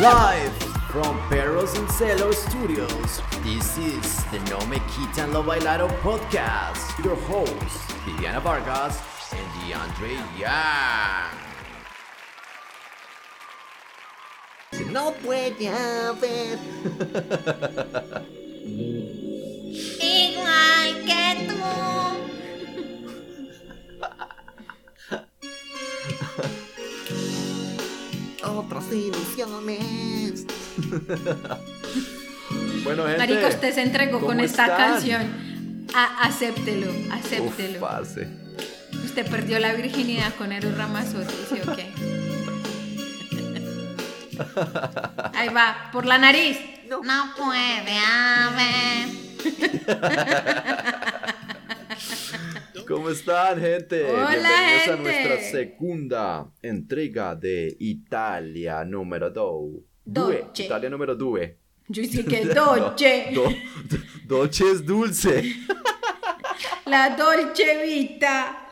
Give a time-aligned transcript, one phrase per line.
[0.00, 0.52] Live
[0.90, 7.04] from Perros and Celos Studios, this is the No Me Quitan Lo Bailado podcast.
[7.04, 8.98] Your hosts, Viviana Vargas
[9.32, 11.19] and DeAndre Young.
[14.92, 16.58] No puede haber.
[20.00, 21.54] Igual que tú.
[28.42, 30.46] Otras ilusiones.
[32.84, 33.18] bueno, gente.
[33.18, 34.92] Marico, usted se entregó ¿cómo con esta están?
[34.92, 35.22] canción.
[35.94, 37.86] A- acéptelo, acéptelo.
[39.04, 41.90] usted perdió la virginidad con Eros Ramazzotti, ¿sí o qué?
[45.34, 46.58] Ahí va, por la nariz.
[46.88, 47.00] No,
[47.36, 49.08] puede haber.
[52.88, 54.04] ¿Cómo están, gente?
[54.04, 55.02] Hola, Bienvenidos a gente.
[55.02, 59.70] nuestra segunda entrega de Italia número 2.
[60.04, 60.64] Dolce.
[60.64, 61.40] Italia número 2.
[61.88, 63.32] Yo sí que dolce.
[64.24, 65.54] Dolce es dulce.
[66.86, 68.66] La Dolce Vita.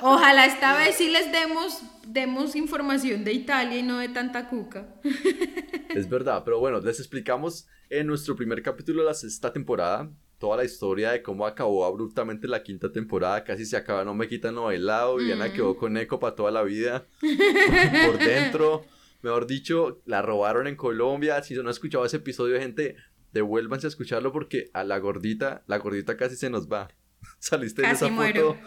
[0.00, 4.94] Ojalá esta vez sí les demos, demos información de Italia y no de tanta cuca.
[5.94, 10.56] Es verdad, pero bueno, les explicamos en nuestro primer capítulo de la sexta temporada toda
[10.56, 13.44] la historia de cómo acabó abruptamente la quinta temporada.
[13.44, 15.16] Casi se acaba, no me quitan lo bailado.
[15.16, 15.52] Viviana Mm.
[15.52, 17.06] quedó con eco para toda la vida.
[18.06, 18.84] Por dentro,
[19.20, 21.42] mejor dicho, la robaron en Colombia.
[21.42, 22.96] Si no han escuchado ese episodio, gente,
[23.32, 26.88] devuélvanse a escucharlo porque a la gordita, la gordita casi se nos va.
[27.38, 28.54] Saliste en Casi esa muero.
[28.54, 28.58] foto.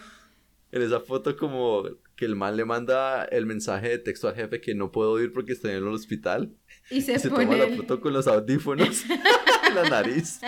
[0.72, 1.84] En esa foto como
[2.16, 5.34] que el man le manda el mensaje de texto al jefe que no puedo ir
[5.34, 6.54] porque estoy en el hospital.
[6.90, 9.04] Y se, Y se pone toma la foto con los audífonos
[9.68, 10.40] en la nariz.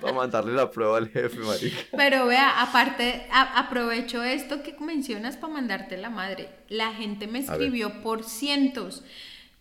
[0.00, 1.76] Para mandarle la prueba al jefe, marica.
[1.96, 6.48] Pero vea, aparte, a- aprovecho esto que mencionas para mandarte la madre.
[6.68, 9.04] La gente me escribió por cientos.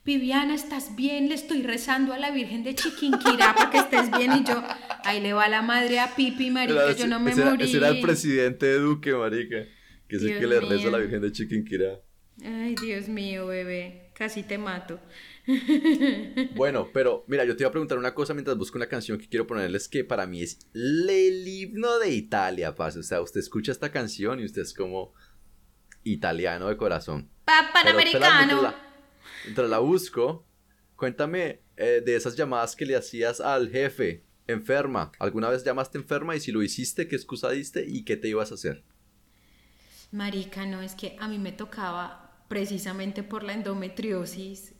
[0.05, 1.29] Viviana, ¿estás bien?
[1.29, 4.33] Le estoy rezando a la Virgen de Chiquinquirá para que estés bien.
[4.33, 4.63] Y yo,
[5.03, 7.63] ahí le va la madre a Pipi, marica, Era- yo no me ese era, morí.
[7.65, 9.57] ese era el presidente de Duque, marica.
[10.07, 10.97] Que es el Dios que le reza a la.
[10.99, 12.01] Virgen de Chiquinquirá.
[12.43, 14.99] Ay, Dios mío, bebé, casi te mato.
[16.55, 19.29] Bueno, pero mira, yo te iba a preguntar una cosa mientras busco una canción que
[19.29, 22.99] quiero ponerles que para mí es el himno de Italia, parce.
[22.99, 25.13] O sea, usted escucha esta canción y usted es como
[26.03, 27.29] italiano de corazón.
[27.45, 28.37] Pa Pero, espérame, Panamericano.
[28.37, 28.75] Mientras la,
[29.43, 30.47] mientras la busco,
[30.95, 35.11] cuéntame eh, de esas llamadas que le hacías al jefe enferma.
[35.19, 38.51] ¿Alguna vez llamaste enferma y si lo hiciste, qué excusa diste y qué te ibas
[38.51, 38.83] a hacer?
[40.15, 44.71] Marica, no, es que a mí me tocaba precisamente por la endometriosis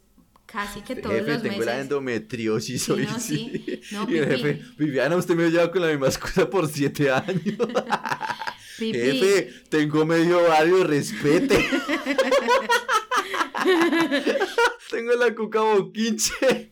[0.46, 1.66] casi que todos jefe, los tengo meses.
[1.66, 3.64] la endometriosis Sí, hoy no, sí.
[3.66, 3.82] sí.
[3.92, 7.12] No, y el jefe, Viviana, usted me ha llevado con la misma excusa por siete
[7.12, 7.42] años.
[8.78, 11.66] Jefe, tengo medio ovario, respete.
[14.90, 16.70] tengo la cuca boquinche.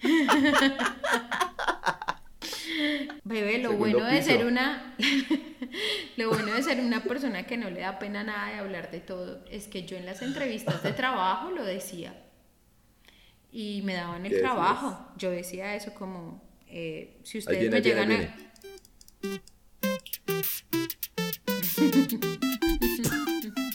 [3.24, 4.30] Bebé, lo Segundo bueno de piso.
[4.30, 4.96] ser una
[6.18, 9.00] lo bueno de ser una persona que no le da pena nada de hablar de
[9.00, 12.16] todo es que yo en las entrevistas de trabajo lo decía
[13.52, 15.12] y me daban el trabajo.
[15.18, 19.34] Yo decía eso como eh, si ustedes viene, me viene, llegan a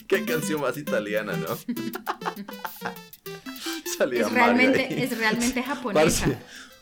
[0.07, 1.47] Qué canción más italiana, ¿no?
[3.97, 5.01] Salía es realmente ahí.
[5.03, 6.25] es realmente japonesa.
[6.25, 6.37] Parce,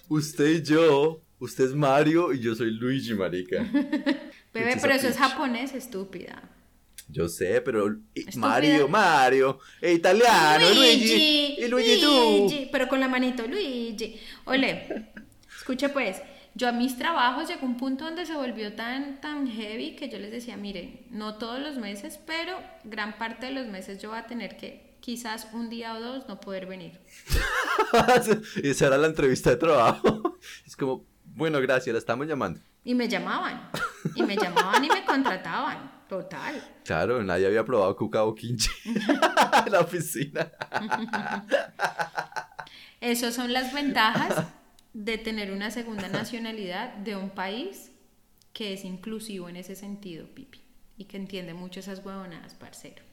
[0.07, 3.63] usted y yo, usted es Mario y yo soy Luigi, marica.
[4.53, 6.49] Bebé, pero eso es japonés, estúpida.
[7.09, 8.39] Yo sé, pero Estúpida.
[8.39, 12.47] Mario, Mario, e italiano, Luigi, y Luigi tú.
[12.47, 14.19] Luigi, pero con la manito, Luigi.
[14.45, 15.11] Ole,
[15.57, 16.21] escuche pues,
[16.53, 20.19] yo a mis trabajos llegó un punto donde se volvió tan, tan heavy que yo
[20.19, 24.19] les decía, miren, no todos los meses, pero gran parte de los meses yo voy
[24.19, 26.99] a tener que, quizás un día o dos, no poder venir.
[28.63, 30.37] Esa era la entrevista de trabajo.
[30.65, 31.05] Es como,
[31.37, 32.59] bueno, gracias, la estamos llamando.
[32.83, 33.69] Y me llamaban,
[34.15, 36.61] y me llamaban y me contrataban, total.
[36.83, 40.51] Claro, nadie había probado cuca o quinche en la oficina.
[42.99, 44.47] Esas son las ventajas
[44.93, 47.91] de tener una segunda nacionalidad de un país
[48.51, 50.63] que es inclusivo en ese sentido, Pipi,
[50.97, 53.03] y que entiende mucho esas huevonadas, parcero.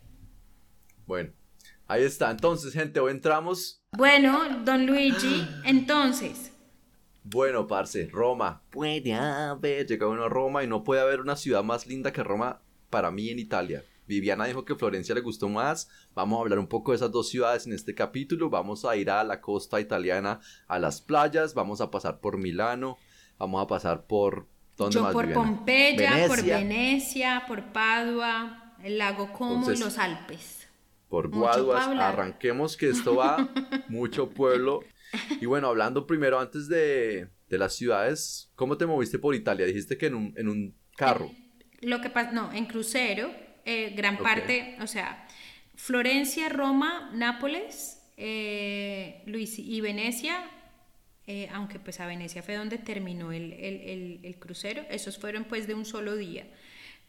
[1.04, 1.30] Bueno,
[1.86, 2.30] ahí está.
[2.30, 3.82] Entonces, gente, hoy entramos.
[3.92, 6.53] Bueno, don Luigi, entonces,
[7.24, 8.62] Bueno, parce, Roma.
[8.70, 9.86] Puede haber.
[9.86, 12.60] Llega uno a Roma y no puede haber una ciudad más linda que Roma
[12.90, 13.82] para mí en Italia.
[14.06, 15.88] Viviana dijo que Florencia le gustó más.
[16.14, 18.50] Vamos a hablar un poco de esas dos ciudades en este capítulo.
[18.50, 21.54] Vamos a ir a la costa italiana, a las playas.
[21.54, 22.98] Vamos a pasar por Milano.
[23.38, 24.46] Vamos a pasar por...
[24.76, 25.48] ¿Dónde Yo más, por Viviana?
[25.48, 30.68] Pompeya, por Venecia, por Padua, el lago Como Entonces, y los Alpes.
[31.08, 31.86] por Guaduas.
[31.86, 33.48] Arranquemos que esto va
[33.88, 34.82] mucho pueblo.
[35.40, 39.66] Y bueno, hablando primero antes de, de las ciudades, ¿cómo te moviste por Italia?
[39.66, 41.30] Dijiste que en un, en un carro.
[41.80, 43.30] Lo que pasa, no, en crucero,
[43.64, 44.22] eh, gran Ok.
[44.22, 45.26] parte, o sea,
[45.74, 50.50] Florencia, Roma, Nápoles, eh, Luis y Venecia,
[51.26, 55.44] eh, aunque pues a Venecia fue donde terminó el, el- el- el crucero, esos fueron
[55.44, 56.46] pues de un solo día.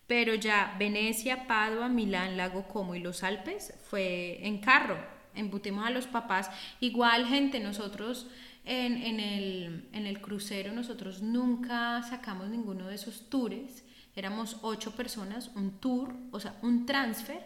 [0.08, 4.98] Pero ya Venecia, Padua, Milán, Lago Como y los Alpes fue en carro,
[5.36, 6.50] embutimos a los papás.
[6.80, 8.28] Igual gente, nosotros
[8.66, 13.84] en, en el, en el crucero, nosotros nunca sacamos ninguno de esos tours.
[14.16, 17.46] Éramos ocho personas, un tour, o sea, un transfer,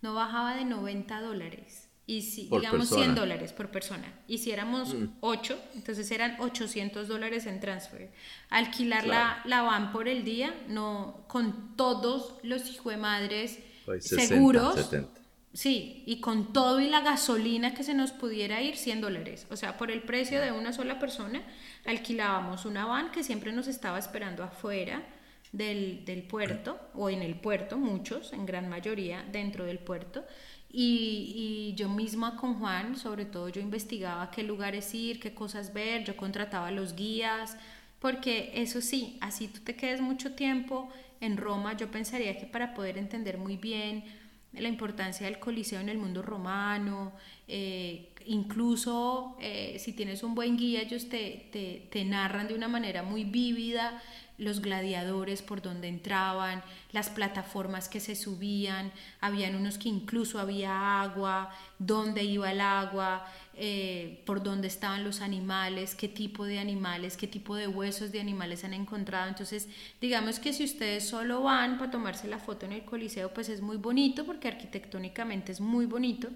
[0.00, 1.84] no bajaba de 90 dólares.
[2.06, 3.04] Y si, Por digamos, persona.
[3.04, 4.10] 100 dólares por persona.
[4.26, 8.10] Y si éramos 8, entonces eran 800 dólares en transfer.
[8.48, 14.04] Alquilar la, la van por el día, no con todos los hijos de madres Pues,
[14.06, 14.74] 60, seguros.
[14.76, 15.20] 70.
[15.58, 19.44] Sí, y con todo y la gasolina que se nos pudiera ir, 100 dólares.
[19.50, 21.42] O sea, por el precio de una sola persona,
[21.84, 25.02] alquilábamos una van que siempre nos estaba esperando afuera
[25.50, 30.24] del, del puerto, o en el puerto, muchos, en gran mayoría, dentro del puerto.
[30.70, 35.72] Y, y yo misma con Juan, sobre todo, yo investigaba qué lugares ir, qué cosas
[35.72, 37.56] ver, yo contrataba los guías,
[37.98, 40.88] porque eso sí, así tú te quedes mucho tiempo
[41.20, 44.04] en Roma, yo pensaría que para poder entender muy bien
[44.52, 47.12] la importancia del Coliseo en el mundo romano,
[47.46, 52.68] eh, incluso eh, si tienes un buen guía, ellos te, te, te narran de una
[52.68, 54.02] manera muy vívida
[54.38, 56.62] los gladiadores por donde entraban,
[56.92, 63.26] las plataformas que se subían, habían unos que incluso había agua, dónde iba el agua,
[63.58, 68.20] eh, por dónde estaban los animales, qué tipo de animales, qué tipo de huesos de
[68.20, 69.28] animales han encontrado.
[69.28, 69.68] Entonces,
[70.00, 73.60] digamos que si ustedes solo van para tomarse la foto en el Coliseo, pues es
[73.60, 76.28] muy bonito porque arquitectónicamente es muy bonito,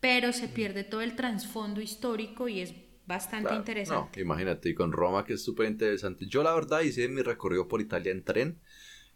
[0.00, 2.74] pero se pierde todo el trasfondo histórico y es
[3.06, 4.20] bastante Claro, interesante.
[4.20, 6.26] No, imagínate, y con Roma que es súper interesante.
[6.26, 8.60] Yo la verdad hice mi recorrido por Italia en tren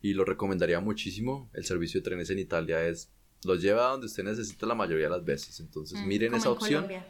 [0.01, 1.51] y lo recomendaría muchísimo.
[1.55, 3.13] El servicio de trenes en Italia es,
[3.45, 5.61] los lleva a donde usted necesita la mayoría de las veces.
[5.61, 6.85] Entonces Mm, miren esa en opción.
[6.85, 7.07] Colombia.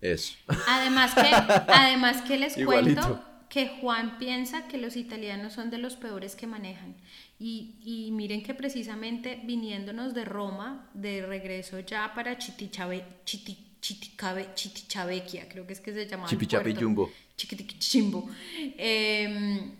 [0.00, 0.34] Eso.
[0.68, 1.20] Además que,
[1.72, 3.00] además que les Igualito.
[3.00, 6.96] cuento que Juan piensa que los italianos son de los peores que manejan.
[7.38, 14.48] Y, y miren que precisamente viniéndonos de Roma, de regreso ya para Chitichabe, Chiti, Chiticabe,
[14.54, 16.28] Chitichabequia, creo que es que se llamaba.
[16.28, 17.04] el Chipichapiyumbo.
[17.06, 17.20] puerto.
[17.36, 18.28] Chiquitiquichimbo.
[18.78, 19.70] Eh,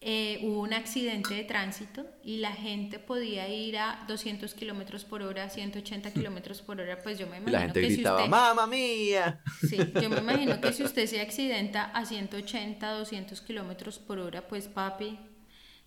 [0.00, 5.22] eh, hubo un accidente de tránsito y la gente podía ir a 200 kilómetros por
[5.22, 7.02] hora, 180 kilómetros por hora.
[7.02, 8.30] Pues yo me imagino la gente que gritaba, si usted.
[8.30, 9.40] ¡Mamma mía!
[9.68, 14.46] Sí, yo me imagino que si usted se accidenta a 180, 200 kilómetros por hora,
[14.46, 15.18] pues papi,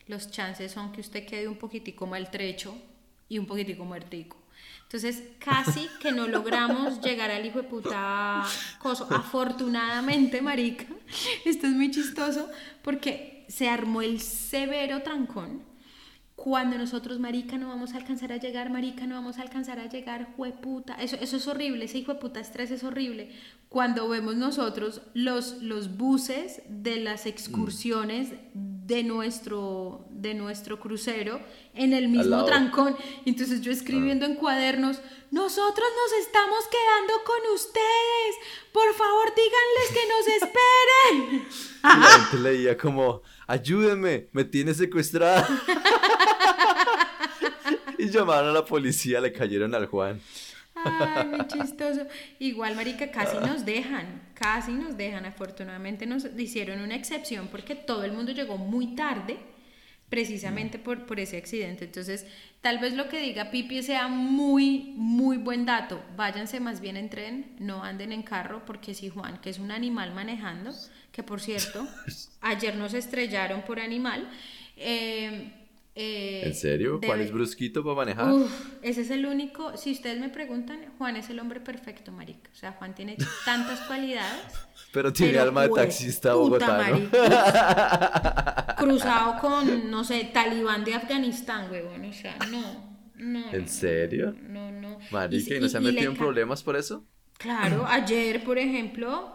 [0.07, 2.75] los chances son que usted quede un poquitico maltrecho
[3.29, 4.37] y un poquitico muertico.
[4.83, 8.43] Entonces, casi que no logramos llegar al hijo de puta
[8.77, 9.07] coso.
[9.09, 10.83] Afortunadamente, marica,
[11.45, 12.49] esto es muy chistoso
[12.81, 15.63] porque se armó el severo trancón.
[16.35, 19.87] Cuando nosotros, marica, no vamos a alcanzar a llegar, marica, no vamos a alcanzar a
[19.87, 20.95] llegar, jueputa.
[20.95, 23.29] Eso, eso es horrible, ese hijo de puta estrés es horrible.
[23.69, 31.39] Cuando vemos nosotros los, los buses de las excursiones de, nuestro, de nuestro crucero
[31.75, 32.95] en el mismo trancón.
[33.25, 34.99] Entonces yo escribiendo en cuadernos,
[35.31, 38.35] nosotros nos estamos quedando con ustedes.
[38.73, 41.47] Por favor, díganles que nos esperen.
[41.83, 45.45] Y la gente leía como, ayúdenme, me tiene secuestrada.
[47.97, 50.21] y llamaron a la policía, le cayeron al Juan.
[50.73, 52.07] Ay, muy chistoso.
[52.39, 55.25] Igual, marica, casi nos dejan, casi nos dejan.
[55.25, 59.37] Afortunadamente nos hicieron una excepción porque todo el mundo llegó muy tarde,
[60.11, 61.85] precisamente por, por ese accidente.
[61.85, 62.27] Entonces,
[62.59, 66.03] tal vez lo que diga Pipi sea muy, muy buen dato.
[66.17, 69.71] Váyanse más bien en tren, no anden en carro, porque si Juan, que es un
[69.71, 70.71] animal manejando,
[71.13, 71.87] que por cierto,
[72.41, 74.29] ayer nos estrellaron por animal.
[74.75, 75.53] eh,
[75.95, 76.99] eh, ¿En serio?
[77.03, 78.33] ¿Juan es brusquito para manejar?
[78.33, 78.51] Uf,
[78.81, 82.49] ese es el único, si ustedes me preguntan, Juan es el hombre perfecto, marica.
[82.51, 84.43] O sea, Juan tiene tantas cualidades.
[84.91, 87.09] Pero tiene pero, alma de taxista bogotano.
[88.77, 92.05] Cruzado con, no sé, talibán de Afganistán, huevón.
[92.05, 93.53] O sea, no, no.
[93.53, 94.35] ¿En serio?
[94.41, 94.99] No, no.
[95.11, 97.05] Marica, ¿y, no se han metido en problemas por eso?
[97.37, 99.33] Claro, ayer, por ejemplo,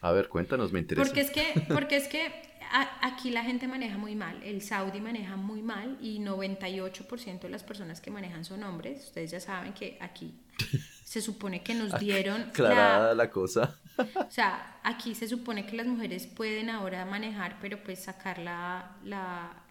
[0.00, 1.04] A ver, cuéntanos, me interesa.
[1.04, 2.52] porque es que, porque es que
[3.00, 7.62] aquí la gente maneja muy mal, el Saudi maneja muy mal y 98% de las
[7.62, 9.04] personas que manejan son hombres.
[9.04, 10.34] Ustedes ya saben que aquí
[11.04, 12.50] se supone que nos dieron...
[12.52, 13.78] Clara la, cosa.
[13.98, 18.96] O sea, aquí se supone que las mujeres pueden ahora manejar, pero pues sacar la,
[19.04, 19.64] la,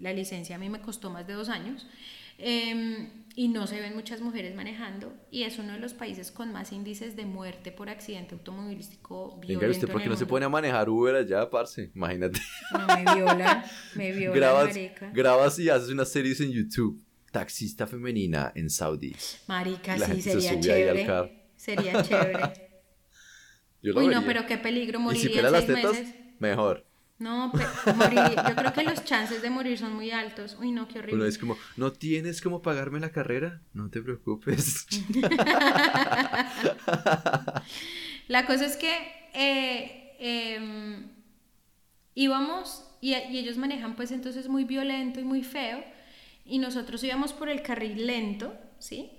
[0.00, 1.86] la licencia a mí me costó más de dos años.
[2.42, 6.52] Em, y no se ven muchas mujeres manejando y es uno de los países con
[6.52, 10.46] más índices de muerte por accidente automovilístico violento Venga, ¿usted por qué no se pone
[10.46, 11.90] a manejar Uber allá, parce?
[11.94, 12.40] Imagínate.
[12.72, 15.10] No, me violan, me violan, grabas, marica.
[15.12, 17.04] Grabas y haces unas series en YouTube.
[17.30, 19.14] Taxista femenina en Saudi.
[19.46, 21.46] Marica, sí, sería chévere.
[21.56, 22.69] Sería chévere.
[23.82, 26.14] Uy, no, pero qué peligro, morir ¿Y si las tetas, meses.
[26.38, 26.84] Mejor.
[27.20, 30.56] No, pero morir, yo creo que los chances de morir son muy altos.
[30.58, 31.16] Uy, no, qué horrible.
[31.16, 33.60] Bueno, es como, ¿no tienes cómo pagarme la carrera?
[33.74, 34.86] No te preocupes.
[38.28, 41.10] la cosa es que eh, em,
[42.14, 45.84] íbamos y, ellos manejan pues entonces muy violento y muy feo
[46.46, 49.10] y nosotros íbamos por el carril lento, ¿sí?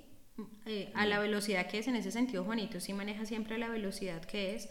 [0.66, 4.24] Eh, a la velocidad que es, en ese sentido Juanito sí maneja siempre la velocidad
[4.24, 4.70] que es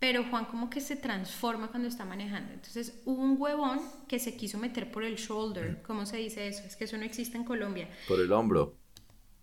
[0.00, 2.54] pero Juan como que se transforma cuando está manejando.
[2.54, 5.82] Entonces hubo un huevón que se quiso meter por el shoulder.
[5.82, 6.62] ¿Cómo se dice eso?
[6.66, 7.86] Es que eso no existe en Colombia.
[8.08, 8.74] Por el hombro.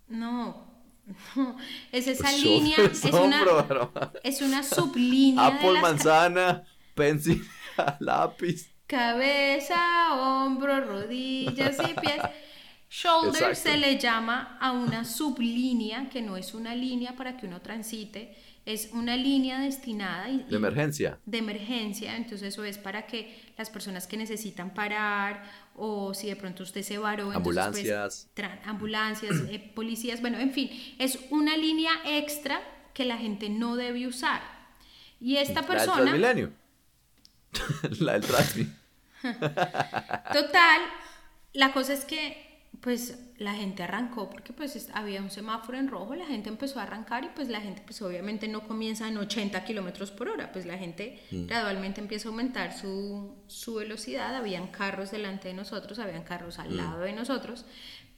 [0.08, 0.66] No,
[1.36, 1.58] no.
[1.92, 3.46] es esa línea, es, una,
[4.24, 5.46] es una sublínea.
[5.46, 6.64] Apple, manzana,
[6.96, 7.46] pencil,
[8.00, 8.72] lápiz.
[8.88, 9.78] Cabeza,
[10.14, 12.22] hombro, rodillas y pies.
[12.90, 17.62] Shoulder se le llama a una sublínea que no es una línea para que uno
[17.62, 18.36] transite
[18.68, 21.18] es una línea destinada y, de emergencia.
[21.26, 25.42] De emergencia, entonces eso es para que las personas que necesitan parar
[25.74, 28.30] o si de pronto usted se varó, pues, ambulancias,
[28.66, 32.60] ambulancias, eh, policías, bueno, en fin, es una línea extra
[32.94, 34.42] que la gente no debe usar.
[35.22, 36.04] Y esta persona...
[36.04, 36.54] La del Transmilenio.
[38.06, 38.68] la del Transmi.
[40.34, 40.82] Total,
[41.54, 42.47] la cosa es que
[42.88, 46.84] pues la gente arrancó porque pues había un semáforo en rojo, la gente empezó a
[46.84, 50.66] arrancar y pues la gente pues obviamente no comienza en 80 kilómetros por hora, pues
[50.66, 51.48] la gente mm.
[51.48, 56.70] gradualmente empieza a aumentar su, su, velocidad, habían carros delante de nosotros, habían carros al
[56.70, 56.78] mm.
[56.78, 57.66] lado de nosotros,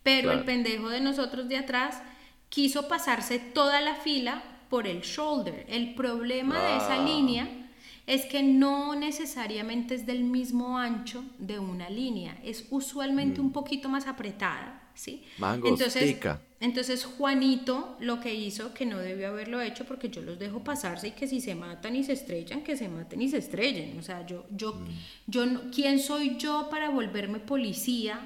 [0.03, 2.03] pero el pendejo de nosotros de atrás
[2.49, 5.65] quiso pasarse toda la fila por el shoulder.
[5.67, 7.05] El problema de esa ah.
[7.05, 7.68] línea
[8.09, 13.45] es que no necesariamente es del mismo ancho de una línea, es usualmente mm.
[13.45, 15.23] un poquito más apretada, ¿sí?
[15.63, 16.17] entonces,
[16.59, 21.09] entonces Juanito lo que hizo, que no debió haberlo hecho porque yo los dejo pasarse
[21.09, 24.01] y que si se matan y se estrellan, que se maten y se estrellen, o
[24.01, 24.87] sea, yo, yo, mm.
[25.27, 28.19] yo, ¿quién soy yo para volverme policía?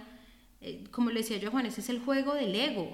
[0.62, 2.90] Eh, como le decía yo a Juan, ese es el juego del ego,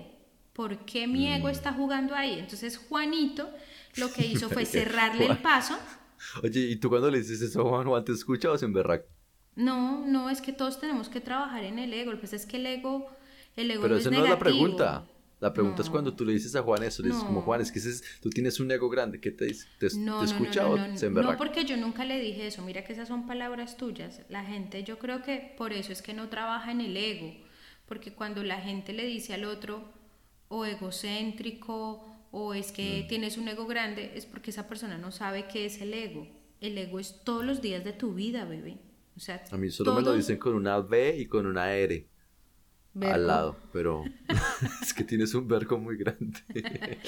[0.53, 1.51] ¿por qué mi ego mm.
[1.51, 2.39] está jugando ahí?
[2.39, 3.47] Entonces Juanito
[3.97, 5.77] lo que hizo fue cerrarle el paso
[6.43, 9.05] Oye, ¿y tú cuando le dices eso a Juan, Juan te escucha o se emberraca?
[9.55, 12.13] No, no, es que todos tenemos que trabajar en el ego.
[12.17, 13.07] Pues es que el ego,
[13.55, 15.05] el ego Pero no esa no es la pregunta.
[15.39, 17.71] La pregunta es cuando tú le dices a Juan eso, le dices como Juan, es
[17.71, 17.79] que
[18.21, 19.67] tú tienes un ego grande, ¿qué te dice?
[19.79, 21.33] ¿Te, escucha o se emberraca?
[21.33, 24.21] No, porque yo nunca le dije eso, mira que esas son palabras tuyas.
[24.27, 27.33] La gente, yo creo que por eso es que no trabaja en el ego,
[27.85, 29.93] porque cuando la gente le dice al otro
[30.49, 33.07] o egocéntrico o es que mm.
[33.07, 36.27] tienes un ego grande, es porque esa persona no sabe qué es el ego.
[36.61, 38.77] El ego es todos los días de tu vida, bebé.
[39.15, 42.07] O sea, a mí solo me lo dicen con una B y con una R
[43.01, 44.03] al lado, pero
[44.81, 46.39] es que tienes un verbo muy grande.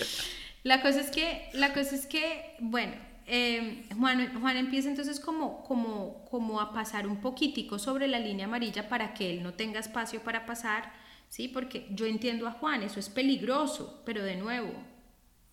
[0.64, 2.94] la cosa es que, la cosa es que, bueno,
[3.26, 8.46] em, Juan, Juan empieza entonces como, como, como a pasar un poquitico sobre la línea
[8.46, 10.94] amarilla para que él no tenga espacio para pasar,
[11.30, 11.48] ¿sí?
[11.48, 14.72] Porque yo entiendo a Juan, eso es peligroso, pero de nuevo,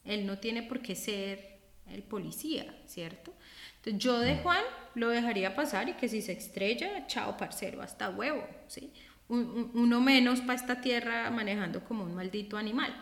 [0.09, 3.35] él no tiene por qué ser el policía, ¿cierto?
[3.77, 4.63] Entonces yo de Juan
[4.95, 8.93] lo dejaría pasar y que si se estrella, chao parcero, hasta huevo, ¿sí?
[9.29, 12.95] uno menos para esta tierra manejando como un maldito animal.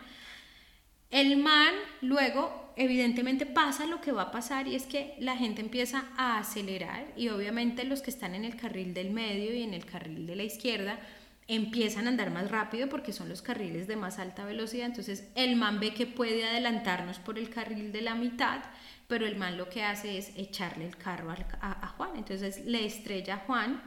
[1.09, 5.61] El man luego evidentemente pasa lo que va a pasar y es que la gente
[5.61, 9.73] empieza a acelerar y obviamente los que están en el carril del medio y en
[9.73, 10.99] el carril de la izquierda
[11.47, 14.87] empiezan a andar más rápido porque son los carriles de más alta velocidad.
[14.87, 18.61] Entonces el man ve que puede adelantarnos por el carril de la mitad,
[19.07, 22.11] pero el man lo que hace es echarle el carro a, Juan.
[22.17, 23.81] Entonces le estrella a Juan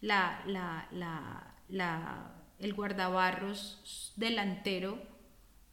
[0.00, 5.16] la, la, el guardabarros delantero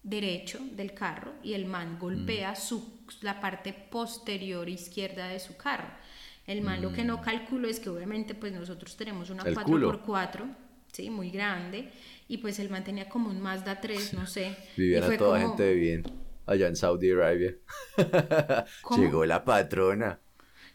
[0.02, 2.56] derecho del carro y el man golpea mm.
[2.56, 5.88] su, la parte posterior izquierda de su carro.
[6.46, 7.22] El man lo que no mm.
[7.22, 10.63] calculó es que obviamente pues nosotros tenemos una 4x4
[10.94, 11.10] ¿sí?
[11.10, 11.90] Muy grande.
[12.30, 14.56] Y pues él mantenía como un Mazda 3, no sé.
[14.78, 16.04] Vivían toda gente bien
[16.46, 17.56] allá en Saudi Arabia.
[18.98, 20.20] Llegó la patrona.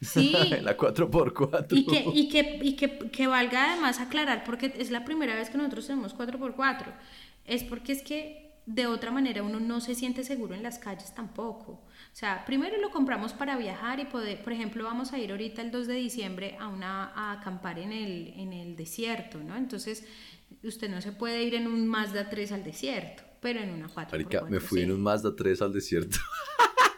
[0.01, 0.33] Sí.
[0.63, 1.67] la 4x4.
[1.71, 5.51] Y que, y, que, y que, que valga además aclarar, porque es la primera vez
[5.51, 6.85] que nosotros tenemos 4x4,
[7.45, 11.15] es porque es que de otra manera uno no se siente seguro en las calles
[11.15, 11.83] tampoco.
[12.19, 15.63] O sea, primero lo compramos para viajar y poder, por ejemplo, vamos a ir ahorita
[15.63, 19.57] el 2 de diciembre a, una, a acampar en el, en el desierto, ¿no?
[19.57, 20.05] Entonces,
[20.65, 24.19] usted no se puede ir en un Mazda 3 al desierto, pero en una 4
[24.19, 26.19] Marica, me fui en un Mazda 3 al desierto.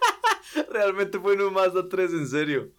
[0.70, 2.70] Realmente fue en un Mazda 3, en serio.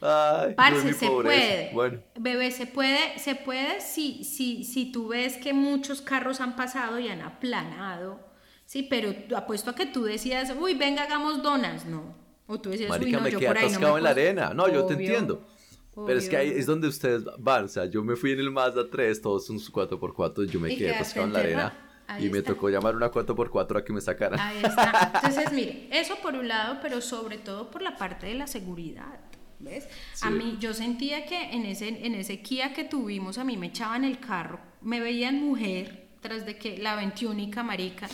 [0.00, 1.70] Ay, Parce, se puede.
[1.74, 2.02] Bueno.
[2.18, 6.98] Bebé, se puede, se puede si, si, si tú ves que muchos carros han pasado
[6.98, 8.33] y han aplanado.
[8.74, 12.12] Sí, pero apuesto a que tú decías, uy, venga, hagamos donas, no.
[12.48, 14.02] O tú decías, Marica, uy, no, me yo quedé por ahí atascado no me en
[14.04, 14.52] la arena.
[14.52, 15.46] No, yo te entiendo.
[15.94, 17.66] Pero es que ahí es donde ustedes van.
[17.66, 20.92] O sea, yo me fui en el Mazda 3, todos son 4x4, yo me quedé
[20.92, 21.72] atascado en la arena.
[22.18, 24.40] y me tocó llamar una 4x4 a que me sacaran.
[24.40, 25.12] Ahí está.
[25.22, 29.20] Entonces, mire, eso por un lado, pero sobre todo por la parte de la seguridad.
[29.60, 29.86] ¿Ves?
[30.20, 33.68] A mí, yo sentía que en ese, en ese Kia que tuvimos, a mí me
[33.68, 38.08] echaban el carro, me veían mujer, tras de que la veintiúnica marica,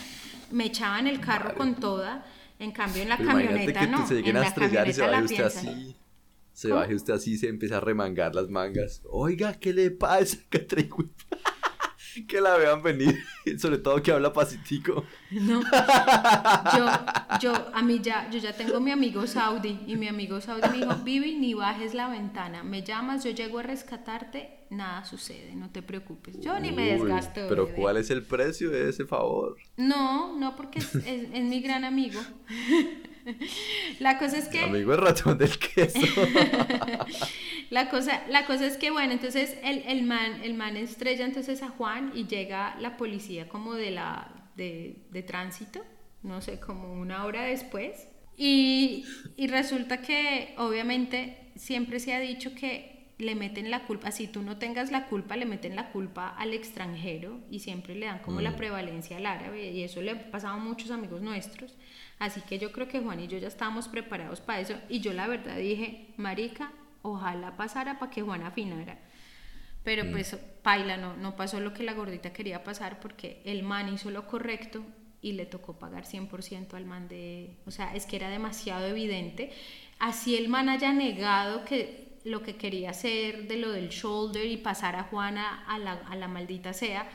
[0.50, 2.24] me echaban el carro con toda,
[2.58, 4.06] en cambio en la camioneta no.
[4.06, 5.96] Se en a estrellar y se baje usted así.
[6.52, 9.02] Se baje usted así y se empieza a remangar las mangas.
[9.08, 10.58] Oiga, ¿qué le pasa, que
[12.40, 13.18] la vean venir,
[13.58, 15.04] sobre todo que habla pacífico.
[15.30, 16.86] No, yo,
[17.40, 20.78] yo, a mí ya, yo ya tengo mi amigo Saudi y mi amigo Saudi me
[20.78, 25.70] dijo, Vivi, ni bajes la ventana, me llamas, yo llego a rescatarte, nada sucede, no
[25.70, 27.42] te preocupes, yo ni me desgasto.
[27.48, 29.56] Pero ¿cuál es el precio de ese favor?
[29.76, 32.20] No, no, porque es, es mi gran amigo.
[34.00, 34.60] La cosa es que...
[34.60, 35.98] Amigo el ratón del queso.
[37.70, 41.62] la, cosa, la cosa es que, bueno, entonces el, el, man, el man estrella entonces
[41.62, 45.80] a Juan y llega la policía como de la de, de tránsito,
[46.22, 48.08] no sé, como una hora después.
[48.36, 49.04] Y,
[49.36, 54.42] y resulta que obviamente siempre se ha dicho que le meten la culpa, si tú
[54.42, 58.40] no tengas la culpa, le meten la culpa al extranjero y siempre le dan como
[58.40, 58.56] la mm.
[58.56, 61.74] prevalencia al árabe y eso le ha pasado a muchos amigos nuestros.
[62.20, 65.12] Así que yo creo que Juan y yo ya estábamos preparados para eso y yo
[65.12, 66.70] la verdad dije, marica,
[67.02, 68.98] ojalá pasara para que Juan afinara.
[69.82, 70.12] Pero mm.
[70.12, 74.10] pues paila, no, no pasó lo que la gordita quería pasar porque el man hizo
[74.10, 74.84] lo correcto
[75.22, 77.56] y le tocó pagar 100% al man de...
[77.66, 79.50] O sea, es que era demasiado evidente.
[79.98, 84.58] Así el man haya negado que lo que quería hacer de lo del shoulder y
[84.58, 87.08] pasar a Juana a la, a la maldita sea,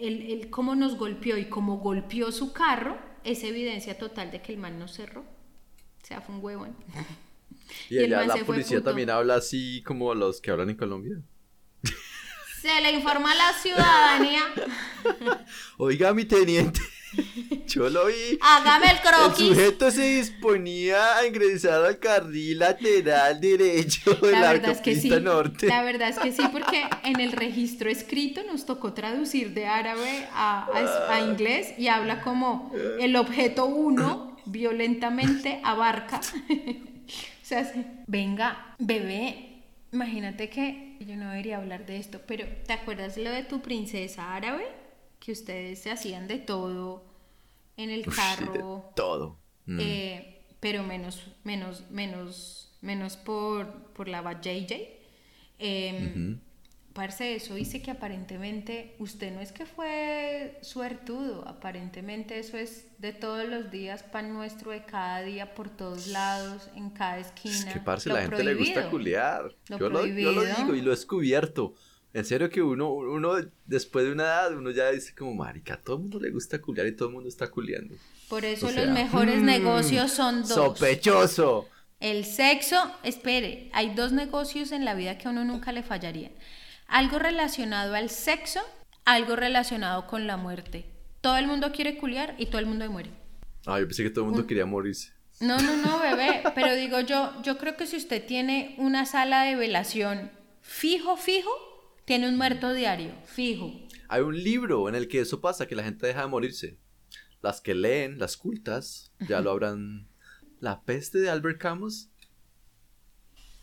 [0.00, 4.58] él, cómo nos golpeó y cómo golpeó su carro, es evidencia total de que el
[4.58, 5.20] man no cerró.
[5.20, 6.76] O sea, fue un huevón.
[7.88, 11.22] Y, y la policía también habla así como los que hablan en Colombia.
[12.62, 14.42] Se le informa a la ciudadanía.
[15.78, 16.80] Oiga, mi teniente.
[17.66, 18.38] Yo lo vi.
[18.40, 19.48] Hágame el croquis.
[19.50, 24.94] El sujeto se disponía a ingresar al carril lateral derecho de la, verdad es que
[24.96, 25.10] sí.
[25.10, 25.66] norte.
[25.66, 30.26] La verdad es que sí, porque en el registro escrito nos tocó traducir de árabe
[30.32, 30.68] a,
[31.08, 36.20] a, inglés y habla como el objeto 1 violentamente abarca.
[36.48, 37.70] o sea,
[38.06, 43.42] venga, bebé, imagínate que yo no debería hablar de esto, pero ¿te acuerdas lo de
[43.42, 44.81] tu princesa árabe?
[45.22, 47.04] Que ustedes se hacían de todo
[47.76, 48.90] en el carro.
[48.96, 49.38] todo.
[49.66, 49.78] Mm.
[49.80, 54.72] Eh, pero menos, menos, menos, menos por, por la JJ.
[55.60, 56.36] Eh,
[56.92, 63.14] Parce, eso dice que aparentemente usted no es que fue suertudo, aparentemente eso es de
[63.14, 67.56] todos los días, pan nuestro de cada día, por todos lados, en cada esquina.
[67.56, 69.54] Es que, parce, la gente le gusta culiar.
[69.70, 71.74] yo, lo, yo, lo, digo y lo he descubierto.
[72.14, 75.76] En serio que uno, uno, después de una edad, uno ya dice como, marica, a
[75.78, 77.94] todo el mundo le gusta culiar y todo el mundo está culiando.
[78.28, 80.50] Por eso los mejores mm, negocios son dos.
[80.50, 81.68] Sospechoso.
[82.00, 86.32] El sexo, espere, hay dos negocios en la vida que a uno nunca le fallarían.
[86.86, 88.60] Algo relacionado al sexo,
[89.04, 90.84] algo relacionado con la muerte.
[91.22, 93.10] Todo el mundo quiere culiar y todo el mundo muere.
[93.64, 95.12] Ah, yo pensé que todo el mundo quería morirse.
[95.40, 99.44] No, no, no, bebé, pero digo yo, yo creo que si usted tiene una sala
[99.44, 101.50] de velación fijo, fijo,
[102.04, 103.72] tiene un muerto diario, fijo.
[104.08, 106.78] Hay un libro en el que eso pasa, que la gente deja de morirse.
[107.40, 110.08] Las que leen, las cultas, ya lo habrán...
[110.60, 112.10] ¿La peste de Albert Camus?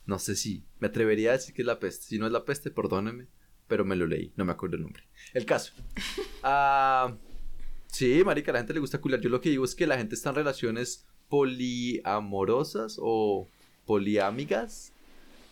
[0.06, 0.66] No sé si.
[0.80, 2.08] Me atrevería a decir que es la peste.
[2.08, 3.28] Si no es la peste, perdóneme.
[3.68, 5.04] Pero me lo leí, no me acuerdo el nombre.
[5.34, 5.74] El caso.
[6.42, 7.18] Ah,
[7.88, 9.20] sí, marica, a la gente le gusta culiar.
[9.20, 13.50] Yo lo que digo es que la gente está en relaciones poliamorosas o
[13.86, 14.94] poliámigas,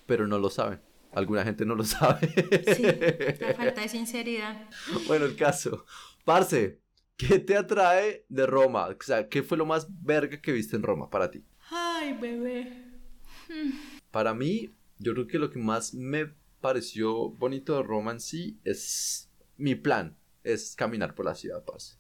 [0.06, 0.80] pero no lo saben.
[1.18, 2.28] Alguna gente no lo sabe.
[2.76, 2.84] Sí,
[3.42, 4.70] la falta de sinceridad.
[5.08, 5.84] Bueno, el caso.
[6.24, 6.80] Parce,
[7.16, 8.86] ¿qué te atrae de Roma?
[8.88, 11.44] O sea, ¿qué fue lo más verga que viste en Roma para ti?
[11.72, 12.84] Ay, bebé.
[13.50, 13.72] Hmm.
[14.12, 18.60] Para mí, yo creo que lo que más me pareció bonito de Roma en sí
[18.64, 22.00] es mi plan, es caminar por la ciudad, Paz.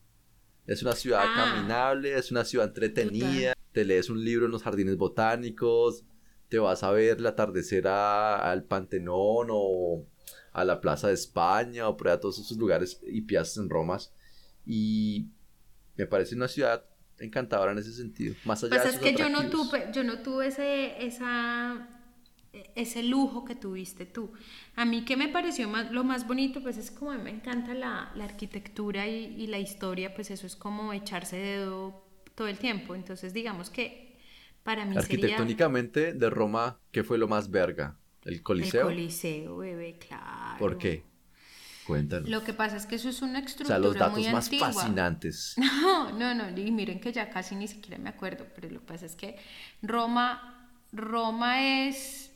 [0.67, 1.33] Es una ciudad Ah.
[1.55, 6.03] caminable, es una ciudad entretenida, te lees un libro en los jardines botánicos,
[6.49, 10.05] te vas a ver el atardecer a- al Pantenón o
[10.53, 13.97] a la Plaza de España o por allá todos esos lugares y piazas en Roma.
[14.65, 15.27] Y
[15.97, 16.85] me parece una ciudad
[17.19, 18.35] encantadora en ese sentido.
[18.43, 21.87] Más allá Pues de es que yo no tuve, yo no tuve ese, esa,
[22.75, 24.31] ese lujo que tuviste tú.
[24.75, 27.29] A mí que me pareció más, lo más bonito, pues es como a mí me
[27.29, 32.03] encanta la, la arquitectura y, y la historia, pues eso es como echarse dedo
[32.35, 32.93] todo el tiempo.
[32.95, 34.06] Entonces digamos que
[34.67, 37.97] para mí sería Arquitectónicamente, de Roma, ¿qué fue lo más verga?
[38.25, 38.83] ¿El el Coliseo?
[38.87, 40.59] Coliseo, bebé, claro.
[40.59, 41.05] ¿Por qué?
[41.85, 42.27] Cuéntanos.
[42.29, 44.47] Lo que pasa es que eso es una o estructura sea, los datos muy más
[44.47, 44.73] antigua.
[44.73, 45.55] fascinantes.
[45.81, 48.85] No, no, no, y miren que ya casi ni siquiera me acuerdo, pero lo que
[48.87, 49.37] pasa es que
[49.81, 52.33] Roma, Roma es,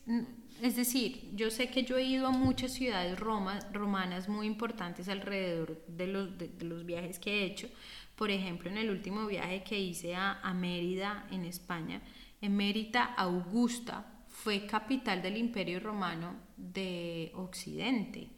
[0.62, 5.10] es decir, yo sé que yo he ido a muchas ciudades roma, romanas muy importantes
[5.10, 7.68] alrededor de los, de, de los viajes que he hecho.
[8.16, 12.02] Por ejemplo, en el último viaje que hice a, a Mérida, en España,
[12.42, 18.30] en Mérida, Augusta fue capital del Imperio Romano de Occidente.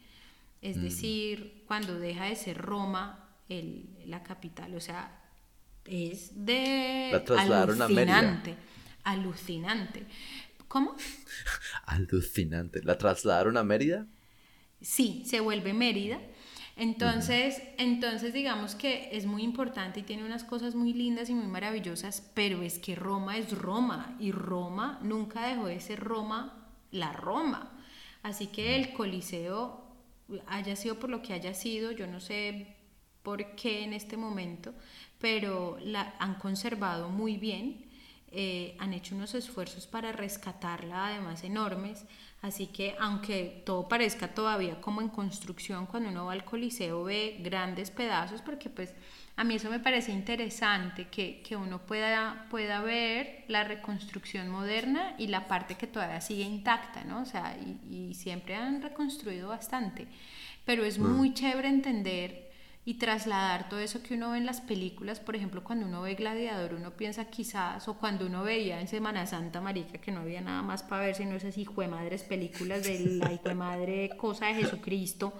[0.62, 5.20] Es decir, cuando deja de ser Roma el- la capital, o sea,
[5.86, 8.18] es de La trasladaron a Mérida.
[8.20, 8.56] alucinante,
[9.04, 10.04] alucinante.
[10.70, 10.96] ¿Cómo?
[11.86, 12.82] Alucinante.
[12.84, 14.08] ¿La trasladaron a Mérida?
[14.82, 16.20] Sí, se vuelve Mérida.
[16.76, 21.46] Entonces, entonces digamos que es muy importante y tiene unas cosas muy lindas y muy
[21.48, 27.14] maravillosas, pero es que Roma es Roma y Roma nunca dejó de ser Roma, la
[27.14, 27.72] Roma.
[28.24, 29.84] Así que el Coliseo
[30.48, 32.76] haya sido por lo que haya sido, yo no sé
[33.22, 34.74] por qué en este momento,
[35.20, 37.86] pero la han conservado muy bien.
[38.36, 42.06] eh, han hecho unos esfuerzos para rescatarla, además enormes.
[42.44, 47.38] Así que aunque todo parezca todavía como en construcción, cuando uno va al Coliseo ve
[47.40, 48.94] grandes pedazos, porque pues
[49.38, 55.16] a mí eso me parece interesante, que, que uno pueda, pueda ver la reconstrucción moderna
[55.18, 57.22] y la parte que todavía sigue intacta, ¿no?
[57.22, 60.08] O sea, y, y siempre han reconstruido bastante.
[60.66, 62.43] Pero es muy chévere entender
[62.86, 66.16] y trasladar todo eso que uno ve en las películas, por ejemplo, cuando uno ve
[66.16, 70.42] Gladiador, uno piensa quizás, o cuando uno veía en Semana Santa, marica, que no había
[70.42, 74.10] nada más para ver sino esas hijo de madres películas de la hijo de madre
[74.18, 75.34] cosa de Jesucristo.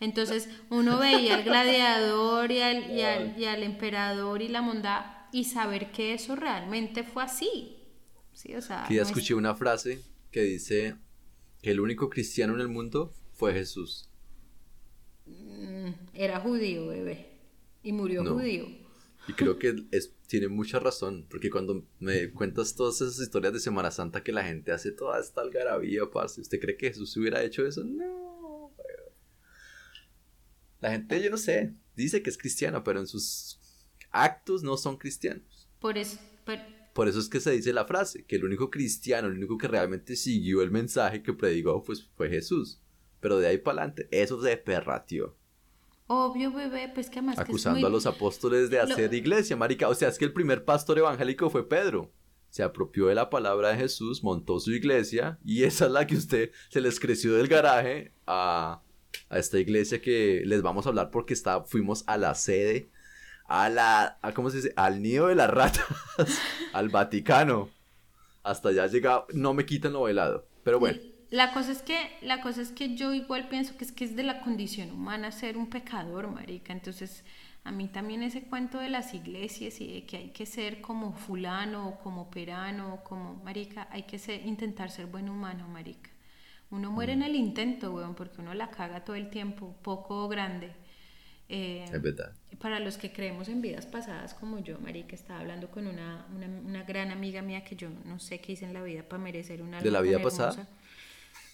[0.00, 5.28] Entonces, uno veía al gladiador y al, y al, y al emperador y la monda
[5.32, 7.76] y saber que eso realmente fue así.
[8.34, 10.96] Sí, o sea, Que ya no es- escuché una frase que dice
[11.62, 14.08] que el único cristiano en el mundo fue Jesús.
[15.26, 17.28] Mm, era judío, bebé.
[17.82, 18.34] Y murió No.
[18.34, 18.66] judío.
[19.28, 23.60] Y creo que es, tiene mucha razón, porque cuando me cuentas todas esas historias de
[23.60, 27.42] Semana Santa que la gente hace toda esta algarabía, parce, ¿usted cree que Jesús hubiera
[27.44, 27.84] hecho eso?
[27.84, 28.72] No.
[30.80, 33.60] La gente, yo no sé, dice que es cristiana, pero en sus
[34.10, 35.68] actos no son cristianos.
[35.80, 36.58] Por eso, por-
[36.92, 39.68] Por eso es que se dice la frase, que el único cristiano, el único que
[39.68, 42.80] realmente siguió el mensaje que predicó, pues fue Jesús.
[43.22, 45.34] Pero de ahí para adelante, eso se perratió.
[46.08, 49.14] obvio, bebé, pues que además que es acusando muy- a los apóstoles de Lo- hacer
[49.14, 49.88] iglesia, marica.
[49.88, 52.12] O sea, es que el primer pastor evangélico fue Pedro.
[52.50, 56.16] Se apropió de la palabra de Jesús, montó su iglesia y esa es la que
[56.16, 58.82] usted se les creció del garaje a,
[59.30, 62.90] a esta iglesia que les vamos a hablar porque está, fuimos a la sede,
[63.46, 64.74] a la, a, ¿cómo se dice?
[64.76, 65.86] Al nido de las ratas,
[66.74, 67.70] al Vaticano.
[68.42, 70.46] Hasta allá llega, no me quitan lo bailado.
[70.62, 70.98] Pero bueno,
[71.32, 74.14] La cosa es que, la cosa es que yo igual pienso que es que es
[74.14, 76.74] de la condición humana ser un pecador, marica.
[76.74, 77.24] Entonces,
[77.64, 81.14] a mí también ese cuento de las iglesias y de que hay que ser como
[81.14, 86.10] fulano o como perano o como marica, hay que ser, intentar ser buen humano, marica.
[86.70, 90.28] Uno muere en el intento, weón, porque uno la caga todo el tiempo, poco o
[90.28, 90.70] grande.
[91.48, 92.32] Eh, es verdad.
[92.58, 96.46] para los que creemos en vidas pasadas como yo, Marica, estaba hablando con una, una,
[96.46, 99.62] una gran amiga mía que yo no sé qué hice en la vida para merecer
[99.62, 100.68] una ¿De la vida pasada?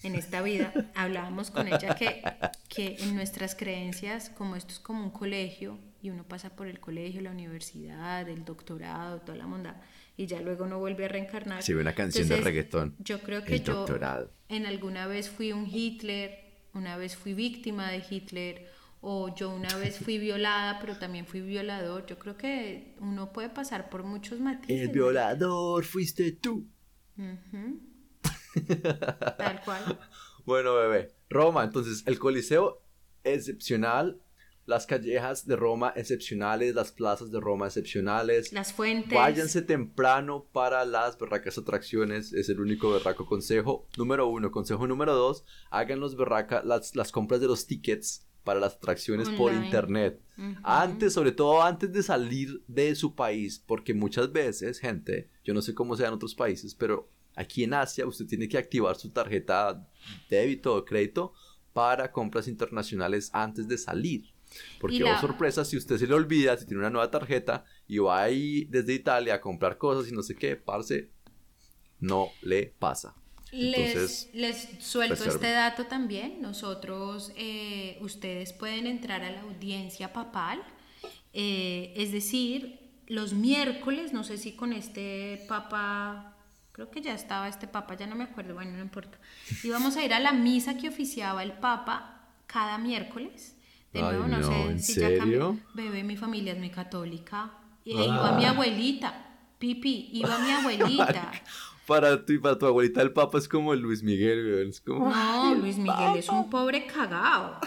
[0.02, 2.22] En esta vida hablábamos con ella que,
[2.68, 6.78] que en nuestras creencias, como esto es como un colegio y uno pasa por el
[6.78, 9.82] colegio, la universidad, el doctorado, toda la monda,
[10.16, 11.62] y ya luego no vuelve a reencarnar.
[11.62, 12.94] Sí, una canción de reggaetón.
[13.00, 14.32] Yo creo que El yo doctorado.
[14.48, 16.38] en alguna vez fui un Hitler,
[16.74, 18.68] una vez fui víctima de Hitler,
[19.00, 22.06] o yo una vez fui violada, pero también fui violador.
[22.06, 24.80] Yo creo que uno puede pasar por muchos matices.
[24.80, 26.68] El violador fuiste tú.
[27.16, 27.80] Ujú.
[28.61, 29.99] Tal cual.
[30.44, 31.12] Bueno, bebé.
[31.29, 32.81] Roma, entonces el Coliseo
[33.23, 34.18] excepcional.
[34.64, 38.53] las callejas de Roma excepcionales, las plazas de Roma excepcionales.
[38.53, 39.12] Las fuentes.
[39.12, 43.87] Váyanse temprano para las berracas atracciones, es el único berraco consejo.
[43.99, 48.61] Número uno, consejo número dos, hagan los berraca, las, las compras de los tickets para
[48.61, 50.23] las atracciones por internet.
[50.62, 55.61] Antes, sobre todo antes de salir de su país, porque muchas veces, gente, yo no
[55.61, 57.11] sé cómo sea en otros países, pero
[57.42, 59.87] aquí en Asia usted tiene que activar su tarjeta
[60.29, 61.33] débito o crédito
[61.72, 64.22] para compras internacionales antes de salir.
[64.81, 67.64] Porque, Y la- oh sorpresa, si usted se le olvida, si tiene una nueva tarjeta
[67.87, 71.11] y va ahí desde Italia a comprar cosas y no sé qué, parce,
[72.01, 73.14] no le pasa.
[73.53, 75.35] Les, Entonces, les suelto reserve.
[75.37, 76.40] este dato también.
[76.42, 80.62] Nosotros, eh, ustedes pueden entrar a la audiencia papal,
[81.33, 86.38] eh, es decir, los miércoles, no sé si con este papa,
[86.79, 89.19] creo que ya estaba este papa, ya no me acuerdo, bueno, no importa.
[89.64, 93.57] Íbamos a ir a la misa que oficiaba el papa cada miércoles.
[93.93, 95.59] De Ay, nuevo, no, no, sé ¿en si ya cambió.
[95.75, 97.51] Bebé, mi familia es muy católica.
[97.85, 98.05] Y Ah.
[98.05, 99.27] iba mi abuelita,
[99.59, 101.33] Pipi, iba mi abuelita.
[101.88, 105.11] Para tu, para tu abuelita el Papa es como Luis Miguel, Es como...
[105.11, 107.59] No, Luis Miguel es un pobre cagao.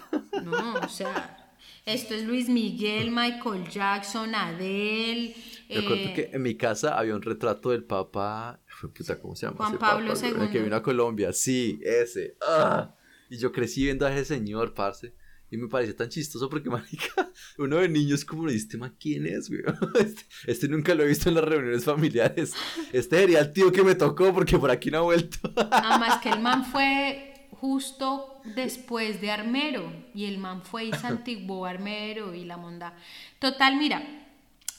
[0.43, 1.49] No, o sea,
[1.85, 5.35] esto es Luis Miguel, Michael Jackson, Adele.
[5.71, 8.59] Me acuerdo eh, que en mi casa había un retrato del Papa.
[8.81, 9.57] Puta, ¿cómo se llama?
[9.57, 10.27] Juan ese Pablo papa?
[10.27, 10.63] El que II.
[10.63, 11.33] vino a Colombia.
[11.33, 12.35] Sí, ese.
[12.41, 12.95] ¡Ah!
[13.29, 15.13] Y yo crecí viendo a ese señor, parce.
[15.51, 19.49] Y me parecía tan chistoso porque, marica, uno de niños como este man, ¿quién es,
[19.49, 19.61] güey?
[19.99, 22.53] Este, este nunca lo he visto en las reuniones familiares.
[22.93, 25.37] Este sería el tío que me tocó porque por aquí no ha vuelto.
[25.71, 31.65] Además que el man fue justo después de Armero y el man fue y santiguó
[31.65, 32.95] Armero y la monda.
[33.37, 34.01] Total, mira,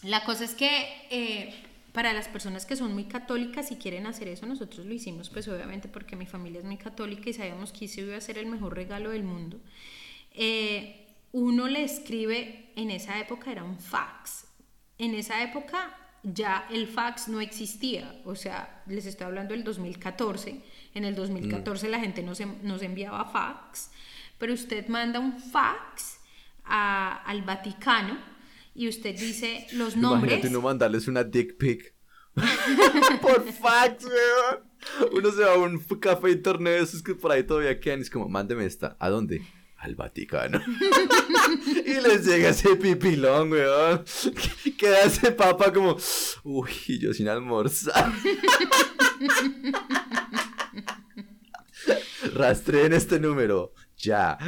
[0.03, 1.55] la cosa es que eh,
[1.93, 5.47] para las personas que son muy católicas y quieren hacer eso, nosotros lo hicimos pues
[5.49, 8.47] obviamente porque mi familia es muy católica y sabíamos que ese iba a ser el
[8.47, 9.61] mejor regalo del mundo.
[10.33, 14.47] Eh, uno le escribe, en esa época era un fax.
[14.99, 20.61] En esa época ya el fax no existía, o sea, les estoy hablando del 2014.
[20.95, 23.91] En el 2014 la gente nos, nos enviaba fax,
[24.39, 26.19] pero usted manda un fax
[26.65, 28.32] al Vaticano
[28.75, 30.33] y usted dice los nombres.
[30.33, 31.95] Imagínate uno mandarles una dick pic.
[33.21, 35.13] por fax, weón.
[35.13, 37.99] Uno se va a un café internet, esos que por ahí todavía quedan.
[38.01, 38.97] Y es como, mándeme esta.
[38.99, 39.43] ¿A dónde?
[39.77, 40.61] Al Vaticano.
[41.85, 44.05] y les llega ese pipilón, weón.
[44.79, 45.97] Queda ese papa como,
[46.45, 48.13] uy, yo sin almorzar.
[52.35, 53.75] Rastreen este número.
[53.99, 54.39] Ya.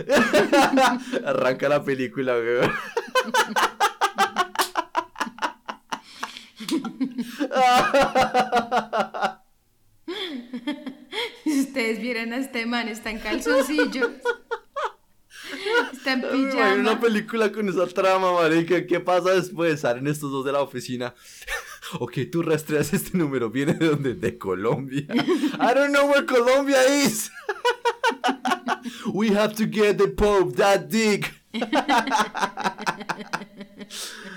[1.24, 2.72] Arranca la película, weón.
[11.44, 14.10] Si ustedes vieran a este man, está en calzoncillos.
[15.92, 18.86] Está en imagino una película con esa trama, marica.
[18.86, 19.80] ¿Qué pasa después?
[19.80, 21.14] Salen estos dos de la oficina.
[22.00, 23.50] ok, tú rastreas este número.
[23.50, 24.14] ¿Viene de dónde?
[24.14, 25.06] De Colombia.
[25.10, 27.30] I don't know where Colombia is.
[29.12, 31.32] We have to get the Pope that dick.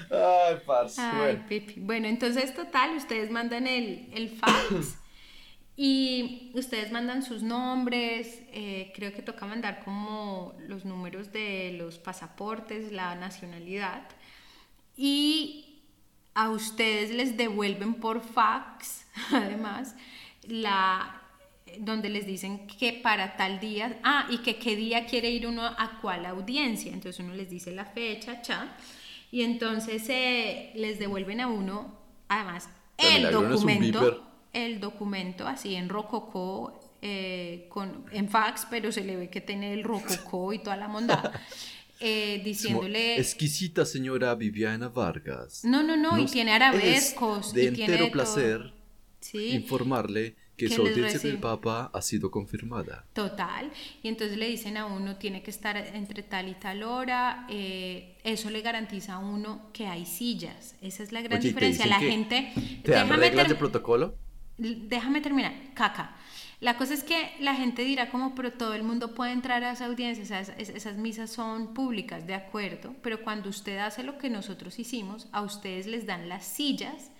[0.10, 1.02] Ay, parce.
[1.02, 1.65] Ay, bueno.
[1.78, 4.98] Bueno, entonces, total, ustedes mandan el, el fax
[5.76, 8.41] y ustedes mandan sus nombres.
[8.52, 14.08] eh, creo que toca mandar como los números de los pasaportes, la nacionalidad.
[14.96, 15.84] Y
[16.34, 19.96] a ustedes les devuelven por fax, además,
[20.48, 21.22] la
[21.80, 25.63] donde les dicen que para tal día, ah, y que qué día quiere ir uno
[25.65, 26.91] a cuál audiencia.
[26.93, 28.76] Entonces uno les dice la fecha, cha,
[29.32, 36.80] y entonces eh, les devuelven a uno, además, el documento, el documento así en rococó,
[37.02, 40.88] eh, con, en fax, pero se le ve que tiene el rococó y toda la
[40.88, 41.32] monda,
[42.00, 43.20] eh, diciéndole...
[43.20, 45.63] Exquisita señora Viviana Vargas.
[45.63, 47.54] No, no, no, y tiene es arabescos.
[47.54, 48.12] De y tiene entero todo.
[48.12, 48.74] placer
[49.20, 53.06] Sí, informarle que su audiencia del Papa ha sido confirmada.
[53.13, 53.72] total.
[54.04, 57.46] Y entonces le dicen a uno, tiene que estar entre tal y tal hora.
[57.50, 60.76] eh, eso le garantiza a uno que hay sillas.
[60.82, 61.86] Esa es la gran Oye, ¿y te diferencia.
[61.88, 62.52] La gente.
[62.84, 64.15] ¿Te dan reglas de protocolo?
[64.58, 66.15] Déjame terminar, caca.
[66.60, 69.74] La cosa es que la gente dirá como, pero todo el mundo puede entrar a
[69.74, 74.02] esa audiencia, o sea, es- esas misas son públicas, de acuerdo, pero cuando usted hace
[74.02, 77.12] lo que nosotros hicimos, a ustedes les dan las sillas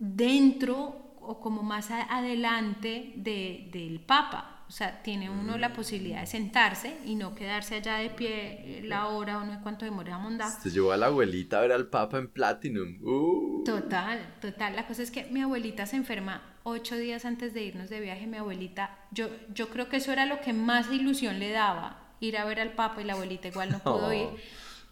[0.00, 4.54] dentro o como más a- adelante de- del Papa.
[4.68, 8.80] O sea, tiene uno la posibilidad de sentarse y no quedarse allá de pie eh,
[8.84, 10.50] la hora o no sé cuánto demora a mondar.
[10.50, 12.98] Se llevó a la abuelita a ver al Papa en Platinum.
[13.02, 13.64] Uh.
[13.64, 14.76] Total, total.
[14.76, 18.26] La cosa es que mi abuelita se enferma ocho días antes de irnos de viaje.
[18.26, 22.36] Mi abuelita, yo, yo creo que eso era lo que más ilusión le daba, ir
[22.36, 24.12] a ver al Papa y la abuelita igual no pudo Oh.
[24.22, 24.28] ir.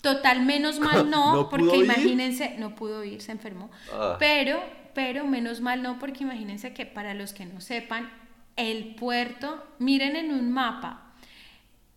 [0.01, 1.85] Total, menos mal no, ¿No porque ir?
[1.85, 3.71] imagínense, no pudo ir, se enfermó.
[3.93, 4.17] Ah.
[4.19, 4.59] Pero,
[4.97, 8.11] pero menos mal no, porque imagínense que para los que no sepan,
[8.57, 11.13] el puerto, miren en un mapa,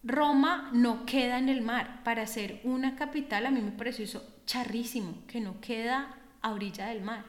[0.04, 2.04] Roma no queda en el mar.
[2.04, 6.88] Para ser una capital, a mí me pareció eso charrísimo, que no queda a orilla
[6.88, 7.24] del mar.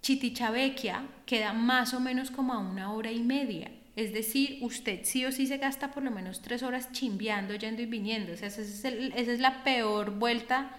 [0.00, 3.70] Chitichavecchia queda más o menos como a una hora y media.
[3.94, 7.82] Es decir, usted sí o sí se gasta por lo menos tres horas chimbeando, yendo
[7.82, 8.32] y viniendo.
[8.32, 10.78] O sea, esa esa es la peor vuelta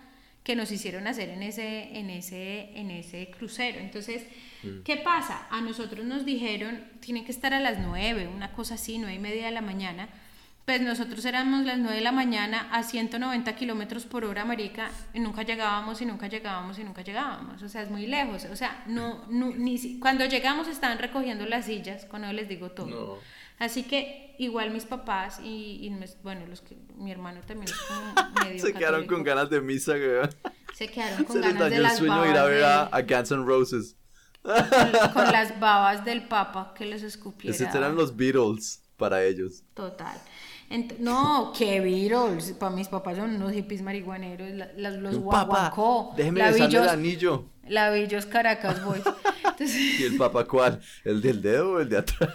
[0.49, 3.77] que nos hicieron hacer en ese, en ese, en ese crucero.
[3.79, 4.23] Entonces,
[4.83, 5.45] ¿qué pasa?
[5.51, 9.19] A nosotros nos dijeron, tiene que estar a las nueve, una cosa así, nueve y
[9.19, 10.09] media de la mañana.
[10.65, 15.19] Pues nosotros éramos las 9 de la mañana a 190 kilómetros por hora, marica, y
[15.19, 17.61] nunca llegábamos y nunca llegábamos y nunca llegábamos.
[17.63, 18.45] O sea, es muy lejos.
[18.45, 22.69] O sea, no, no, ni si- cuando llegamos estaban recogiendo las sillas, eso les digo
[22.71, 22.87] todo.
[22.87, 23.38] No.
[23.59, 27.79] Así que igual mis papás y, y mis- bueno, los que, mi hermano también es
[27.81, 28.13] como
[28.45, 30.29] medio Se quedaron con católico, ganas de misa, weón.
[30.73, 32.63] Se quedaron con Se ganas de dañó el las sueño de babas ir a ver
[32.63, 33.95] a, a Guns N' Roses.
[34.41, 37.53] con, con las babas del papa que les escupiera.
[37.55, 39.63] Esos eran los Beatles para ellos.
[39.73, 40.17] Total.
[40.69, 42.53] Ent- no, qué Beatles.
[42.53, 44.51] Para mis papás son unos hippies marihuaneros.
[44.51, 46.13] la- las- los guaguancó.
[46.15, 47.45] déjeme la besarle el anillo.
[47.67, 49.03] La Villos Caracas Boys.
[49.43, 50.79] Entonces, ¿Y el papá cuál?
[51.03, 52.29] ¿El del dedo o el de atrás?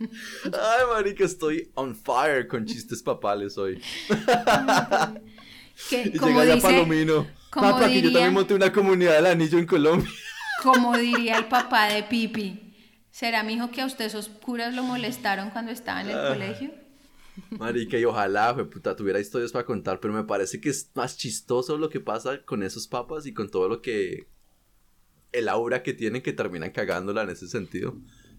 [0.00, 3.80] Ay, marica, estoy on fire con chistes papales hoy.
[5.88, 7.26] que, Y como llega ya Palomino.
[7.50, 10.08] como Papá, que yo diría- también monté una comunidad del anillo en Colombia.
[10.62, 12.74] como diría el papá de Pipi,
[13.10, 16.28] ¿será mi hijo que a usted esos curas lo molestaron cuando estaba en el Ah.
[16.32, 16.70] colegio?
[17.50, 21.16] Marica, y ojalá, fue puta, tuviera historias para contar, pero me parece que es más
[21.16, 24.26] chistoso lo que pasa con esos papas y con todo lo que.
[25.32, 27.94] El aura que tienen que terminan cagándola en ese sentido.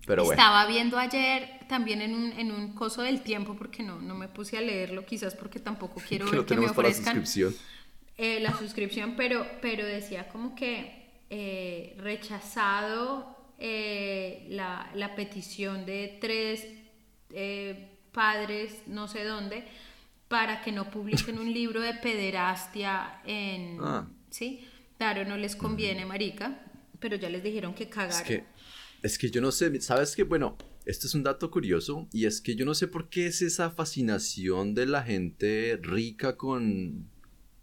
[0.06, 0.42] Pero bueno.
[0.42, 4.28] Estaba viendo ayer también en un, en un coso del tiempo, porque no, no me
[4.28, 7.26] puse a leerlo, quizás porque tampoco quiero que ver no que me para la ofrezcan
[7.26, 7.56] suscripción.
[8.18, 16.18] eh, la suscripción, pero, pero decía como que eh, rechazado eh, la, la petición de
[16.20, 16.68] tres
[17.32, 19.66] eh, padres, no sé dónde,
[20.28, 23.78] para que no publiquen un libro de pederastia en...
[23.82, 24.08] Ah.
[24.30, 24.68] ¿Sí?
[24.98, 26.60] Claro, no les conviene, marica,
[27.00, 28.22] pero ya les dijeron que cagaron.
[28.22, 28.44] Es que,
[29.02, 30.24] es que yo no sé, ¿sabes qué?
[30.24, 33.42] Bueno, esto es un dato curioso y es que yo no sé por qué es
[33.42, 37.10] esa fascinación de la gente rica con,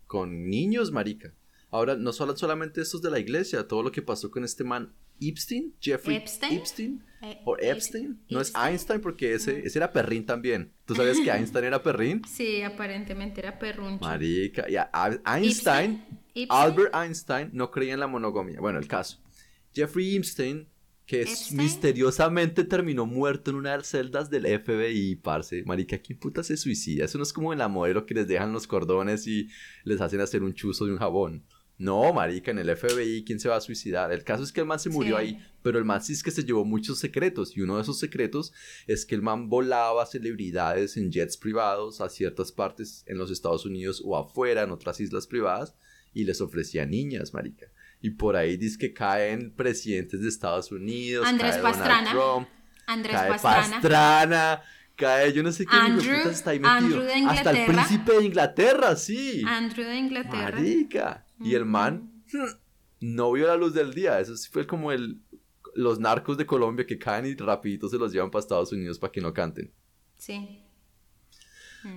[0.07, 1.33] con niños, marica.
[1.71, 4.93] Ahora, no solo solamente estos de la iglesia, todo lo que pasó con este man
[5.21, 6.59] Epstein, Jeffrey Epstein.
[6.59, 8.69] Epstein, Eh, o Ep- Epstein, no es Epstein.
[8.71, 10.73] Einstein porque ese, ese era perrín también.
[10.87, 12.23] ¿Tú sabías que Einstein era perrín?
[12.25, 14.05] Sí, aparentemente era perruncho.
[14.05, 16.47] Marica, y a- a- Einstein, Epstein.
[16.51, 18.61] Albert Einstein no creía en la monogamia.
[18.61, 19.19] Bueno, el caso.
[19.75, 20.69] Jeffrey Epstein,
[21.09, 21.57] que Epstein.
[21.63, 25.65] misteriosamente terminó muerto en una de las celdas del FBI, parce.
[25.65, 27.07] Marica, ¿quién puta se suicida?
[27.07, 29.49] Eso no es como en la modelo que les dejan los cordones y
[29.85, 31.45] les hacen hacer un chuzo de un jabón.
[31.79, 34.13] No, marica, en el FBI, ¿quién se va a suicidar?
[34.13, 35.23] El caso es que el man se murió Sí.
[35.23, 37.99] ahí, pero el man sí es que se llevó muchos secretos, y uno de esos
[38.01, 38.53] secretos
[38.89, 43.65] es que el man volaba celebridades en jets privados a ciertas partes en los Estados
[43.65, 45.75] Unidos o afuera, en otras islas privadas,
[46.13, 47.69] y les ofrecía niñas, marica.
[48.01, 52.11] Y por ahí dice que caen presidentes de Estados Unidos, Andrés cae Donald Pastrana.
[52.13, 52.49] Trump,
[52.87, 53.71] Andrés cae Pastrana.
[53.81, 54.63] Pastrana,
[54.95, 56.77] cae yo no sé qué hijo Andrew- putas está ahí metido.
[56.77, 59.43] Andrew de Hasta el príncipe de Inglaterra, sí.
[59.47, 60.51] Andrew de Inglaterra.
[60.59, 61.27] Marica.
[61.41, 62.13] Y el man
[63.01, 64.21] no vio la luz del día.
[64.21, 65.21] Eso sí fue como el
[65.75, 69.13] los narcos de Colombia que caen y rapidito se los llevan para Estados Unidos para
[69.13, 69.73] que no canten.
[70.17, 70.65] Sí.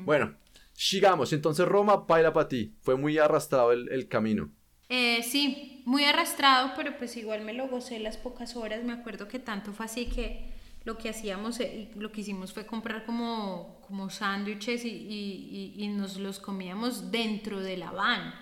[0.06, 0.36] Bueno,
[0.74, 1.34] sigamos.
[1.34, 2.76] Entonces Roma baila para ti.
[2.82, 4.52] Fue muy arrastrado el, el camino.
[4.94, 8.84] Eh, sí, muy arrastrado, pero pues igual me lo gocé las pocas horas.
[8.84, 10.52] Me acuerdo que tanto fue así que
[10.84, 15.84] lo que hacíamos, eh, lo que hicimos fue comprar como, como sándwiches y, y- y-
[15.84, 18.34] y nos los comíamos dentro de la van,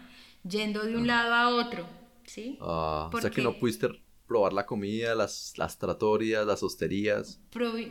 [0.44, 1.86] yendo de un lado a otro,
[2.26, 2.58] ¿sí?
[2.62, 3.90] Ah, o sea que no pudiste
[4.28, 7.40] probar la comida, las, las tratorias, las hosterías.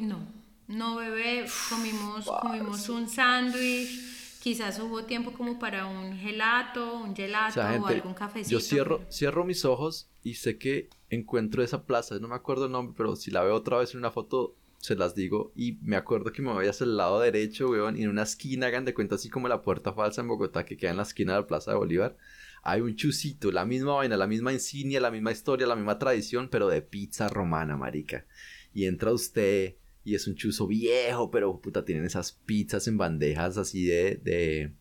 [0.00, 0.18] No,
[0.66, 4.00] no bebé, comimos, comimos un sándwich,
[4.48, 8.50] quizás hubo tiempo como para un gelato, un O gelato o algún cafecito.
[8.50, 12.18] yo cierro, cierro mis ojos y sé que encuentro esa plaza.
[12.18, 14.96] No me acuerdo el nombre, pero si la veo otra vez en una foto, se
[14.96, 15.52] las digo.
[15.54, 18.68] Y me acuerdo que me voy hacia el lado derecho, weón, y en una esquina,
[18.68, 21.34] hagan de cuenta así como la puerta falsa en Bogotá que queda en la esquina
[21.34, 22.16] de la Plaza de Bolívar.
[22.62, 26.48] Hay un chusito, la misma vaina, la misma insignia, la misma historia, la misma tradición,
[26.50, 28.24] pero de pizza romana, marica.
[28.72, 29.76] Y entra usted
[30.08, 34.72] y es un chuzo viejo, pero puta, tienen esas pizzas en bandejas así de, de,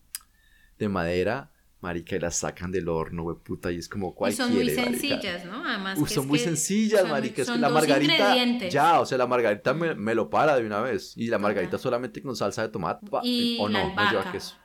[0.79, 4.45] de madera marica, y las sacan del horno, güey, puta, y es como Y cualquiera.
[4.47, 5.63] son muy sencillas, ¿no?
[5.63, 5.99] Además.
[5.99, 7.41] Uf, que son es muy que sencillas, son- marica.
[7.43, 8.67] Es son que la margarita.
[8.69, 11.13] Ya, o sea, la margarita me, me lo para de una vez.
[11.15, 13.05] Y la margarita solamente con salsa de tomate.
[13.23, 14.31] Y o la no, no lleva albahaca.
[14.31, 14.55] queso.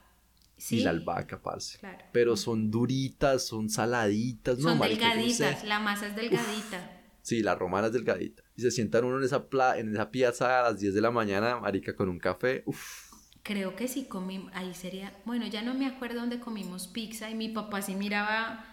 [0.56, 1.78] Sí, Y la albahaca, parce.
[1.78, 1.98] Claro.
[2.12, 5.18] Pero son duritas, son saladitas, son marica, no sé.
[5.44, 7.02] delgaditas, la masa es delgadita.
[7.20, 8.41] Sí, la romana es delgadita.
[8.62, 11.10] Y se sientan uno en esa, pla- en esa piazza a las 10 de la
[11.10, 12.62] mañana, marica, con un café.
[12.66, 13.10] Uf.
[13.42, 17.34] Creo que sí comimos, ahí sería, bueno, ya no me acuerdo dónde comimos pizza y
[17.34, 18.64] mi papá sí miraba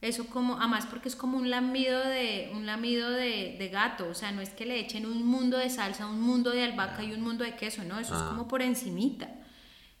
[0.00, 4.14] eso como, además porque es como un lamido de, un lamido de, de gato, o
[4.14, 7.12] sea, no es que le echen un mundo de salsa, un mundo de albahaca y
[7.12, 8.28] un mundo de queso, no, eso es Ah.
[8.30, 9.28] como por encimita.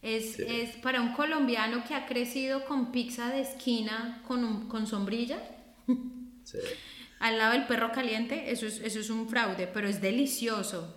[0.00, 0.44] Es, Sí.
[0.48, 5.38] es para un colombiano que ha crecido con pizza de esquina con, un- con sombrilla,
[6.44, 6.58] Sí.
[7.24, 10.94] al lado del perro caliente, eso es, eso es un fraude, pero es delicioso.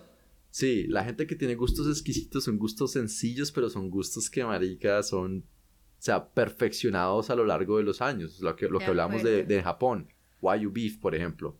[0.50, 5.02] Sí, la gente que tiene gustos exquisitos son gustos sencillos, pero son gustos que, marica,
[5.02, 8.40] son, o sea, perfeccionados a lo largo de los años.
[8.40, 10.12] Lo que, lo De que hablamos de, de Japón,
[10.42, 11.56] Wagyu Beef, por ejemplo.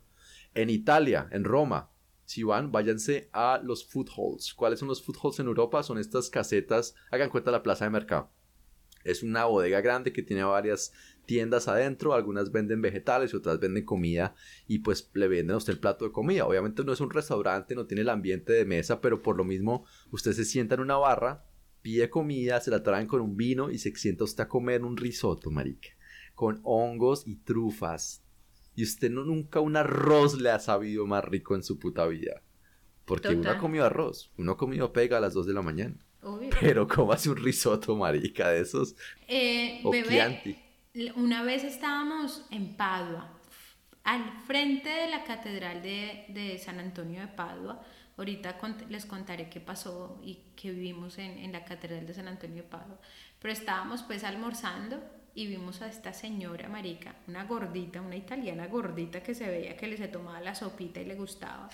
[0.53, 1.91] En Italia, en Roma,
[2.27, 4.53] si van, váyanse a los food halls.
[4.53, 5.83] ¿Cuáles son los food halls en Europa?
[5.83, 8.31] Son estas casetas, hagan cuenta la plaza de mercado.
[9.03, 10.93] Es una bodega grande que tiene varias
[11.29, 14.35] tiendas adentro, algunas venden vegetales y otras venden comida
[14.66, 16.47] y pues le venden a usted el plato de comida.
[16.47, 19.85] Obviamente no es un restaurante, no tiene el ambiente de mesa, pero por lo mismo
[20.11, 21.45] usted se sienta en una barra,
[21.83, 24.97] pide comida, se la traen con un vino y se sienta usted a comer un
[24.97, 25.91] risotto, marica,
[26.35, 28.24] con hongos y trufas.
[28.74, 32.43] Y usted no, nunca un arroz le ha sabido más rico en su puta vida.
[33.05, 35.97] Porque uno ha comido arroz, uno ha comido pega a las 2 de la mañana.
[36.22, 36.49] Obvio.
[36.59, 38.97] Pero ¿cómo hace un risotto, marica, de esos?
[39.29, 40.68] Eh, O bebé, Chianti.
[41.16, 43.30] Una vez estábamos en Padua,
[44.05, 47.82] al frente de la catedral de, de San Antonio de Padua.
[48.16, 48.59] Ahorita
[48.89, 52.68] les contaré qué pasó y qué vivimos en, en la catedral de San Antonio de
[52.68, 52.99] Padua.
[53.39, 55.01] Pero estábamos pues almorzando
[55.34, 59.86] y vimos a esta señora marica, una gordita, una italiana gordita que se veía que
[59.86, 61.68] le se tomaba la sopita y le gustaba.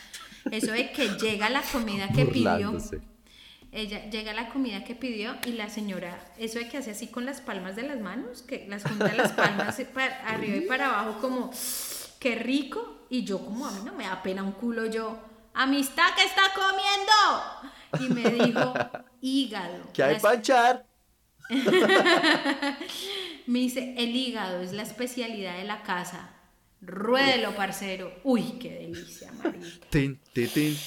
[0.51, 2.77] Eso de que llega la comida que pidió.
[3.75, 7.27] Ella llega la comida que pidió y la señora, eso de que hace así con
[7.27, 11.21] las palmas de las manos, que las junta las palmas para arriba y para abajo
[11.21, 11.51] como,
[12.21, 13.07] qué rico.
[13.11, 15.19] Y yo como a mí no me da pena un culo, yo,
[15.55, 17.13] amistad, ¿qué está comiendo?
[18.01, 18.75] Y me dijo,
[19.21, 19.93] hígado.
[19.93, 20.87] ¿Qué hay echar?
[23.47, 26.31] Me dice, el hígado es la especialidad de la casa.
[26.81, 28.13] Ruédelo, parcero.
[28.23, 29.67] Uy, qué delicia, marica.
[29.91, 30.79] Tin, tin, tin.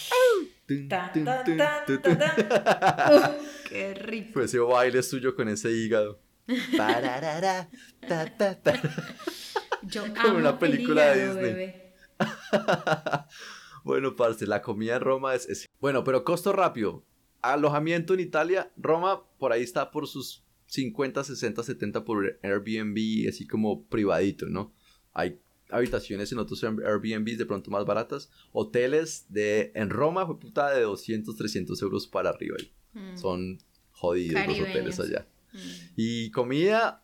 [0.67, 2.17] Tan, tan, tan.
[3.13, 4.33] Uf, qué rico.
[4.33, 6.19] Fue ese baile suyo con ese hígado.
[6.77, 7.69] Pararara,
[8.07, 8.73] ta, ta, ta.
[9.83, 11.53] Yo Como amo una el película de hígado, Disney.
[11.53, 11.93] bebé.
[13.83, 17.05] Bueno, parce, la comida en Roma es, es- Bueno, pero costo rápido.
[17.41, 18.71] Alojamiento en Italia.
[18.75, 24.73] Roma por ahí está por sus 50, 60, 70 por Airbnb, así como privadito, ¿no?
[25.13, 25.39] Hay
[25.69, 28.29] habitaciones en otros Airbnbs de pronto más baratas.
[28.51, 29.71] Hoteles de...
[29.75, 32.57] En Roma, fue puta, de 200, 300 euros para arriba.
[32.93, 33.17] Mm.
[33.17, 33.59] Son
[33.91, 35.27] jodidos los hoteles allá.
[35.53, 35.57] Mm.
[35.95, 37.03] Y comida,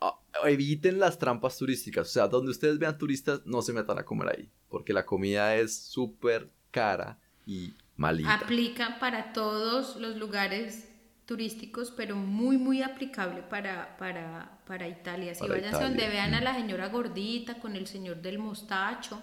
[0.00, 2.08] ah, eviten las trampas turísticas.
[2.08, 4.50] O sea, donde ustedes vean turistas, no se metan a comer ahí.
[4.68, 8.34] Porque la comida es súper cara y malita.
[8.34, 10.93] Aplica para todos los lugares
[11.26, 15.34] turísticos, pero muy, muy aplicable para, para, para Italia.
[15.34, 16.44] Si Para Italia, donde vean a mm.
[16.44, 19.22] la señora gordita, con el señor del mostacho,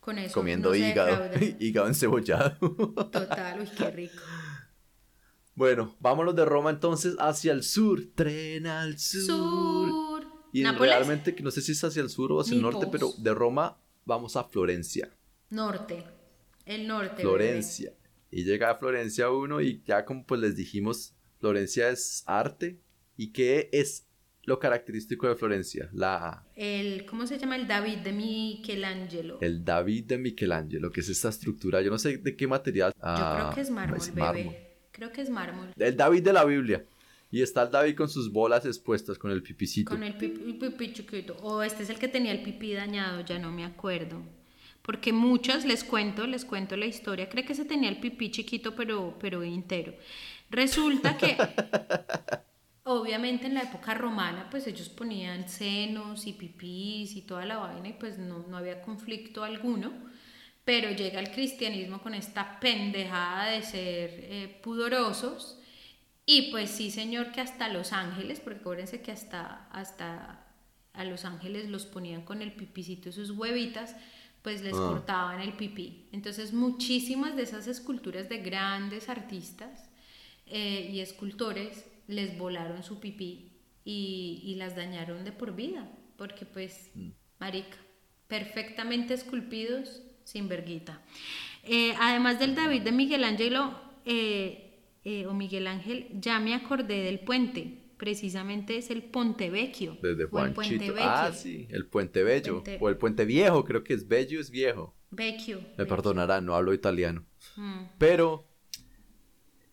[0.00, 0.34] con eso.
[0.34, 1.30] Comiendo no hígado.
[1.58, 2.56] hígado encebollado.
[3.10, 4.22] Total, uy, qué rico.
[5.54, 8.00] bueno, vámonos de Roma entonces hacia el sur.
[8.14, 9.22] Tren al sur.
[9.24, 10.26] Sur.
[10.52, 12.86] Y Nápoles, realmente, que no sé si es hacia el sur o hacia el norte,
[12.90, 15.10] pero de Roma vamos a Florencia.
[15.50, 16.04] norte.
[16.64, 17.24] El norte.
[17.24, 17.62] bebé.
[18.30, 22.80] Y llega a Florencia uno y ya como pues les dijimos, Florencia es arte.
[23.16, 24.06] ¿Y qué es
[24.44, 25.88] lo característico de Florencia?
[25.92, 27.56] La, El, ¿Cómo se llama?
[27.56, 29.38] El David de Michelangelo.
[29.40, 32.92] el David de Michelangelo, que es esta estructura, yo no sé de qué material.
[32.94, 34.20] Yo ah, creo que es mármol, es bebé.
[34.20, 34.56] mármol.
[34.92, 35.72] Creo que es mármol.
[35.76, 36.84] El David de la Biblia.
[37.30, 39.90] Y está el David con sus bolas expuestas, con el pipicito.
[39.90, 41.36] Con el pipí, el pipí chiquito.
[41.42, 44.22] O este es el que tenía el pipí dañado, ya no me acuerdo.
[44.86, 47.28] Porque muchas, les cuento, les cuento la historia.
[47.28, 49.92] Creo que se tenía el pipí chiquito, pero, pero entero.
[50.48, 51.36] Resulta que,
[52.84, 57.88] obviamente en la época romana, pues ellos ponían senos y pipís y toda la vaina
[57.88, 59.92] y pues no, no había conflicto alguno.
[60.64, 65.58] Pero llega el cristianismo con esta pendejada de ser eh, pudorosos.
[66.24, 70.46] Y pues sí, señor, que hasta Los Ángeles, porque acuérdense que hasta, hasta
[70.92, 73.96] a Los Ángeles los ponían con el pipicito y sus huevitas,
[74.46, 74.90] pues les Ah.
[74.90, 76.06] cortaban el pipí.
[76.12, 79.90] Entonces muchísimas de esas esculturas de grandes artistas
[80.46, 83.50] eh, y escultores les volaron su pipí
[83.84, 86.92] y, y las dañaron de por vida, porque pues,
[87.40, 87.76] marica,
[88.28, 91.02] perfectamente esculpidos, sin verguita.
[91.64, 93.74] Eh, además del David de Miguel Ángelo
[94.04, 97.78] eh, eh, o Miguel Ángel, ya me acordé del puente.
[97.96, 99.96] Precisamente es el Ponte Vecchio.
[100.02, 100.94] Desde Juanchito.
[100.98, 102.62] Ah, sí, el Puente Bello.
[102.62, 104.94] Puente- O el Puente Viejo, creo que es Bello, es viejo.
[105.10, 105.60] Vecchio.
[105.60, 105.86] Me Vecchio.
[105.86, 107.24] perdonarán, no hablo italiano.
[107.56, 107.84] Mm.
[107.98, 108.46] Pero,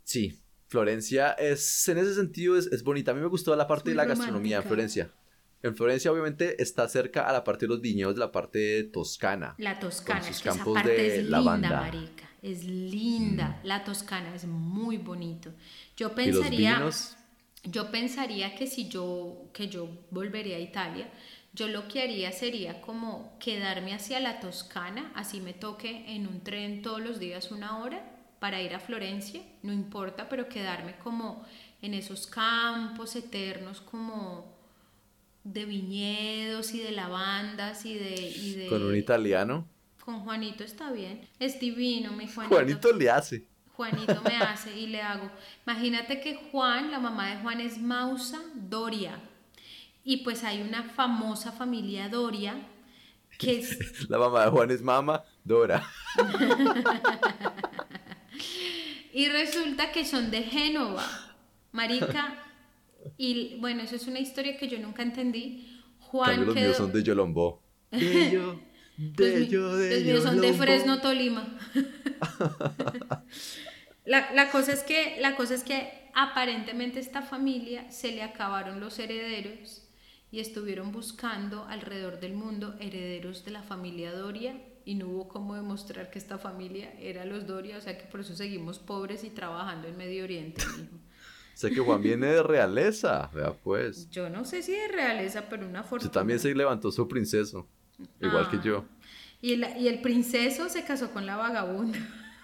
[0.04, 3.12] sí, Florencia es, en ese sentido, es, es bonita.
[3.12, 4.64] A mí me gustó la parte de la gastronomía en.
[4.64, 5.12] Florencia.
[5.62, 9.56] En Florencia, obviamente, está cerca a la parte de los viñedos de la parte toscana.
[9.58, 11.70] La Toscana, Con sus es que esa parte de es lavanda.
[11.70, 12.30] linda, marica.
[12.42, 13.62] Es linda.
[13.64, 15.54] La Toscana es muy bonito.
[15.96, 17.16] Yo Y los pensaría, vinos,
[17.64, 21.10] yo pensaría que si yo, que yo volvería a Italia,
[21.54, 26.42] yo lo que haría sería como quedarme hacia la Toscana, así me toque en un
[26.44, 28.04] tren todos los días una hora
[28.40, 31.46] para ir a Florencia, no importa, pero quedarme como
[31.82, 34.52] en esos campos eternos como
[35.44, 38.16] de viñedos y de lavandas y de...
[38.16, 39.68] y de- con un italiano.
[40.04, 41.22] con Juanito está bien.
[41.40, 42.56] Es divino, mi Juanito.
[42.56, 43.46] Juanito le hace.
[43.76, 45.30] Juanito me hace y le hago.
[45.66, 49.20] Imagínate que Juan, la mamá de Juan es Mausa Doria.
[50.04, 52.56] Y pues hay una famosa familia Doria
[53.38, 55.84] que es, La mamá de Juan es mama, Dora.
[59.14, 61.06] y resulta que son de Génova,
[61.72, 62.40] marica.
[63.18, 65.82] Y bueno, eso es una historia que yo nunca entendí.
[66.00, 67.62] Juan Cambio, los quedó- míos son de Yolombó.
[68.98, 70.54] Bello, Los, de los míos son de.
[70.54, 71.58] Fresno, Tolima.
[74.06, 78.80] la, la cosa es que, la cosa es que aparentemente esta familia se le acabaron
[78.80, 79.84] los herederos
[80.32, 85.56] y estuvieron buscando alrededor del mundo herederos de la familia Doria y no hubo cómo
[85.56, 89.30] demostrar que esta familia era los Doria, o sea que por eso seguimos pobres y
[89.30, 90.98] trabajando en Medio Oriente, mijo.
[91.54, 94.10] Sé que Juan viene de realeza, vea pues.
[94.10, 96.12] Yo no sé si de realeza, pero una fortuna.
[96.12, 97.68] También se levantó su princeso,
[98.22, 98.62] igual que Ah.
[98.64, 98.86] yo.
[99.42, 102.00] Y el, y el princeso se casó con la vagabunda.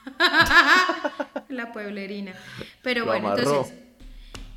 [1.49, 2.33] la pueblerina.
[2.81, 3.41] Pero bueno, amarró.
[3.49, 3.73] entonces,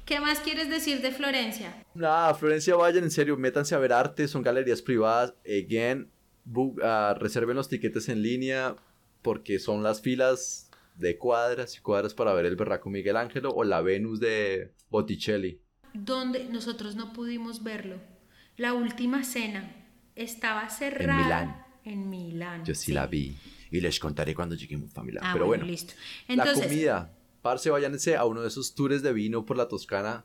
[0.05, 1.84] ¿qué más quieres decir de Florencia?
[1.95, 5.34] Nada, Florencia, vayan en serio, métanse a ver arte, son galerías privadas.
[5.45, 6.11] Again,
[6.51, 8.76] bu- ah, reserven los tiquetes en línea
[9.22, 13.64] porque son las filas de cuadras y cuadras para ver el Berraco Miguel Ángelo o
[13.64, 15.61] la Venus de Botticelli.
[15.95, 17.97] Donde nosotros no pudimos verlo.
[18.57, 19.70] La última cena
[20.17, 21.23] estaba cerrada.
[21.23, 21.67] Milán.
[21.85, 22.65] En Milán.
[22.65, 23.37] Yo sí, la vi
[23.71, 25.21] y les contaré cuando lleguemos familia.
[25.25, 25.95] Ah, Pero bueno, bueno, listo.
[26.29, 27.13] la comida.
[27.43, 30.25] Parce, váyanse a uno de esos tours de vino por la Toscana.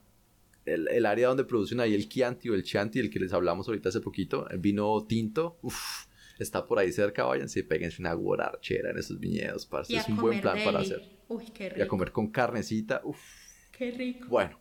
[0.66, 3.68] El, el área donde producen ahí el Chianti o el Chianti, el que les hablamos
[3.68, 4.48] ahorita hace poquito.
[4.50, 5.58] El vino tinto.
[5.64, 6.06] Uf,
[6.38, 7.24] está por ahí cerca.
[7.24, 9.98] Váyanse y péguense una guarachera en esos viñedos, parce.
[9.98, 11.02] a Es un buen plan para hacer.
[11.30, 11.88] Uy, qué Y a rico.
[11.88, 13.02] comer con carnecita.
[13.04, 13.20] Uf.
[13.72, 14.28] Qué rico.
[14.30, 14.60] Bueno.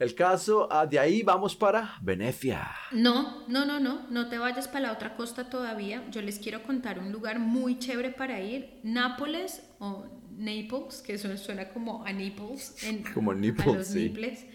[0.00, 2.70] El caso, ah, de ahí vamos para Venecia.
[2.90, 6.02] No, no, no, no, no te vayas para la otra costa todavía.
[6.10, 8.80] Yo les quiero contar un lugar muy chévere para ir.
[8.82, 10.06] Nápoles o
[10.38, 12.82] Naples, que eso suena como a Naples.
[12.82, 14.08] En, Como a Naples, los sí.
[14.08, 14.46] Naples.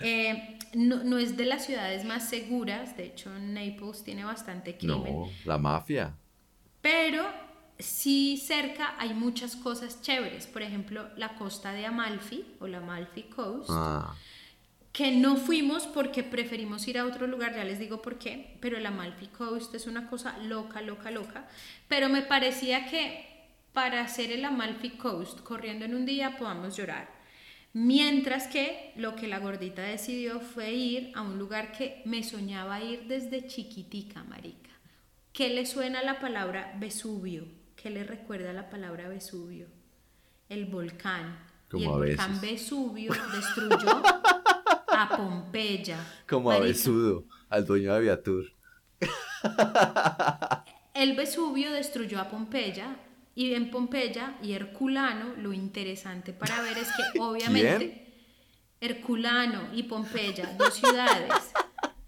[0.00, 5.14] Eh, no, no es de las ciudades más seguras, de hecho Naples tiene bastante crimen.
[5.14, 6.14] No, la mafia.
[6.82, 7.24] Pero
[7.78, 10.46] sí cerca hay muchas cosas chéveres.
[10.46, 14.14] Por ejemplo, la costa de Amalfi o la Amalfi Coast Ah,
[14.92, 18.76] que no fuimos porque preferimos ir a otro lugar, ya les digo por qué, pero
[18.76, 21.48] el Amalfi Coast es una cosa loca, loca, loca,
[21.88, 23.26] pero me parecía que
[23.72, 27.20] para hacer el Amalfi Coast corriendo en un día podamos llorar.
[27.72, 32.82] Mientras que lo que la gordita decidió fue ir a un lugar que me soñaba
[32.82, 34.70] ir desde chiquitica, marica.
[35.32, 37.46] ¿Qué le suena la palabra Vesubio?
[37.76, 39.68] ¿Qué le recuerda la palabra Vesubio?
[40.48, 41.38] El volcán.
[41.72, 42.40] y el volcán.
[42.40, 44.02] Vesubio destruyó
[45.20, 45.98] Pompeya.
[46.26, 48.46] como a besudo, al dueño de Viatur.
[50.94, 52.96] El Vesubio destruyó a Pompeya
[53.34, 58.06] y en Pompeya y Herculano lo interesante para ver es que obviamente
[58.80, 61.52] Herculano y Pompeya, dos ciudades,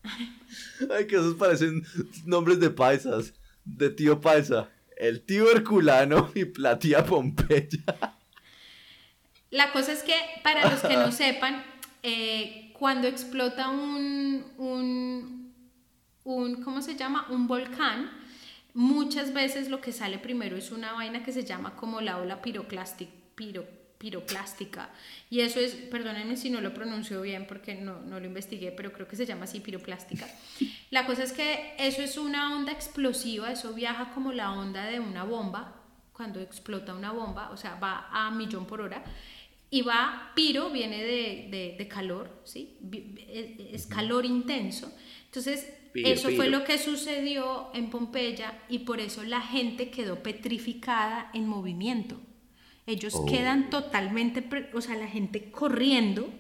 [0.91, 1.85] Ay, que esos parecen
[2.25, 3.35] nombres de paisas,
[3.65, 4.69] de tío paisa.
[4.97, 7.85] El tío Herculano y la tía Pompeya.
[9.51, 11.63] La cosa es que, para los que no sepan,
[12.03, 15.55] eh, cuando explota un, un,
[16.25, 17.29] un, ¿cómo se llama?
[17.31, 18.11] Un volcán,
[18.75, 22.43] muchas veces lo que sale primero es una vaina que se llama como la ola
[22.43, 23.13] piroclástica.
[23.37, 23.65] Piro,
[23.99, 24.91] piroplástica.
[25.31, 28.93] Y eso es, perdónenme si no lo pronuncio bien porque no, no lo investigué, pero
[28.93, 30.27] creo que se llama así piroplástica.
[30.91, 34.99] La cosa es que eso es una onda explosiva, eso viaja como la onda de
[34.99, 35.77] una bomba,
[36.13, 39.05] cuando explota una bomba, o sea, va a millón por hora
[39.75, 42.77] Y va, piro viene de, de, calor, ¿sí?
[43.73, 44.95] Es calor intenso.
[45.25, 51.31] Entonces, eso fue lo que sucedió en Pompeya y por eso la gente quedó petrificada
[51.33, 52.21] en movimiento.
[52.87, 53.25] Ellos oh.
[53.25, 56.31] quedan totalmente, o sea, la gente corriendo,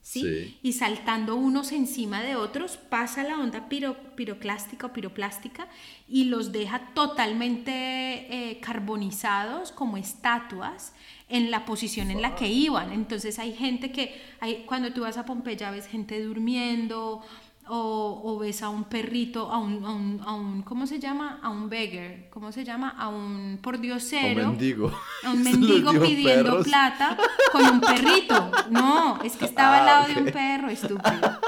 [0.00, 0.58] ¿sí?
[0.60, 5.68] Y saltando unos encima de otros, pasa la onda piro, piroclástica o piroplástica
[6.08, 10.94] y los deja totalmente eh, carbonizados como estatuas
[11.32, 12.92] en la posición en la que iban.
[12.92, 17.22] Entonces hay gente que, hay, cuando tú vas a Pompeya ves gente durmiendo
[17.68, 21.40] o, ves a un perrito, a un, a, un, ¿cómo se llama?
[21.42, 22.90] A un beggar, ¿cómo se llama?
[22.98, 24.42] A un pordiosero.
[24.42, 24.92] A un mendigo.
[25.24, 27.16] A un mendigo pidiendo plata
[27.50, 28.50] con un perrito.
[28.70, 31.38] No, es que estaba al ah, lado de un perro, estúpido.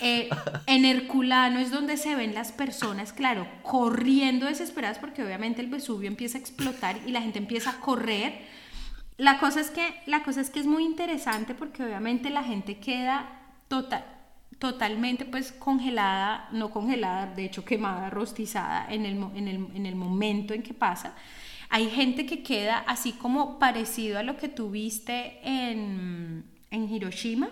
[0.00, 0.30] Eh,
[0.66, 6.08] en Herculano es donde se ven las personas, claro, corriendo desesperadas porque obviamente el Vesubio
[6.08, 8.40] empieza a explotar y la gente empieza a correr.
[9.18, 12.78] La cosa es que, la cosa es, que es muy interesante porque obviamente la gente
[12.78, 13.28] queda
[13.68, 14.04] total,
[14.58, 20.62] totalmente pues congelada, no congelada, de hecho quemada, rostizada en el, en el, momento en
[20.62, 21.14] que pasa.
[21.68, 27.50] Hay gente que queda así como parecido a lo que tuviste en, en Hiroshima,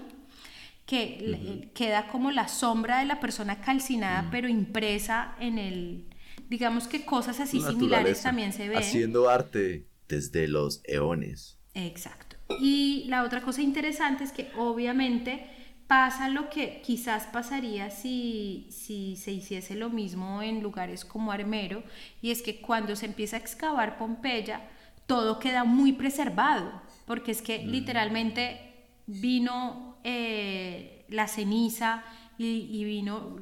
[0.88, 6.08] que queda como la sombra de la persona calcinada, pero impresa en el,
[6.48, 8.78] digamos que cosas así similares también se ven.
[8.78, 11.58] Haciendo arte desde los eones.
[11.74, 12.36] Exacto.
[12.58, 15.46] Y la otra cosa interesante es que obviamente
[15.88, 21.82] pasa lo que quizás pasaría si, si se hiciese lo mismo en lugares como Armero,
[22.22, 24.66] y es que cuando se empieza a excavar Pompeya,
[25.06, 27.68] todo queda muy preservado, porque es que mm.
[27.68, 32.04] literalmente vino eh, la ceniza
[32.40, 33.36] y, vino,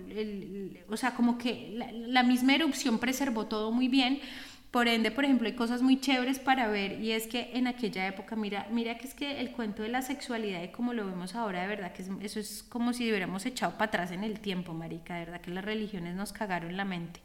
[0.89, 4.21] o sea, como que la, la misma erupción preservó todo muy bien,
[4.77, 8.07] por ende, por ejemplo, hay cosas muy chéveres para ver y es que en aquella
[8.07, 11.35] época, mira, mira que es que el cuento de la sexualidad y como lo vemos
[11.35, 14.75] ahora, de verdad que eso es como si hubiéramos echado para atrás en el tiempo,
[14.75, 17.21] marica, de verdad que las religiones nos cagaron la mente.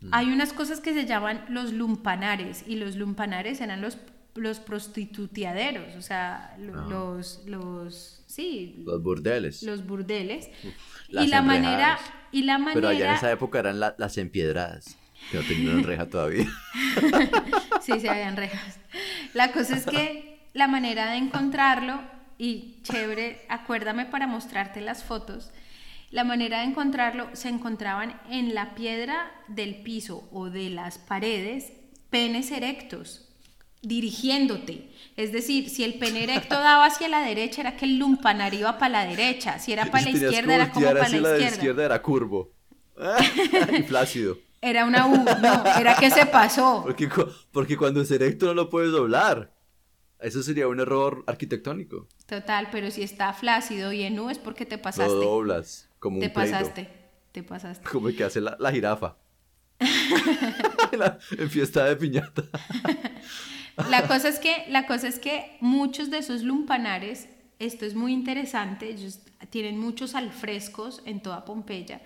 [0.00, 0.08] Mm.
[0.12, 3.96] Hay unas cosas que se llaman los lumpanares y los lumpanares eran los
[4.34, 6.58] los prostituteaderos, o sea, ah.
[6.58, 10.50] los, los, sí, los burdeles, los burdeles,
[11.08, 11.98] y la manera,
[12.32, 14.96] y la manera, pero allá en esa época eran las empiedradas.
[15.30, 16.46] Que no tenían reja todavía.
[17.82, 18.78] sí, sí habían rejas.
[19.34, 22.00] La cosa es que la manera de encontrarlo,
[22.38, 25.50] y chévere, acuérdame para mostrarte las fotos,
[26.10, 31.72] la manera de encontrarlo se encontraban en la piedra del piso o de las paredes
[32.08, 33.29] penes erectos
[33.82, 34.90] dirigiéndote.
[35.16, 38.78] Es decir, si el pene erecto daba hacia la derecha, era que el lumpanar iba
[38.78, 39.58] para la derecha.
[39.58, 41.38] Si era para la izquierda, era como para la izquierda.
[41.38, 42.52] la izquierda era curvo.
[43.78, 44.38] y flácido.
[44.62, 46.82] Era una U, no, era que se pasó.
[46.84, 47.08] Porque,
[47.50, 49.52] porque cuando es erecto no lo puedes doblar.
[50.20, 52.06] Eso sería un error arquitectónico.
[52.26, 55.14] Total, pero si está flácido y en U es porque te pasaste.
[55.14, 56.90] Lo doblas, como un Te pasaste,
[57.32, 57.88] te pasaste.
[57.88, 59.16] Como el que hace la, jirafa.
[61.38, 62.42] en fiesta de piñata.
[63.88, 67.28] la, cosa es que, la cosa es que muchos de esos lumpanares,
[67.58, 69.20] esto es muy interesante, ellos
[69.50, 72.00] tienen muchos alfrescos en toda Pompeya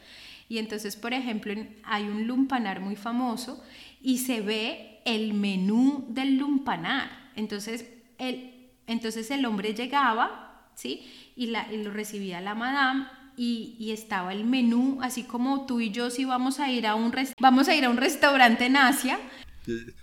[0.48, 1.54] y entonces, por ejemplo,
[1.84, 3.62] hay un lumpanar muy famoso
[4.02, 7.30] y se ve el menú del lumpanar.
[7.34, 11.10] Entonces, el, entonces el hombre llegaba, ¿sí?
[11.34, 13.06] Y, lo recibía la madame
[13.36, 17.12] y, estaba el menú, así como tú y yo si vamos a ir a un,
[17.40, 19.18] vamos a ir a un restaurante en Asia.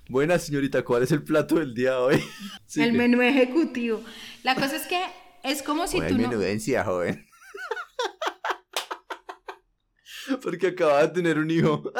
[0.09, 2.21] Buena señorita, ¿cuál es el plato del día hoy?
[2.75, 4.03] el menú ejecutivo.
[4.43, 5.01] La cosa es que
[5.43, 6.15] es como si tú...
[6.15, 7.27] Menudencia, joven.
[10.43, 11.91] Porque acaba de tener un hijo.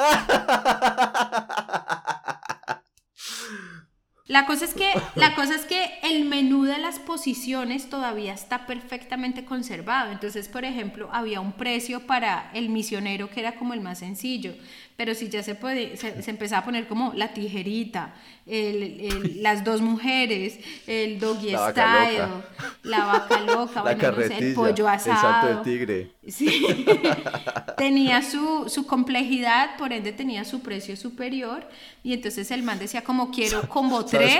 [4.32, 8.66] La cosa, es que, la cosa es que el menú de las posiciones todavía está
[8.66, 10.10] perfectamente conservado.
[10.10, 14.54] Entonces, por ejemplo, había un precio para el misionero que era como el más sencillo,
[15.02, 18.14] pero si ya se, puede, se, empezaba a poner como la tijerita,
[19.40, 22.44] las dos mujeres, el doggy la style, vaca
[22.84, 23.82] la vaca loca,
[24.38, 25.58] el pollo asado.
[25.58, 26.12] El tigre.
[26.28, 26.86] Sí.
[27.76, 31.66] tenía su, su, complejidad, por ende tenía su precio superior.
[32.04, 34.38] Y entonces el man decía como quiero combo 3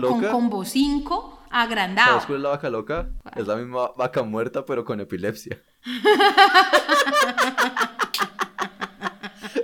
[0.00, 2.08] con combo 5 agrandado.
[2.14, 3.08] ¿Sabes cuál es la vaca loca?
[3.36, 5.62] Es la misma vaca muerta pero con epilepsia.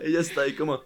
[0.07, 0.80] Ella está ahí como...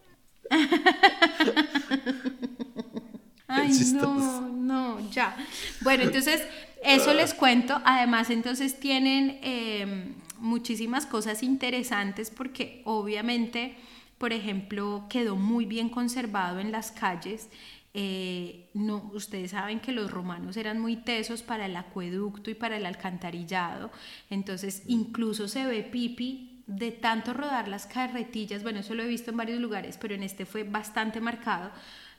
[3.47, 5.37] Ay, no, no, ya.
[5.83, 6.43] Bueno, entonces,
[6.83, 7.81] eso les cuento.
[7.85, 13.77] Además, entonces tienen em, muchísimas cosas interesantes porque obviamente,
[14.19, 17.49] por ejemplo, quedó muy bien conservado en las calles
[17.93, 22.77] Eh, no, ustedes saben que los romanos eran muy tesos para el acueducto y para
[22.77, 23.91] el alcantarillado,
[24.31, 29.33] entonces incluso se ve pipi de tanto rodar las carretillas, bueno, eso lo he visto
[29.33, 31.73] en varios lugares, pero en este fue bastante marcado,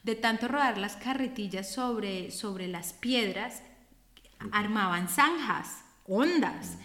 [0.04, 3.64] de tanto rodar las carretillas sobre, sobre las piedras,
[4.52, 6.78] armaban zanjas, ondas.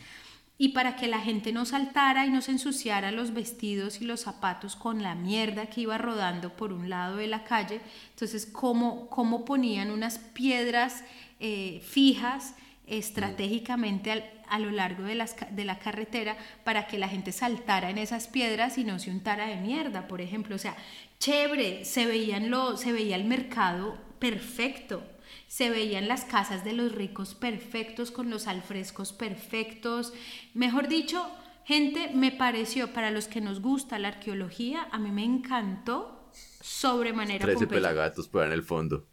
[0.58, 4.20] Y para que la gente no saltara y no se ensuciara los vestidos y los
[4.20, 9.08] zapatos con la mierda que iba rodando por un lado de la calle, entonces cómo,
[9.10, 11.02] cómo ponían unas piedras
[11.40, 12.54] eh, fijas
[12.86, 17.98] estratégicamente a lo largo de, las, de la carretera para que la gente saltara en
[17.98, 20.54] esas piedras y no se untara de mierda, por ejemplo.
[20.54, 20.76] O sea,
[21.18, 25.04] chévere, se, veían lo, se veía el mercado perfecto,
[25.48, 30.12] se veían las casas de los ricos perfectos, con los alfrescos perfectos.
[30.54, 31.28] Mejor dicho,
[31.64, 36.30] gente, me pareció, para los que nos gusta la arqueología, a mí me encantó
[36.60, 37.44] sobremanera.
[37.44, 39.06] Trece pelagatos por en el fondo.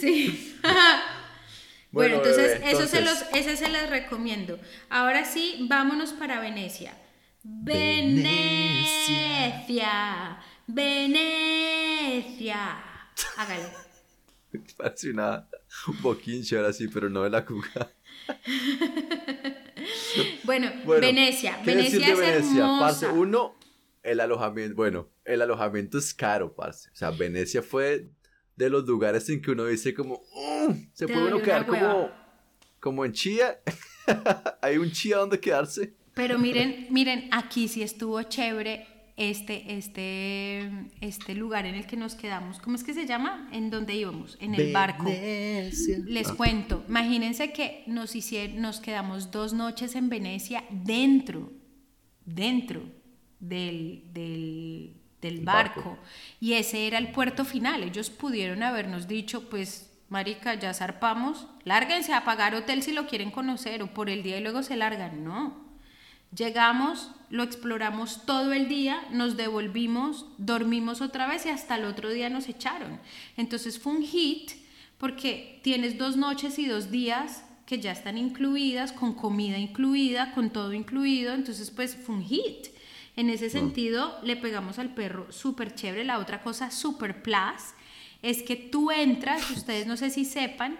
[0.00, 0.58] Sí.
[1.92, 4.58] bueno, entonces, eso se los, ese se los recomiendo.
[4.88, 6.94] Ahora sí, vámonos para Venecia.
[7.42, 8.38] Venecia.
[10.66, 12.78] Venecia.
[13.36, 13.64] Hágale.
[14.76, 15.48] Parece una,
[15.88, 17.90] un boquinche ahora sí, pero no de la cuca.
[20.44, 21.60] bueno, Venecia.
[21.64, 22.76] Venecia es Venecia?
[22.78, 23.56] Parce, uno,
[24.02, 26.90] el alojamiento, bueno, el alojamiento es caro, parce.
[26.90, 28.10] O sea, Venecia fue
[28.64, 32.10] de los lugares en que uno dice como, mm, se puede uno quedar como,
[32.78, 33.58] como en Chía.
[34.62, 35.94] Hay un Chía donde quedarse.
[36.12, 38.86] Pero miren, miren, aquí sí estuvo chévere
[39.16, 42.58] este, este, este lugar en el que nos quedamos.
[42.58, 43.48] ¿Cómo es que se llama?
[43.50, 45.06] En donde íbamos, en el barco.
[45.06, 46.34] Les ah.
[46.36, 51.50] cuento, imagínense que nos, hicieron, nos quedamos dos noches en Venecia dentro,
[52.26, 52.82] dentro
[53.38, 55.98] del, del, del barco.
[56.40, 57.82] Y ese era el puerto final.
[57.82, 63.30] Ellos pudieron habernos dicho, pues, Marica, ya zarpamos, lárguense a pagar hotel si lo quieren
[63.30, 65.22] conocer o por el día y luego se largan.
[65.24, 65.70] No.
[66.34, 72.10] Llegamos, lo exploramos todo el día, nos devolvimos, dormimos otra vez y hasta el otro
[72.10, 73.00] día nos echaron.
[73.36, 74.52] Entonces fue un hit
[74.98, 80.50] porque tienes dos noches y dos días que ya están incluidas, con comida incluida, con
[80.50, 82.66] todo incluido, entonces pues fue un hit.
[83.16, 86.04] En ese sentido le pegamos al perro súper chévere.
[86.04, 87.74] La otra cosa súper plus
[88.22, 90.78] es que tú entras, ustedes no sé si sepan,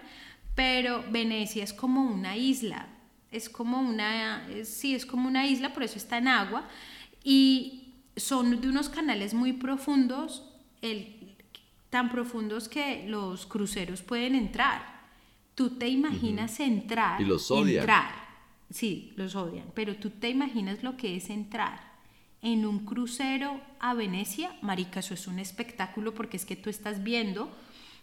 [0.55, 2.87] pero Venecia es como una isla
[3.31, 6.67] es como una, sí, es como una isla, por eso está en agua,
[7.23, 10.43] y son de unos canales muy profundos,
[10.81, 11.35] el,
[11.89, 15.01] tan profundos que los cruceros pueden entrar.
[15.55, 17.21] Tú te imaginas entrar.
[17.21, 17.79] Y los odian.
[17.79, 18.11] Entrar.
[18.69, 21.90] Sí, los odian, pero tú te imaginas lo que es entrar
[22.41, 27.03] en un crucero a Venecia, marica, eso es un espectáculo porque es que tú estás
[27.03, 27.51] viendo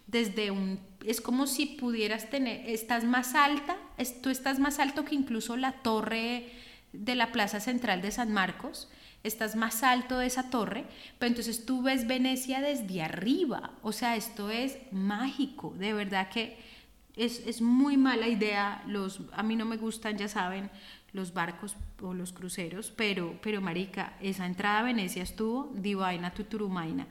[0.07, 3.77] desde un, es como si pudieras tener, estás más alta,
[4.23, 6.49] tú estás más alto que incluso la torre
[6.93, 8.89] de la Plaza Central de San Marcos,
[9.23, 10.85] estás más alto de esa torre,
[11.19, 16.57] pero entonces tú ves Venecia desde arriba, o sea, esto es mágico, de verdad que
[17.15, 20.71] es, es muy mala idea, los, a mí no me gustan, ya saben,
[21.13, 27.07] los barcos o los cruceros, pero, pero marica, esa entrada a Venecia estuvo divina tuturumaina.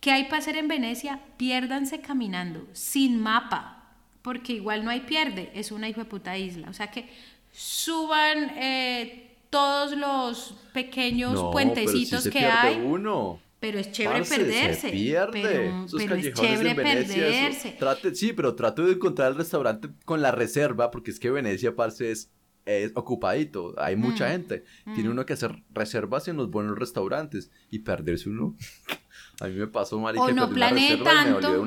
[0.00, 1.20] ¿Qué hay para hacer en Venecia?
[1.36, 6.68] Piérdanse caminando, sin mapa, porque igual no hay pierde, es una hijo de puta isla.
[6.70, 7.08] O sea que
[7.52, 12.76] suban eh, todos los pequeños puentecitos que hay.
[12.76, 13.40] Uno.
[13.60, 14.80] Pero es chévere perderse.
[14.82, 15.42] Se pierde.
[15.42, 17.70] Pero, es chévere perderse.
[17.72, 21.74] trate, sí, pero trato de encontrar el restaurante con la reserva, porque es que Venecia,
[21.74, 22.30] parce, es,
[22.68, 23.74] es ocupadito.
[23.78, 24.64] Hay mucha mm, gente.
[24.84, 25.12] Tiene mm.
[25.12, 28.56] uno que hacer reservas en los buenos restaurantes y perderse uno.
[29.40, 31.64] A mí me pasó, marica, o no planee tanto,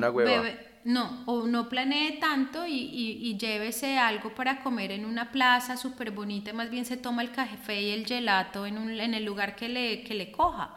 [0.84, 6.12] no, o no planee tanto y, y, llévese algo para comer en una plaza súper
[6.12, 9.56] bonita, más bien se toma el café y el gelato en, un, en el lugar
[9.56, 10.76] que le, que le coja.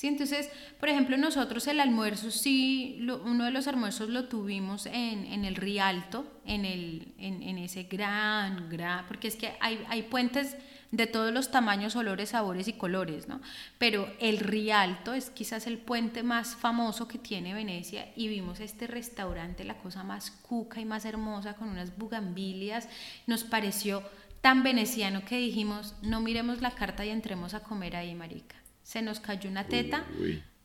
[0.00, 0.48] Sí, entonces,
[0.78, 5.56] por ejemplo, nosotros el almuerzo, sí, uno de los almuerzos lo tuvimos en, en el
[5.56, 10.56] Rialto, en, el, en, en, ese gran, gran, porque es que hay, hay puentes
[10.90, 13.42] de todos los tamaños, olores, sabores y colores, ¿no?
[13.76, 18.86] Pero el Rialto es quizás el puente más famoso que tiene Venecia y vimos este
[18.86, 22.88] restaurante, la cosa más cuca y más hermosa, con unas bugambilias,
[23.26, 24.02] nos pareció
[24.40, 28.56] tan veneciano que dijimos, no miremos la carta y entremos a comer ahí, marica.
[28.90, 30.04] Se nos cayó una teta.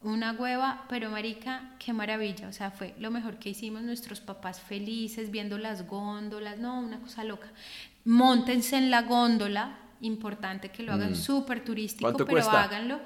[0.01, 4.59] una hueva, pero marica, qué maravilla, o sea, fue lo mejor que hicimos, nuestros papás
[4.59, 7.51] felices viendo las góndolas, no, una cosa loca.
[8.03, 11.15] Móntense en la góndola, importante que lo hagan mm.
[11.15, 12.99] súper turístico, pero háganlo.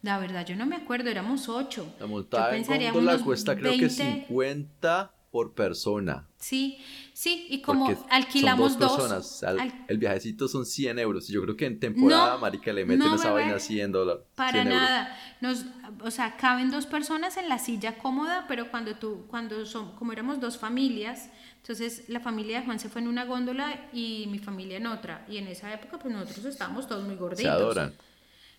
[0.00, 1.94] La verdad, yo no me acuerdo, éramos ocho.
[2.00, 6.26] La montada en góndola cuesta creo que 50 por persona.
[6.38, 6.78] Sí,
[7.14, 9.44] sí, y como alquilamos dos, personas,
[9.88, 11.28] el viajecito son 100 euros.
[11.28, 14.22] Yo creo que en temporada, marica, le meten esa vaina 100 dólares.
[14.34, 15.18] Para nada.
[15.40, 15.64] Nos,
[16.02, 20.12] o sea, caben dos personas en la silla cómoda, pero cuando tú, cuando son, como
[20.12, 24.38] éramos dos familias, entonces la familia de Juan se fue en una góndola y mi
[24.38, 25.24] familia en otra.
[25.28, 27.42] Y en esa época, pues nosotros estábamos todos muy gorditos.
[27.44, 27.94] Se adoran.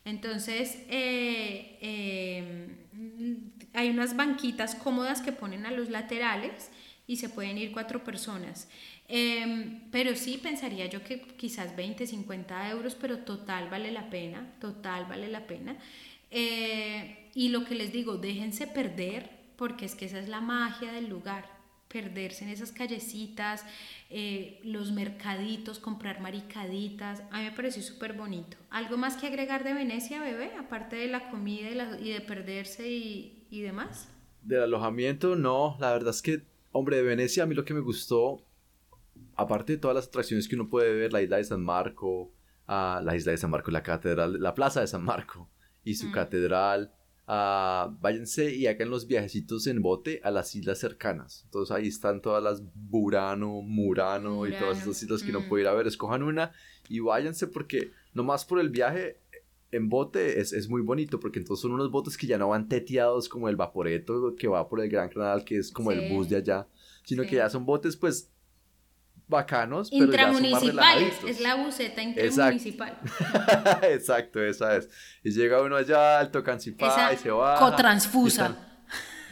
[0.05, 6.69] Entonces, eh, em, hay unas banquitas cómodas que ponen a los laterales
[7.07, 8.67] y se pueden ir cuatro personas.
[9.07, 14.53] Em, pero sí, pensaría yo que quizás 20, 50 euros, pero total vale la pena,
[14.59, 15.77] total vale la pena.
[16.31, 20.91] Eh, y lo que les digo, déjense perder, porque es que esa es la magia
[20.91, 21.53] del lugar
[21.93, 23.63] perderse en esas callecitas,
[24.09, 27.21] eh, los mercaditos, comprar maricaditas.
[27.31, 28.57] A mí me pareció súper bonito.
[28.71, 30.51] ¿Algo más que agregar de Venecia, bebé?
[30.59, 34.09] Aparte de la comida y, de perderse y, y, demás.
[34.41, 35.77] Del alojamiento, no.
[35.79, 36.41] La verdad es que,
[36.73, 38.45] hombre, de Venecia a mí lo que me gustó,
[39.35, 42.33] aparte de todas las atracciones que uno puede ver, la isla de San Marco,
[42.67, 45.49] ah, la isla de San Marco, la catedral, la plaza de San Marco
[45.83, 46.11] y su mm.
[46.11, 46.93] catedral
[47.27, 51.43] uh, váyanse y hagan los viajecitos en bote a las islas cercanas.
[51.45, 55.49] Entonces ahí están todas las Burano, Murano, y todas esas islas que uno mm.
[55.49, 55.87] puede ir a ver.
[55.87, 56.51] Escojan una
[56.89, 59.21] y váyanse porque nomás por el viaje
[59.73, 62.69] en bote es, es, muy bonito porque entonces son unos botes que ya no van
[62.69, 66.29] teteados como el vaporeto que va por el Gran Canal, que es como el bus
[66.29, 66.67] de allá,
[67.03, 68.31] sino que ya son botes pues
[69.27, 72.99] bacanos, pero Intramunicipales, es la buceta intramunicipal.
[73.81, 74.43] Exacto.
[74.43, 74.89] esa es.
[75.23, 77.57] Y llega uno allá al Tocancipá y se va.
[77.57, 78.55] Cotransfusa.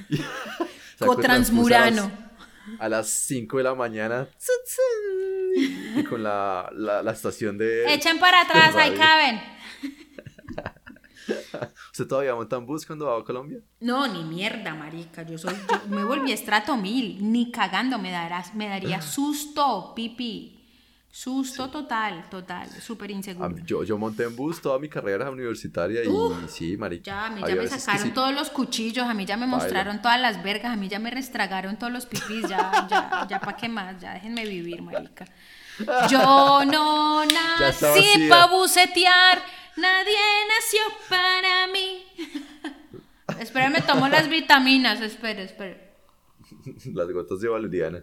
[1.00, 2.32] Cotransmurano.
[2.80, 4.28] A las 5 de la mañana.
[5.56, 7.94] y con la, la, la estación de.
[7.94, 9.51] Echen para atrás, ahí caben.
[11.92, 13.60] ¿Usted todavía monta en bus cuando va a Colombia?
[13.82, 15.24] No, ni mierda, marica.
[15.24, 15.54] Yo soy,
[15.90, 17.32] me volví estrato mil.
[17.32, 20.58] Ni cagando me darás, me daría susto, pipi.
[21.14, 23.58] Susto total, total, súper inseguro.
[23.66, 27.04] Yo, yo monté en bus toda mi carrera universitaria y, sí, marica.
[27.04, 30.22] Ya, a mí ya me sacaron todos los cuchillos, a mí ya me mostraron todas
[30.22, 33.68] las vergas, a mí ya me restragaron todos los pipis, ya, ya, ya, ¿pa' qué
[33.68, 34.00] más?
[34.00, 35.26] Ya déjenme vivir, marica.
[36.10, 37.26] Yo no
[37.60, 39.44] nací pa' bucetear
[39.78, 40.18] Nadie
[40.48, 42.04] nació para mí.
[43.40, 45.02] Espérame, tomo las vitaminas.
[45.02, 45.92] Espere, espere.
[46.94, 48.02] Las gotas de valeriana.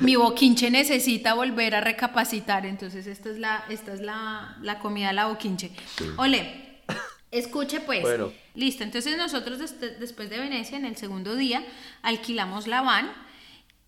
[0.00, 2.66] Mi boquinche necesita volver a recapacitar.
[2.66, 5.70] Entonces, esta es la, esta es la, la comida de la boquinche.
[6.16, 6.80] Ole,
[7.30, 8.02] escuche pues.
[8.02, 8.32] Bueno.
[8.54, 8.82] Listo.
[8.82, 9.58] Entonces, nosotros
[10.00, 11.64] después de Venecia, en el segundo día,
[12.02, 13.12] alquilamos la van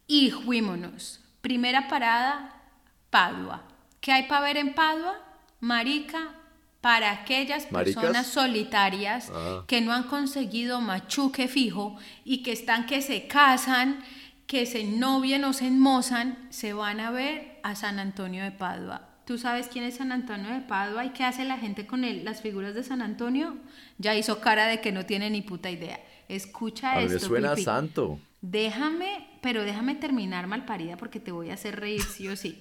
[0.07, 1.21] y fuímonos.
[1.41, 2.63] Primera parada,
[3.11, 3.65] Padua.
[4.01, 5.30] ¿Qué hay para ver en Padua?
[5.61, 6.35] Marica,
[6.81, 9.65] para aquellas personas solitarias ah.
[9.67, 14.03] que no han conseguido machuque fijo y que están que se casan,
[14.47, 19.09] que se novian o se enmozan, se van a ver a San Antonio de Padua.
[19.27, 22.25] ¿Tú sabes quién es San Antonio de Padua y qué hace la gente con él?
[22.25, 23.57] Las figuras de San Antonio
[23.99, 26.01] ya hizo cara de que no tiene ni puta idea.
[26.29, 27.15] Escucha a esto.
[27.15, 28.19] Me suena santo.
[28.41, 32.61] Déjame, pero déjame terminar malparida porque te voy a hacer reír sí o sí.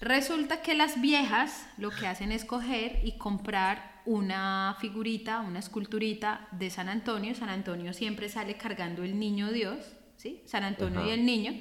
[0.00, 6.48] Resulta que las viejas lo que hacen es coger y comprar una figurita, una esculturita
[6.52, 7.34] de San Antonio.
[7.34, 9.76] San Antonio siempre sale cargando el niño Dios,
[10.16, 10.42] ¿sí?
[10.46, 11.52] San Antonio y el niño.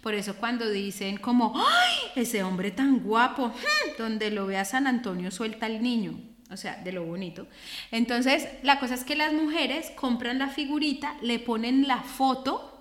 [0.00, 1.96] Por eso cuando dicen como, ¡ay!
[2.14, 3.96] Ese hombre tan guapo, ¡hmm!
[3.98, 6.20] donde lo vea San Antonio suelta al niño.
[6.50, 7.46] O sea, de lo bonito.
[7.90, 12.77] Entonces, la cosa es que las mujeres compran la figurita, le ponen la foto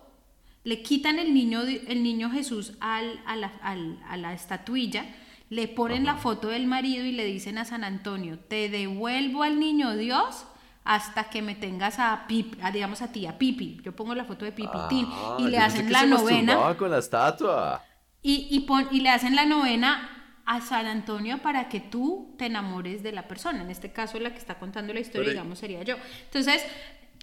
[0.67, 5.05] le quitan el niño, el niño Jesús al, a, la, a, la, estatuilla,
[5.49, 9.61] le ponen la foto del marido y le dicen a San Antonio, te devuelvo al
[9.61, 10.45] niño Dios
[10.83, 13.79] hasta que me tengas a Pipi, digamos a ti, a Pipi.
[13.81, 16.75] Yo pongo la foto de Pipitín ah, y le hacen la novena.
[16.77, 17.81] con la estatua.
[18.21, 22.47] Y, y, pon, y le hacen la novena a San Antonio para que tú te
[22.47, 23.61] enamores de la persona.
[23.61, 25.95] En este caso, la que está contando la historia, digamos, sería yo.
[26.25, 26.61] Entonces,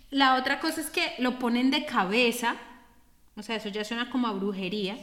[0.09, 2.57] la otra cosa es que lo ponen de cabeza
[3.37, 4.97] o sea, eso ya suena como a brujería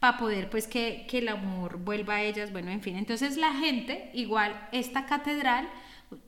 [0.00, 2.96] para poder pues que, el amor vuelva a ellas, bueno, en fin.
[2.96, 5.68] Entonces la gente, igual, esta catedral,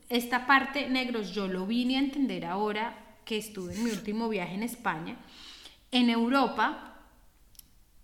[0.08, 4.54] esta parte, negros, yo lo vine a entender ahora que estuve en mi último viaje
[4.54, 5.16] en España.
[5.90, 6.96] En Europa,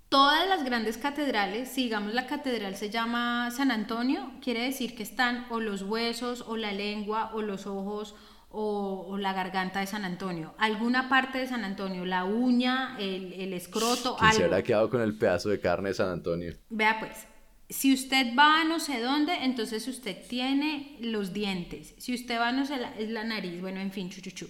[0.09, 5.03] todas las grandes catedrales, si digamos la catedral se llama San Antonio, quiere decir que
[5.03, 8.15] están o los huesos, o la lengua, o los ojos,
[8.55, 13.53] o, la garganta de San Antonio, alguna parte de San Antonio, la uña, el, el
[13.53, 14.37] escroto, algo.
[14.37, 16.55] se habrá quedado con el pedazo de carne de San Antonio?
[16.71, 17.27] Vea pues,
[17.71, 21.95] si usted va a no sé dónde, entonces usted tiene los dientes.
[21.99, 24.49] Si usted va a no sé, la, es la nariz, bueno, en fin, chuchuchu.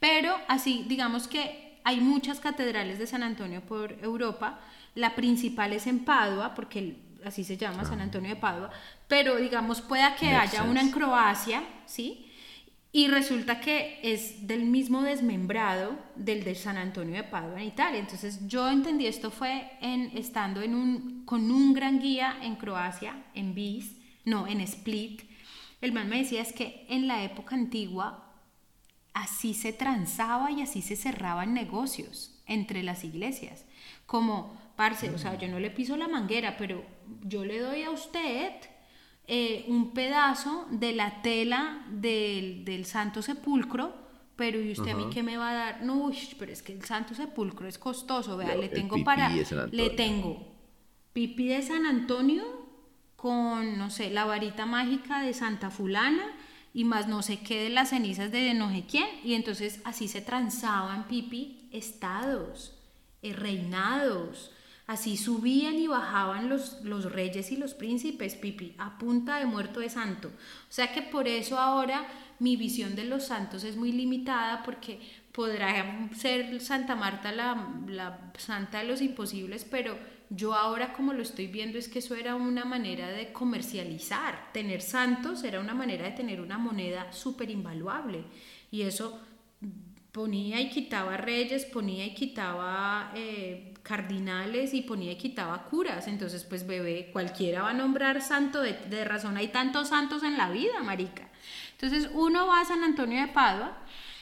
[0.00, 4.60] Pero así, digamos que hay muchas catedrales de San Antonio por Europa.
[4.94, 8.70] La principal es en Padua, porque así se llama, San Antonio de Padua.
[9.08, 12.25] Pero digamos, pueda que haya una en Croacia, ¿sí?
[12.92, 18.00] Y resulta que es del mismo desmembrado del de San Antonio de Padua en Italia.
[18.00, 23.24] Entonces yo entendí esto fue en, estando en un, con un gran guía en Croacia,
[23.34, 25.22] en Bis, no, en Split.
[25.80, 28.32] El man me decía es que en la época antigua
[29.12, 33.64] así se transaba y así se cerraban negocios entre las iglesias.
[34.06, 36.84] Como, parce, o sea, yo no le piso la manguera, pero
[37.24, 38.52] yo le doy a usted
[39.28, 43.94] eh, un pedazo de la tela del, Santo Sepulcro,
[44.36, 45.82] pero ¿y usted a mí qué me va a dar?
[45.82, 49.30] No, pero es que el Santo Sepulcro es costoso, vea, le tengo para...
[49.30, 50.54] Le tengo
[51.12, 52.44] pipí de San Antonio
[53.16, 56.36] con, no sé, la varita mágica de Santa Fulana
[56.74, 60.08] y más no sé qué de las cenizas de no sé quién, y entonces así
[60.08, 62.74] se transaban pipi estados,
[63.22, 64.52] eh, reinados,
[64.86, 69.80] Así subían y bajaban los, los reyes y los príncipes, Pipi, a punta de muerto
[69.80, 70.28] de santo.
[70.28, 72.06] O sea que por eso ahora
[72.38, 75.00] mi visión de los santos es muy limitada porque
[75.32, 79.98] podrá ser Santa Marta la, la santa de los imposibles, pero
[80.30, 84.52] yo ahora como lo estoy viendo es que eso era una manera de comercializar.
[84.52, 88.24] Tener santos era una manera de tener una moneda súper invaluable.
[88.70, 89.20] Y eso
[90.12, 96.08] ponía y quitaba reyes, ponía y quitaba eh, cardinales y ponía y quitaba curas.
[96.08, 99.36] Entonces, pues bebé, cualquiera va a nombrar santo de, de, razón.
[99.36, 101.28] Hay tantos santos en la vida, marica.
[101.72, 103.78] Entonces, uno va a San Antonio de Padua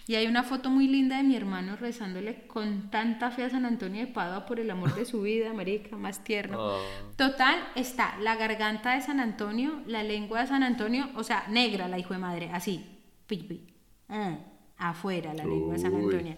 [0.06, 3.64] y hay una foto muy linda de mi hermano rezándole con tanta fe a San
[3.64, 6.58] Antonio de Padua por el amor de su vida, marica, más tierno.
[6.58, 6.80] Oh.
[7.16, 11.88] Total, está la garganta de San Antonio, la lengua de San Antonio, o sea, negra
[11.88, 12.84] la hijo de madre, así,
[13.26, 13.66] pipi.
[14.08, 16.36] Mm afuera, la lengua de San Antonio.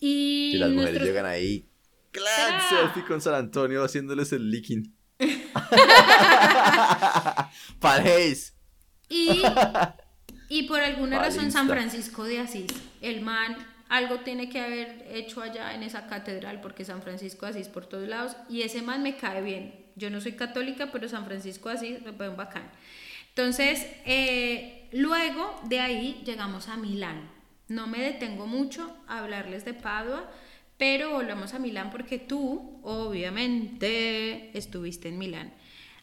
[0.00, 1.66] Y, las mujeres llegan ahí,
[2.10, 2.60] ¡clan!
[2.68, 4.94] Selfie con San Antonio haciéndoles el licking.
[7.80, 8.54] Paréis.
[9.08, 9.42] Y,
[10.48, 13.56] y por alguna razón San Francisco de Asís, el man
[13.90, 17.86] algo tiene que haber hecho allá en esa catedral, porque San Francisco de Asís por
[17.86, 19.84] todos lados, y ese man me cae bien.
[19.96, 22.70] Yo no soy católica, pero San Francisco de Asís me un bacán.
[23.30, 27.28] Entonces, eh, luego de ahí llegamos a Milán.
[27.66, 30.30] No me detengo mucho a hablarles de Padua,
[30.80, 35.52] pero volvamos a Milán porque tú, obviamente, estuviste en Milán.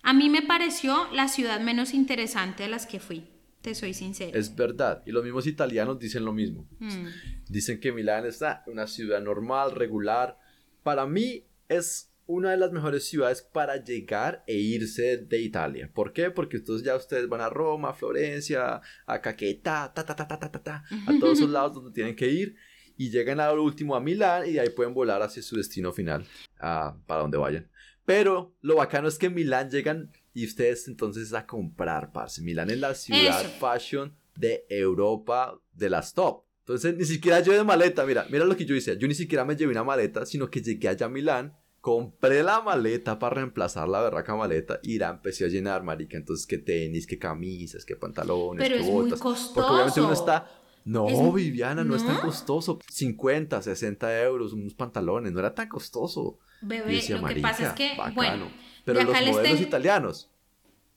[0.03, 3.27] A mí me pareció la ciudad menos interesante a las que fui,
[3.61, 4.37] te soy sincera.
[4.37, 6.69] Es verdad, y los mismos italianos dicen lo mismo.
[6.77, 7.07] Mm.
[7.49, 10.37] Dicen que Milán es una ciudad normal, regular.
[10.83, 15.89] Para mí es una de las mejores ciudades para llegar e irse de Italia.
[15.91, 16.29] ¿Por qué?
[16.29, 20.51] Porque entonces ya ustedes van a Roma, Florencia, a Caquetá, ta, ta, ta, ta, ta,
[20.51, 22.55] ta, a todos esos lados donde tienen que ir
[22.97, 25.93] y llegan a lo último a Milán y de ahí pueden volar hacia su destino
[25.93, 26.25] final,
[26.59, 27.69] para donde vayan.
[28.05, 32.41] Pero lo bacano es que en Milán llegan y ustedes entonces a comprar, parce.
[32.41, 36.43] Milán es la ciudad fashion de Europa de las top.
[36.59, 38.97] Entonces ni siquiera de maleta, mira, mira lo que yo hice.
[38.97, 41.55] Yo ni siquiera me llevé una maleta, sino que llegué allá a Milán
[41.87, 46.17] compré la maleta para reemplazar la berraca maleta y la empecé a llenar, marica.
[46.17, 49.11] Entonces, qué tenis, qué camisas, qué pantalones, Pero qué es botas.
[49.11, 49.53] Muy costoso.
[49.53, 50.51] Porque obviamente uno está.
[50.87, 52.79] No, Viviana, no, es tan costoso.
[52.89, 56.39] 50, 60 euros, unos pantalones, no era tan costoso.
[56.61, 58.49] Bebé, lo que pasa es que, bueno,
[58.85, 60.31] pero los modelos italianos.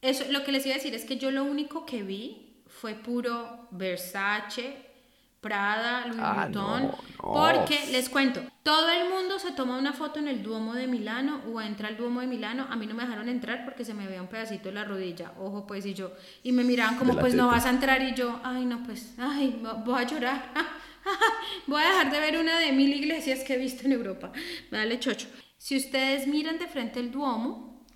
[0.01, 2.95] Eso, lo que les iba a decir es que yo lo único que vi fue
[2.95, 4.90] puro Versace,
[5.41, 10.29] Prada, Louis ah, Vuitton, porque les cuento, todo el mundo se toma una foto en
[10.29, 13.27] el Duomo de Milano o entra al Duomo de Milano, a mí no me dejaron
[13.29, 16.13] entrar porque se me veía un pedacito de la rodilla, ojo pues y yo,
[16.43, 19.63] y me miraban como pues no vas a entrar y yo, ay no pues, ay
[19.85, 20.53] voy a llorar,
[21.67, 24.33] voy a dejar de ver una de mil iglesias que he visto en Europa,
[24.71, 25.27] dale chocho.
[25.57, 27.87] Si ustedes miran de frente el Duomo,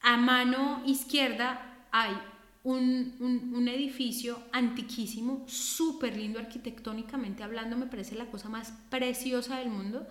[0.00, 2.16] a mano izquierda hay
[2.64, 10.06] un, edificio antiquísimo, súper lindo arquitectónicamente hablando, me parece la cosa más preciosa del mundo.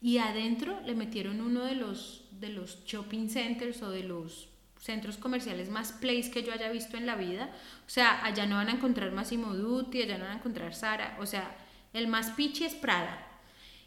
[0.00, 4.48] Y adentro le metieron uno de los, de los shopping centers o de los
[4.78, 7.50] centros comerciales más place que yo haya visto en la vida.
[7.86, 11.16] O sea, allá no van a encontrar Massimo Dutti, allá no van a encontrar Sara.
[11.20, 11.56] O sea,
[11.94, 13.26] el más pichi es Prada.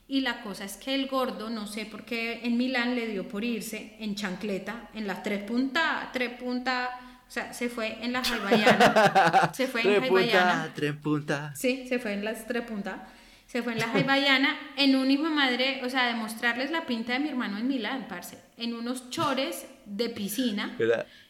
[0.07, 3.27] Y la cosa es que el gordo, no sé por qué en Milán le dio
[3.27, 6.89] por irse en chancleta, en las tres puntas, tres puntas
[7.27, 9.51] o sea, se fue en la Jaibayana.
[9.53, 10.71] se fue en Jaibayana.
[10.73, 11.59] Tres puntas.
[11.59, 12.99] Sí, se fue en las tres puntas.
[13.47, 17.13] Se fue en la Jaibaiana en un hijo de madre, o sea, demostrarles la pinta
[17.13, 18.37] de mi hermano en Milán, parce.
[18.57, 20.75] En unos chores de piscina.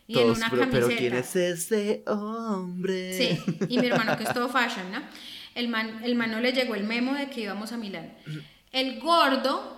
[0.07, 0.87] y en una pero, camiseta.
[0.87, 3.13] pero ¿quién es ese hombre?
[3.13, 3.39] Sí,
[3.69, 5.01] y mi hermano que es todo fashion, ¿no?
[5.53, 8.13] El man, el man no le llegó el memo de que íbamos a Milán.
[8.71, 9.77] El gordo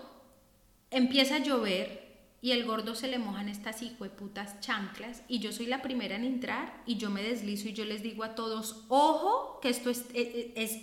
[0.92, 1.99] empieza a llover
[2.42, 3.82] y el gordo se le mojan estas
[4.18, 7.86] putas chanclas y yo soy la primera en entrar y yo me deslizo y yo
[7.86, 10.82] les digo a todos, ojo, que esto es, es, es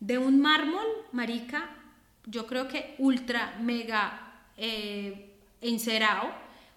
[0.00, 1.70] de un mármol, marica,
[2.26, 4.24] yo creo que ultra, mega
[4.56, 6.28] eh, encerado.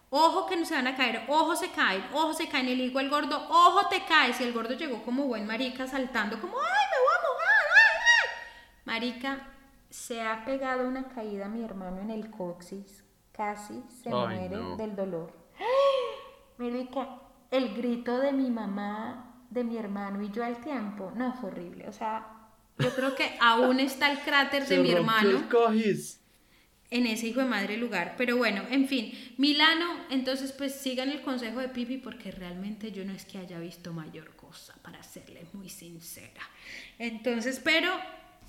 [0.09, 2.69] Ojo que no se van a caer, ojo se caen, ojo se caen.
[2.69, 4.39] Y le digo al gordo, ojo te caes.
[4.39, 7.99] Y el gordo llegó como buen marica saltando, como, ay, me voy a mojar, ay,
[8.23, 8.29] ay.
[8.85, 9.47] Marica,
[9.89, 13.03] se ha pegado una caída mi hermano en el coxis.
[13.37, 14.75] Casi se Ay, muere no.
[14.75, 15.31] del dolor.
[16.57, 17.21] Marica,
[17.51, 21.87] el grito de mi mamá, de mi hermano y yo al tiempo, no, fue horrible.
[21.87, 22.27] O sea,
[22.79, 26.19] yo creo que aún está el cráter de Se mi hermano el cojis.
[26.89, 28.15] en ese hijo de madre lugar.
[28.17, 33.05] Pero bueno, en fin, Milano, entonces pues sigan el consejo de Pipi porque realmente yo
[33.05, 36.41] no es que haya visto mayor cosa, para serle muy sincera.
[36.97, 37.91] Entonces, pero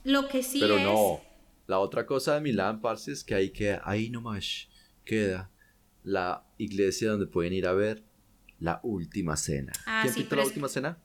[0.05, 0.85] lo que sí Pero es...
[0.85, 1.21] no.
[1.67, 4.69] La otra cosa de Milán, parce, es que ahí queda, ahí nomás
[5.09, 5.51] queda
[6.05, 8.05] la iglesia donde pueden ir a ver
[8.61, 9.73] la última cena.
[9.87, 10.99] Ah, ¿Quién sí, pintó la es- última cena?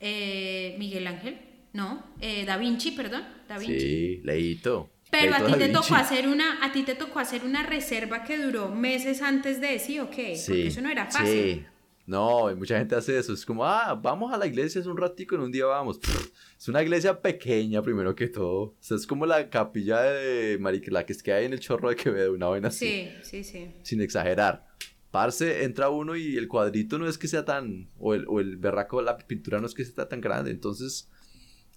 [0.00, 1.38] eh, Miguel Ángel,
[1.72, 3.80] no, eh, Da Vinci, perdón, Da Vinci.
[3.80, 4.90] Sí, Leito.
[5.10, 8.36] Pero a ti te tocó hacer una, a ti te tocó hacer una reserva que
[8.38, 11.26] duró meses antes de sí o qué, porque eso no era fácil.
[11.54, 11.66] Sí.
[12.06, 13.32] No, y mucha gente hace eso.
[13.32, 15.98] Es como, ah, vamos a la iglesia, es un ratico, en un día vamos.
[15.98, 18.60] Pff, es una iglesia pequeña, primero que todo.
[18.60, 21.60] O sea, es como la capilla de Marique, la que es que hay en el
[21.60, 22.86] chorro de Quevedo, una vaina así.
[22.86, 23.74] Sí, sí, sí.
[23.82, 24.66] Sin exagerar.
[25.10, 27.90] Parce, entra uno y el cuadrito no es que sea tan.
[27.98, 30.52] O el, o el berraco, la pintura no es que sea tan grande.
[30.52, 31.10] Entonces,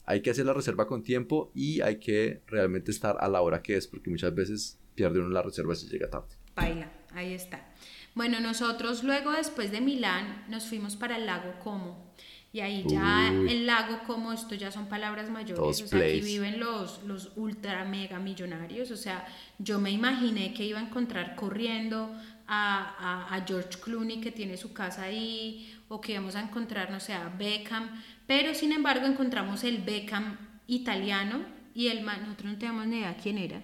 [0.05, 3.63] hay que hacer la reserva con tiempo y hay que realmente estar a la hora
[3.63, 6.35] que es, porque muchas veces pierde uno la reserva si llega tarde.
[6.55, 7.73] Baila, ahí está.
[8.15, 12.09] Bueno, nosotros luego después de Milán nos fuimos para el lago Como.
[12.51, 13.51] Y ahí ya Uy.
[13.51, 15.81] el lago Como, esto ya son palabras mayores.
[15.81, 18.89] O sea, aquí viven los, los ultra mega millonarios.
[18.91, 19.25] O sea,
[19.59, 22.11] yo me imaginé que iba a encontrar corriendo
[22.47, 25.75] a, a, a George Clooney que tiene su casa ahí.
[25.89, 28.01] O que íbamos a encontrar, no sé, a Beckham.
[28.25, 31.45] Pero sin embargo encontramos el Beckham italiano.
[31.75, 33.61] Y el man, nosotros no teníamos ni idea quién era.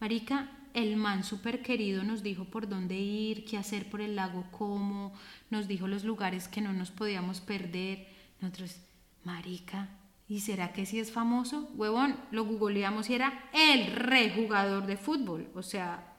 [0.00, 4.44] Marica, el man súper querido nos dijo por dónde ir, qué hacer por el lago
[4.50, 5.12] Como,
[5.50, 8.06] nos dijo los lugares que no nos podíamos perder.
[8.40, 8.76] Nosotros,
[9.24, 9.88] Marica,
[10.28, 11.70] ¿y será que sí es famoso?
[11.74, 15.48] Huevón, lo googleamos y era el rejugador de fútbol.
[15.54, 16.14] O sea,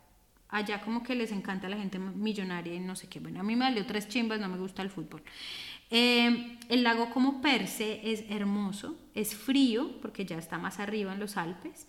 [0.50, 3.20] allá como que les encanta a la gente millonaria y no sé qué.
[3.20, 5.24] Bueno, a mí me valió tres chimbas, no me gusta el fútbol.
[5.90, 11.14] Eh, el lago como per se es hermoso, es frío porque ya está más arriba
[11.14, 11.88] en los Alpes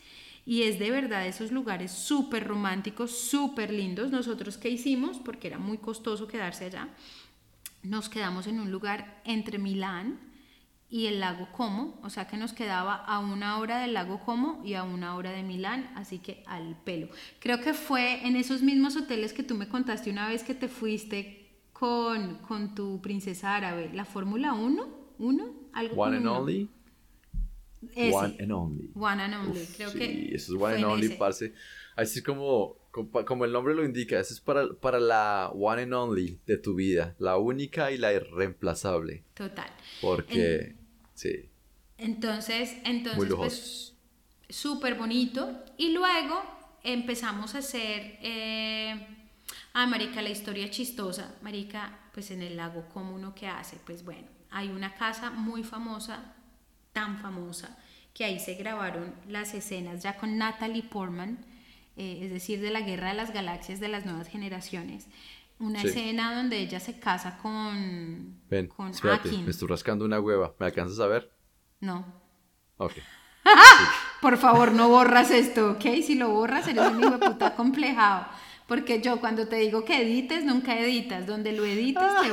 [0.50, 4.10] y es de verdad esos lugares súper románticos, súper lindos.
[4.10, 6.88] Nosotros qué hicimos, porque era muy costoso quedarse allá,
[7.84, 10.18] nos quedamos en un lugar entre Milán
[10.88, 14.60] y el lago Como, o sea que nos quedaba a una hora del lago Como
[14.64, 17.06] y a una hora de Milán, así que al pelo.
[17.38, 20.66] Creo que fue en esos mismos hoteles que tú me contaste una vez que te
[20.66, 24.88] fuiste con, con tu princesa árabe, la Fórmula 1,
[25.20, 25.44] ¿uno?
[25.72, 26.38] Algo One and uno.
[26.38, 26.68] only.
[27.82, 28.90] One and only.
[28.94, 31.16] One and only, Uf, creo sí, que eso es One and Only, ese.
[31.16, 31.52] parce.
[31.96, 35.94] Así como, como, como el nombre lo indica, eso es para, para la One and
[35.94, 39.24] Only de tu vida, la única y la irreemplazable.
[39.34, 39.70] Total.
[40.00, 40.76] Porque,
[41.14, 41.50] sí,
[41.98, 43.94] Entonces, entonces muy pues,
[44.48, 45.62] súper bonito.
[45.76, 46.42] Y luego
[46.82, 49.06] empezamos a hacer, eh,
[49.74, 51.36] ah, Marica, la historia chistosa.
[51.42, 53.76] Marica, pues en el lago, ¿cómo uno que hace?
[53.84, 56.34] Pues bueno, hay una casa muy famosa,
[56.92, 57.76] tan famosa,
[58.14, 61.38] que ahí se grabaron las escenas ya con Natalie Portman,
[61.96, 65.06] eh, es decir, de la Guerra de las Galaxias de las nuevas generaciones.
[65.58, 65.88] Una Sí.
[65.88, 69.44] escena donde ella se casa con, Ven, con espérate, Akin.
[69.44, 70.54] me estoy rascando una hueva.
[70.58, 71.30] ¿Me alcanzas a ver?
[71.80, 72.04] No,
[72.78, 72.94] Ok.
[74.20, 75.82] Por favor, no borras esto, ¿ok?
[76.04, 78.26] Si lo borras, eres un hijo de puta complejado.
[78.66, 81.26] Porque yo cuando te digo que edites, nunca editas.
[81.26, 82.28] Donde lo edites, te,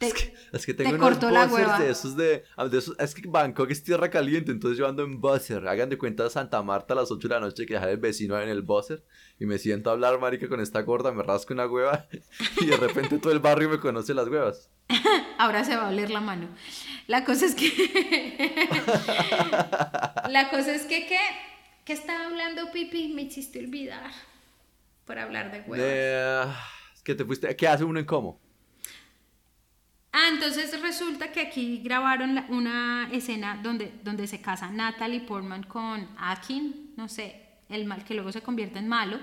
[0.00, 1.78] te- Es que, es que te tengo unos cortó la hueva.
[1.78, 5.04] de esos de, ah, de esos, es que Bangkok es tierra caliente, entonces yo ando
[5.04, 5.68] en buzzer.
[5.68, 8.40] Hagan de cuenta Santa Marta a las 8 de la noche que dejar el vecino
[8.40, 9.04] en el buzzer
[9.38, 12.06] y me siento a hablar, marica, con esta gorda, me rasco una hueva
[12.60, 14.70] y de repente todo el barrio me conoce las huevas.
[15.38, 16.48] Ahora se va a oler la mano.
[17.06, 17.70] La cosa es que...
[20.28, 21.18] la cosa es que, ¿qué?
[21.84, 23.12] ¿Qué estaba hablando, Pipi?
[23.14, 24.10] Me hiciste olvidar.
[25.06, 25.78] Por hablar de huevos.
[25.78, 26.14] De,
[26.44, 26.56] ah,
[27.02, 28.40] que te fuiste, ¿qué hace uno en cómo?
[30.12, 35.62] Ah, entonces resulta que aquí grabaron la- una escena donde, donde se casa Natalie Portman
[35.62, 39.18] con Akin, no sé, el mal que luego se convierte en malo.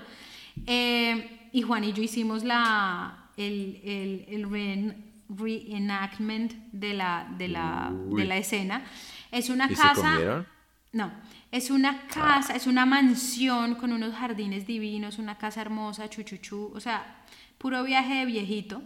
[0.66, 4.96] Eh, y Juan y yo hicimos la, el, el, el reen-
[5.28, 8.82] reenactment de la, de la, de la escena.
[9.30, 10.18] Es una ¿Y se casa...
[10.90, 11.12] No,
[11.52, 16.80] es una casa, es una mansión con unos jardines divinos, una casa hermosa, chuchuchú, o
[16.80, 17.24] sea,
[17.58, 18.82] puro viaje de viejito.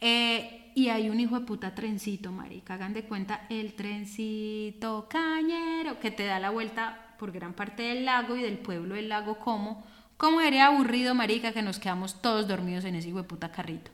[0.00, 5.98] Eh, y hay un hijo de puta trencito, marica, hagan de cuenta el trencito cañero
[6.00, 9.38] que te da la vuelta por gran parte del lago y del pueblo del lago
[9.38, 9.86] como,
[10.18, 13.90] como sería aburrido, marica, que nos quedamos todos dormidos en ese hijo de puta carrito.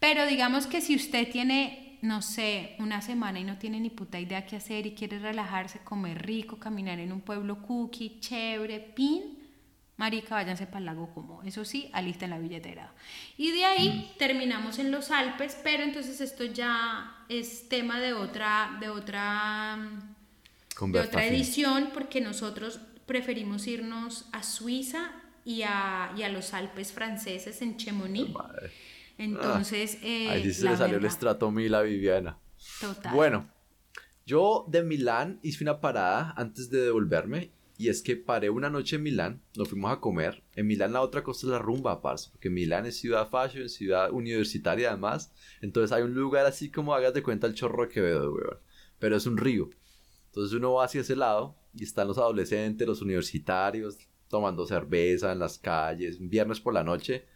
[0.00, 4.18] Pero digamos que si usted tiene, no sé, una semana y no tiene ni puta
[4.18, 9.35] idea qué hacer y quiere relajarse, comer rico, caminar en un pueblo cookie, chévere, pin,
[9.96, 11.42] marica, váyanse para el lago como.
[11.42, 12.92] Eso sí, alisten la billetera.
[13.36, 18.76] Y de ahí terminamos en los Alpes, pero entonces esto ya es tema de otra,
[18.80, 19.78] de otra,
[20.80, 25.12] de otra edición, porque nosotros preferimos irnos a Suiza
[25.44, 28.32] y a, y a los Alpes franceses en Chamonix.
[28.32, 28.72] Madre.
[29.18, 32.38] Entonces, eh, Ahí sí se le salió el estrato mil a Viviana.
[32.80, 33.14] Total.
[33.14, 33.48] Bueno,
[34.26, 37.52] yo de Milán hice una parada antes de devolverme.
[37.78, 40.42] Y es que paré una noche en Milán, nos fuimos a comer.
[40.54, 44.10] En Milán la otra cosa es la rumba, parce, porque Milán es ciudad fashion, ciudad
[44.10, 45.32] universitaria además.
[45.60, 48.58] Entonces hay un lugar así como hagas de cuenta el chorro de Quevedo, weón.
[48.98, 49.68] Pero es un río.
[50.28, 53.98] Entonces uno va hacia ese lado y están los adolescentes, los universitarios,
[54.28, 57.26] tomando cerveza en las calles, un viernes por la noche.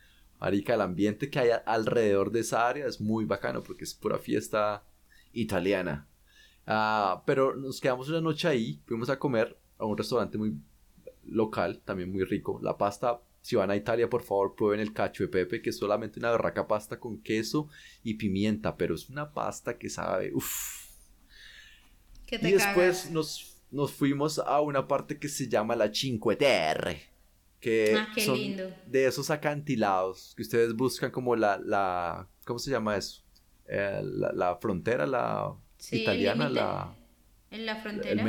[0.41, 4.19] Marica, el ambiente que hay alrededor de esa área es muy bacano porque es pura
[4.19, 4.85] fiesta
[5.33, 6.09] italiana.
[6.67, 10.55] Ah, pero nos quedamos una noche ahí, fuimos a comer a un restaurante muy
[11.27, 12.61] local, también muy rico.
[12.63, 15.79] La pasta, si van a Italia, por favor, prueben el cacho de pepe, que es
[15.79, 17.69] solamente una berraca pasta con queso
[18.03, 20.91] y pimienta, pero es una pasta que sabe, uff.
[22.31, 27.03] Y después nos, nos fuimos a una parte que se llama la Cinque Terre,
[27.61, 28.73] que Ah, qué son lindo.
[28.87, 33.23] de esos acantilados que ustedes buscan como la, la ¿cómo se llama eso?
[33.67, 36.97] Eh, la, la frontera, la Sí, italiana, la...
[37.51, 38.23] En la frontera.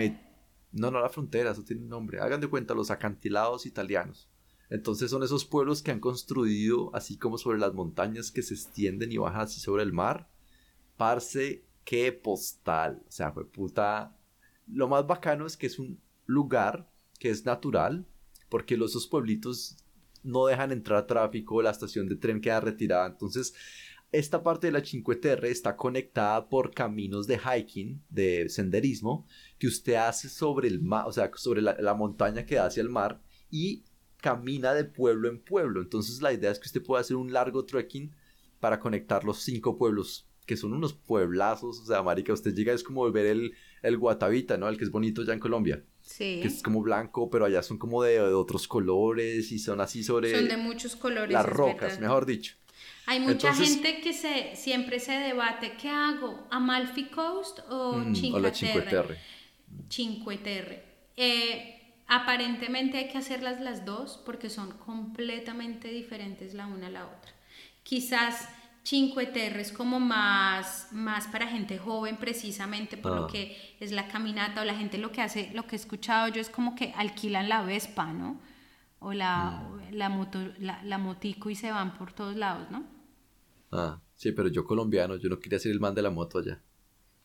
[0.72, 2.20] No, no la frontera, eso tiene un nombre.
[2.20, 4.30] Hagan de cuenta los acantilados italianos.
[4.70, 9.12] Entonces son esos pueblos que han construido así como sobre las montañas que se extienden
[9.12, 10.30] y bajan así sobre el mar.
[10.96, 13.04] Parce, qué postal.
[13.08, 14.18] O sea, fue puta.
[14.68, 16.90] Lo más bacano es que es un lugar
[17.20, 18.08] que es natural,
[18.48, 19.76] porque los, esos pueblitos
[20.24, 23.08] no dejan entrar tráfico, la estación de tren queda retirada.
[23.08, 23.54] Entonces,
[24.12, 29.26] esta parte de la Cinque Terre está conectada por caminos de hiking, de senderismo,
[29.58, 32.82] que usted hace sobre el mar, o sea, sobre la, la montaña que da hacia
[32.82, 33.84] el mar y
[34.18, 35.82] camina de pueblo en pueblo.
[35.82, 38.12] Entonces, la idea es que usted pueda hacer un largo trekking
[38.60, 42.84] para conectar los cinco pueblos, que son unos pueblazos, o sea, marica, usted llega, es
[42.84, 44.68] como ver el, el Guatavita, ¿no?
[44.68, 46.40] El que es bonito ya en Colombia, Sí.
[46.42, 50.04] que es como blanco, pero allá son como de, de otros colores y son así
[50.04, 51.32] sobre Son de muchos colores.
[51.32, 52.00] las rocas, verdad.
[52.02, 52.56] mejor dicho.
[53.12, 56.48] Hay mucha Entonces- gente que se siempre se debate, ¿qué hago?
[56.50, 59.18] ¿Amalfi Coast o Mm, Cinque o la Cinque Terre?
[59.90, 60.84] Cinque Terre.
[61.18, 61.78] Eh,
[62.08, 67.34] aparentemente hay que hacerlas las dos porque son completamente diferentes la una a la otra.
[67.84, 68.48] Quizás
[68.84, 73.28] Cinque Terre es como más, más para gente joven precisamente por lo Ah.
[73.28, 76.40] que es la caminata o la gente lo que hace, lo que he escuchado yo
[76.40, 78.40] es como que alquilan la Vespa, ¿no?
[79.00, 79.94] O la, Mm.
[79.96, 82.84] la, moto, la, la motico y se van por todos lados, ¿no?
[83.72, 86.62] Ah, sí, pero yo colombiano, yo no quería ser el man de la moto allá.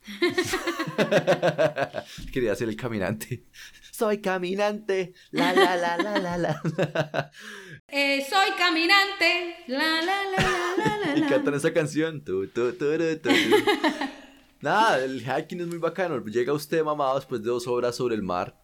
[2.32, 3.44] quería ser el caminante.
[3.90, 5.14] Soy caminante.
[5.32, 6.60] La la la la la la.
[7.88, 9.58] Eh, soy caminante.
[9.68, 10.42] La, la, la,
[10.76, 11.58] la, la, y la, cantan la.
[11.58, 12.24] esa canción.
[12.24, 13.30] Tu, tu, tu, tu, tu.
[14.60, 16.18] Nada, el hiking es muy bacano.
[16.24, 18.60] Llega usted mamado después de dos horas sobre el mar.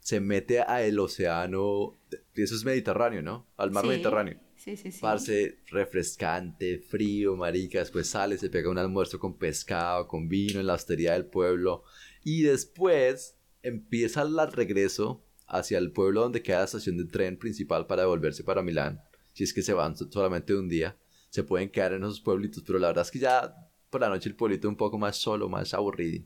[0.00, 1.96] Se mete al océano.
[2.34, 3.46] Eso es Mediterráneo, ¿no?
[3.56, 4.38] Al mar Sí, Mediterráneo.
[4.76, 4.90] Sí.
[5.00, 7.78] Parce, refrescante, frío, marica.
[7.78, 11.84] Después sale, se pega un almuerzo con pescado, con vino en la hostería del pueblo.
[12.24, 17.86] Y después empieza el regreso hacia el pueblo donde queda la estación de tren principal
[17.86, 19.00] para devolverse para Milán.
[19.32, 20.96] Si es que se van so- solamente un día.
[21.30, 23.54] Se pueden quedar en esos pueblitos, pero la verdad es que ya
[23.90, 26.24] por la noche el pueblito es un poco más solo, más aburrido.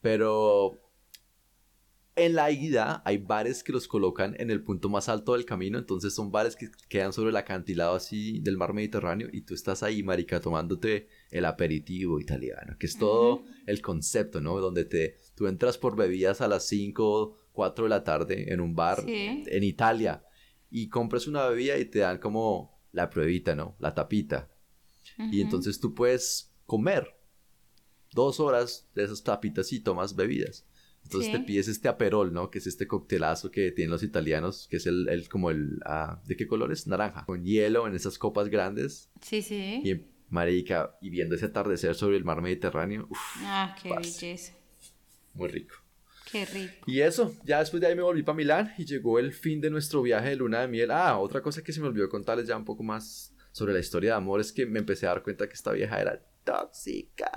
[0.00, 0.78] Pero
[2.18, 5.78] en la ida hay bares que los colocan en el punto más alto del camino,
[5.78, 9.82] entonces son bares que quedan sobre el acantilado así del mar Mediterráneo y tú estás
[9.82, 14.58] ahí, marica, tomándote el aperitivo italiano, que es todo el concepto, ¿no?
[14.60, 18.74] Donde te, tú entras por bebidas a las 5, 4 de la tarde en un
[18.74, 19.44] bar Sí.
[19.46, 20.24] en Italia
[20.70, 23.76] y compras una bebida y te dan como la pruebita, ¿no?
[23.78, 24.50] La tapita.
[25.32, 27.14] Y entonces tú puedes comer.
[28.12, 30.64] dos horas de esas tapitas y tomas bebidas.
[31.10, 32.50] Entonces te pides este aperol, ¿no?
[32.50, 36.20] Que es este coctelazo que tienen los italianos, que es el, el como el, ah,
[36.26, 36.86] ¿de qué colores?
[36.86, 37.24] Naranja.
[37.24, 39.80] Con hielo en esas copas grandes Sí, sí.
[39.84, 44.26] y marica, y viendo ese atardecer sobre el mar Mediterráneo, uf, Ah, qué parce.
[44.26, 44.52] belleza.
[45.34, 45.74] muy rico.
[46.30, 46.84] Qué rico.
[46.86, 49.70] Y eso, ya después de ahí me volví para Milán y llegó el fin de
[49.70, 50.90] nuestro viaje de luna de miel.
[50.90, 54.10] Ah, otra cosa que se me olvidó contarles ya un poco más sobre la historia
[54.10, 57.30] de amor es que me empecé a dar cuenta que esta vieja era tóxica.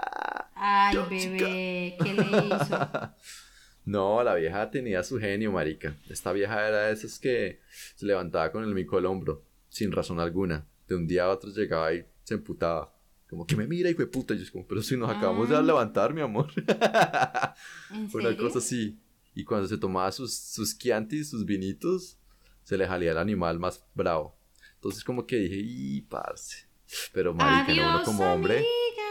[0.56, 1.31] Ay, Tóxica.
[1.45, 2.89] bebé, ¿qué le hizo?
[3.92, 5.96] No, la vieja tenía su genio, marica.
[6.10, 7.60] Esta vieja era de esas que
[7.96, 10.66] se levantaba con el mico al hombro, sin razón alguna.
[10.88, 12.96] De un día a otro llegaba y se emputaba.
[13.30, 14.34] Como que me mira, hijo de puta.
[14.34, 15.62] Y yo es como, pero si nos acabamos de Ah.
[15.62, 16.48] levantar, mi amor.
[17.92, 18.98] ¿En Una cosa así.
[19.34, 22.18] Y cuando se tomaba sus, sus Chiantis, sus vinitos,
[22.64, 24.36] se le jalía el animal más bravo.
[24.76, 26.66] Entonces como que dije, y parce.
[27.14, 28.66] Pero marica, no, uno como hombre,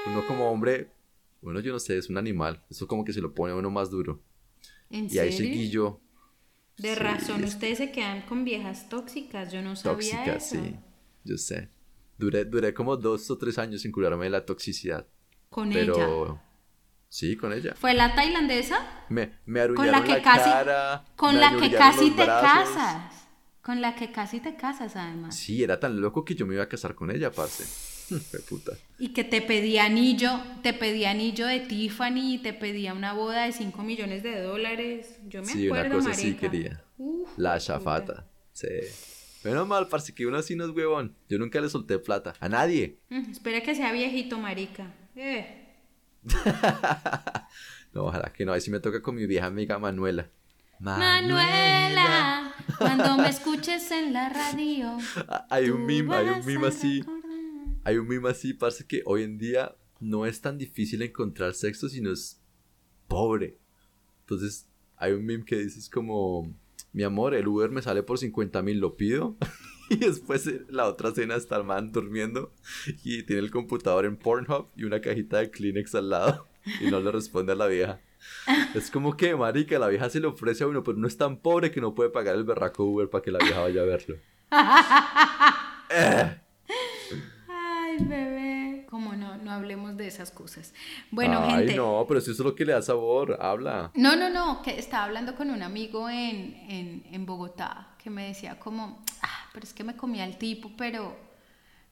[0.06, 0.90] uno como hombre,
[1.40, 2.62] uno yo no sé, es un animal.
[2.70, 4.20] Eso como que se lo pone a uno más duro.
[4.90, 6.00] ¿En Y ahí seguí yo.
[6.76, 10.56] De Sí, razón, es ustedes se quedan con viejas tóxicas, yo no sabía tóxica, eso.
[10.56, 10.76] sí.
[11.24, 11.68] Yo sé.
[12.18, 15.06] Duré, duré como dos o tres años sin curarme de la toxicidad.
[15.48, 16.24] Con Pero...
[16.26, 16.42] ella.
[17.08, 17.74] Sí, con ella.
[17.74, 19.04] ¿Fue la tailandesa?
[19.08, 21.04] Me, me Con la que casi, cara.
[21.16, 22.70] con la que casi te brazos.
[22.74, 23.26] casas.
[23.62, 25.34] Con la que casi te casas, además.
[25.36, 27.64] Sí, era tan loco que yo me iba a casar con ella, parce.
[28.48, 28.72] Puta.
[28.98, 33.52] Y que te pedía anillo, te pedía anillo de Tiffany te pedía una boda de
[33.52, 35.18] 5 millones de dólares.
[35.28, 36.40] Yo me Sí, una acuerdo, cosa así marica.
[36.50, 36.84] quería.
[36.98, 38.26] Uf, La chafata.
[38.52, 38.66] Sí.
[39.44, 41.16] Menos mal, parce, que uno así no es huevón.
[41.28, 42.34] Yo nunca le solté plata.
[42.40, 42.98] A nadie.
[43.08, 44.92] Mm, espera que sea viejito, marica.
[45.16, 45.66] Eh.
[47.92, 48.52] No, ojalá que no.
[48.52, 50.30] Ahí sí me toca con mi vieja amiga Manuela.
[50.78, 54.96] Manuela, cuando me escuches en la radio.
[55.48, 57.04] Hay un meme, hay un meme así.
[57.84, 61.88] Hay un meme así, parce, que hoy en día no es tan difícil encontrar sexo,
[61.88, 62.40] sino es
[63.08, 63.58] pobre.
[64.20, 64.66] Entonces,
[64.96, 66.54] hay un meme que dices como,
[66.92, 69.36] mi amor, el Uber me sale por 50 mil, lo pido.
[69.90, 72.52] y después eh, la otra cena está el man durmiendo
[73.02, 76.46] y tiene el computador en Pornhub y una cajita de Kleenex al lado
[76.80, 78.00] y no le responde a la vieja.
[78.74, 81.38] Es como que, marica, la vieja se le ofrece a uno, pero no es tan
[81.38, 84.16] pobre que no puede pagar el berraco Uber para que la vieja vaya a verlo.
[85.90, 86.40] Eh.
[88.00, 88.86] Ay, bebé.
[88.90, 90.74] Como no, no hablemos de esas cosas.
[91.10, 91.76] Bueno, Ay, gente.
[91.76, 93.90] no, pero si eso es lo que le da sabor, habla.
[93.94, 98.26] No, no, no, que estaba hablando con un amigo en, en, en Bogotá que me
[98.28, 101.16] decía como, ah, pero es que me comía el tipo, pero,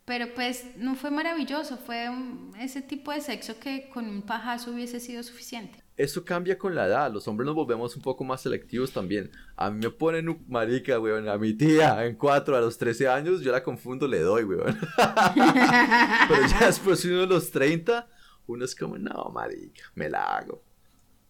[0.05, 4.72] pero pues no fue maravilloso, fue un- ese tipo de sexo que con un pajazo
[4.72, 5.82] hubiese sido suficiente.
[5.98, 7.12] Eso cambia con la edad.
[7.12, 9.32] Los hombres nos volvemos un poco más selectivos también.
[9.56, 11.28] A mí me ponen un marica, weón.
[11.28, 14.78] A mi tía en cuatro a los 13 años, yo la confundo, le doy, weón.
[14.96, 18.08] Pero ya después uno de los 30,
[18.46, 20.62] uno es como, no, marica, me la hago.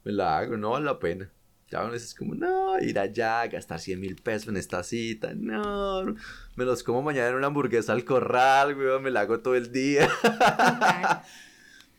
[0.05, 1.32] Me la hago, no vale la pena.
[1.70, 6.15] Ya uno es como, no, ir allá, gastar 100 mil pesos en esta cita, no.
[6.57, 9.73] Me los como mañana en una hamburguesa al corral, weón, me la hago todo el
[9.73, 10.11] día.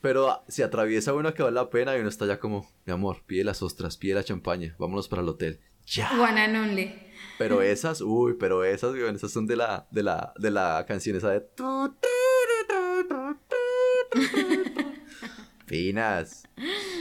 [0.02, 3.24] Pero si atraviesa uno que vale la pena y uno está ya como, mi amor,
[3.26, 5.60] pide las ostras, pide la champaña, vámonos para el hotel.
[5.86, 6.10] Ya.
[6.22, 6.96] One and only.
[7.38, 11.32] Pero esas, uy, pero esas, esas son de la, de la, de la canción esa
[11.32, 11.46] de...
[15.66, 16.48] Finas.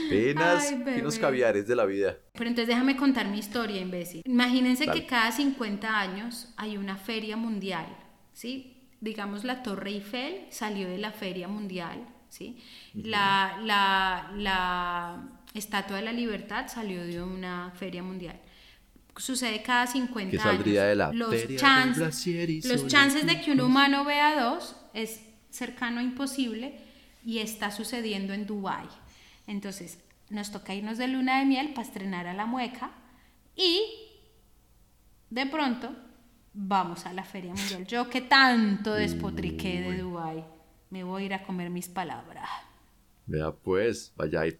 [0.09, 0.71] Finas.
[0.71, 2.17] Ay, Finos caviares de la vida.
[2.33, 4.21] Pero entonces déjame contar mi historia, imbécil.
[4.25, 5.01] Imagínense Dale.
[5.01, 7.87] que cada 50 años hay una feria mundial,
[8.33, 8.89] ¿sí?
[9.01, 12.57] Digamos, la Torre Eiffel salió de la feria mundial, ¿sí?
[12.93, 18.39] la, la, la Estatua de la Libertad salió de una feria mundial.
[19.17, 20.43] Sucede cada 50 Que años.
[20.55, 21.99] saldría de la los feria chance-
[22.69, 26.79] los chances de que un humano vea dos es cercano a imposible
[27.25, 28.87] y está sucediendo en Dubái.
[29.47, 29.99] Entonces,
[30.29, 32.91] nos toca irnos de luna de miel para estrenar a la mueca
[33.55, 33.81] y
[35.29, 35.93] de pronto
[36.53, 37.85] vamos a la feria mundial.
[37.87, 40.43] Yo que tanto despotriqué de Dubái,
[40.89, 42.49] me voy a ir a comer mis palabras.
[43.25, 44.57] Vea pues, vaya ahí.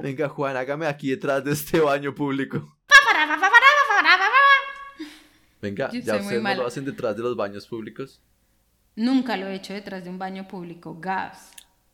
[0.00, 2.76] Venga, Juan, hágame aquí detrás de este baño público.
[5.60, 8.22] Venga, Yo ¿ya ustedes no lo hacen detrás de los baños públicos?
[8.96, 10.96] Nunca lo he hecho detrás de un baño público.
[10.98, 11.50] Gas.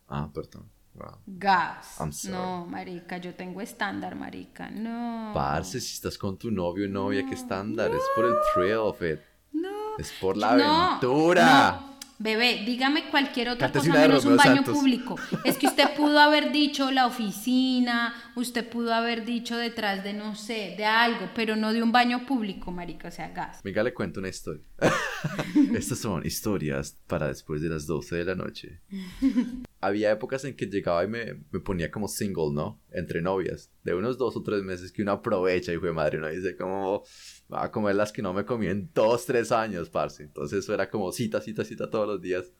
[0.07, 0.69] Ah, perdón.
[0.93, 1.17] Wow.
[1.27, 1.97] Gas.
[1.99, 2.33] I'm sorry.
[2.33, 4.69] No, marica, yo tengo estándar, marica.
[4.69, 5.31] No.
[5.33, 7.91] Parce, si estás con tu novio o novia, ¿qué estándar?
[7.91, 9.19] Es por el thrill of it.
[9.53, 9.97] No.
[9.97, 11.79] Es por la No, aventura.
[11.81, 11.87] no.
[12.19, 14.73] Bebé, dígame cualquier otra cosa de menos un baño Santos.
[14.75, 15.15] público.
[15.43, 20.33] Es que usted pudo haber dicho la oficina, usted pudo haber dicho detrás de, no
[20.33, 23.61] sé, de algo, pero no de un baño público, marica, o sea, gas.
[23.63, 24.63] Venga, le cuento una historia.
[25.75, 28.81] Estas son historias para después de las 12 de la noche.
[29.79, 32.79] Había épocas en que llegaba y me, me ponía como single, ¿no?
[32.91, 33.69] Entre novias.
[33.83, 37.03] De unos dos o tres meses que uno aprovecha y fue madre, uno dice como,
[37.51, 40.23] va a comer las que no me comí en dos, tres años, parce.
[40.23, 42.51] Entonces eso era como cita, cita, cita todos los días.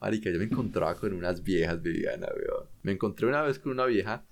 [0.00, 2.68] Marica, yo me encontraba con unas viejas, Viviana, weón.
[2.82, 4.24] Me encontré una vez con una vieja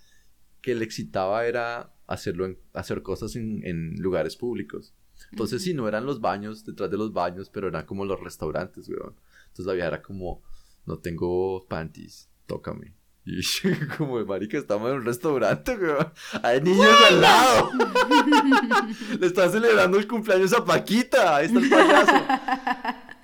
[0.61, 4.95] que le excitaba era hacerlo en, hacer cosas en, en lugares públicos.
[5.31, 8.89] Entonces, si no eran los baños, detrás de los baños, pero eran como los restaurantes,
[8.89, 9.17] weón.
[9.49, 10.43] Entonces la vieja era como,
[10.87, 12.95] no tengo panties, tócame.
[13.25, 13.41] Y
[13.97, 16.13] como, marica, estamos en un restaurante, weón.
[16.43, 17.71] Hay niños al lado.
[19.21, 21.37] Le están celebrando el cumpleaños a Paquita.
[21.37, 22.13] Ahí está el payaso.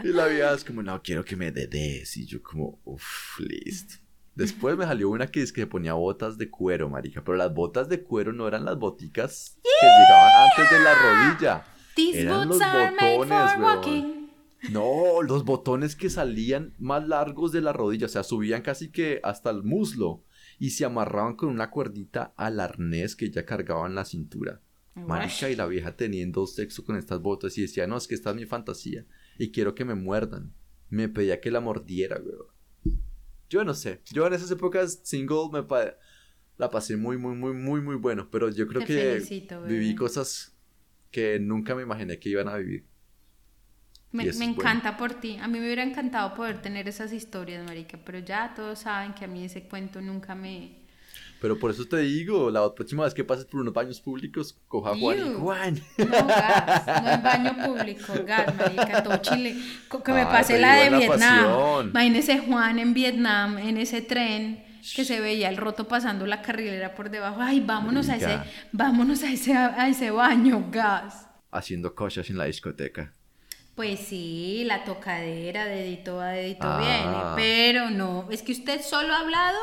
[0.04, 2.16] Y la vieja es como, no, quiero que me des.
[2.16, 3.96] Y yo como, uff, listo.
[4.36, 7.24] Después me salió una que es que ponía botas de cuero, marica.
[7.24, 11.64] Pero las botas de cuero no eran las boticas que llegaban antes de la rodilla.
[11.96, 14.17] These Eran boots los are botones, walking.
[14.70, 19.20] No, los botones que salían más largos de la rodilla, o sea, subían casi que
[19.22, 20.24] hasta el muslo
[20.58, 24.60] y se amarraban con una cuerdita al arnés que ella cargaba en la cintura.
[24.94, 28.30] Marica y la vieja teniendo sexo con estas botas y decía, no, es que esta
[28.30, 29.06] es mi fantasía
[29.38, 30.52] y quiero que me muerdan.
[30.90, 32.46] Me pedía que la mordiera, weón.
[33.48, 35.94] Yo no sé, yo en esas épocas single me pa-
[36.56, 39.94] la pasé muy, muy, muy, muy, muy bueno, pero yo creo Te que felicito, viví
[39.94, 40.56] cosas
[41.12, 42.84] que nunca me imaginé que iban a vivir.
[44.12, 44.52] Me, me es bueno.
[44.54, 45.36] encanta por ti.
[45.40, 49.24] A mí me hubiera encantado poder tener esas historias, marica, pero ya todos saben que
[49.24, 50.78] a mí ese cuento nunca me...
[51.40, 54.90] Pero por eso te digo, la próxima vez que pases por unos baños públicos, coja
[54.90, 55.34] a Juan y.
[55.34, 55.80] Juan.
[55.98, 59.54] No, gas, no en baño público, gas, marica, todo Chile.
[60.04, 61.44] Que me Ay, pase la de la Vietnam.
[61.44, 61.90] pasión.
[61.90, 64.64] Imagínese Juan en Vietnam, en ese tren
[64.96, 67.40] que se veía el roto pasando la carrilera por debajo.
[67.40, 68.46] Ay, vámonos a ese, Marica.
[68.72, 71.28] vámonos a ese, a ese baño, gas.
[71.52, 73.14] Haciendo cosas en la discoteca.
[73.78, 77.36] Pues sí, la tocadera, dedito a dedito Ah.
[77.36, 79.56] viene, pero no, es que usted solo ha hablado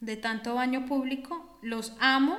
[0.00, 2.36] de tanto baño público, los amo,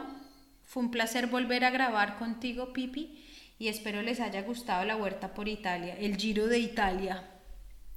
[0.62, 3.26] fue un placer volver a grabar contigo, Pipi,
[3.58, 7.28] y espero les haya gustado la huerta por Italia, el Giro de Italia.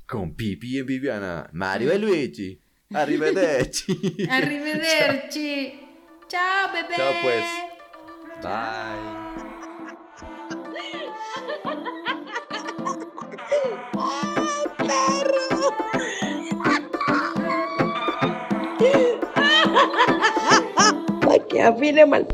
[0.06, 1.50] Con Pipi y Viviana.
[1.52, 2.60] Mario y Luigi.
[2.94, 4.26] Arrivederci.
[4.30, 5.80] Arrivederci.
[6.28, 6.94] Chao, bebé.
[6.96, 7.44] Chao, pues.
[8.42, 9.45] Bye.
[21.48, 22.26] Que afine mal.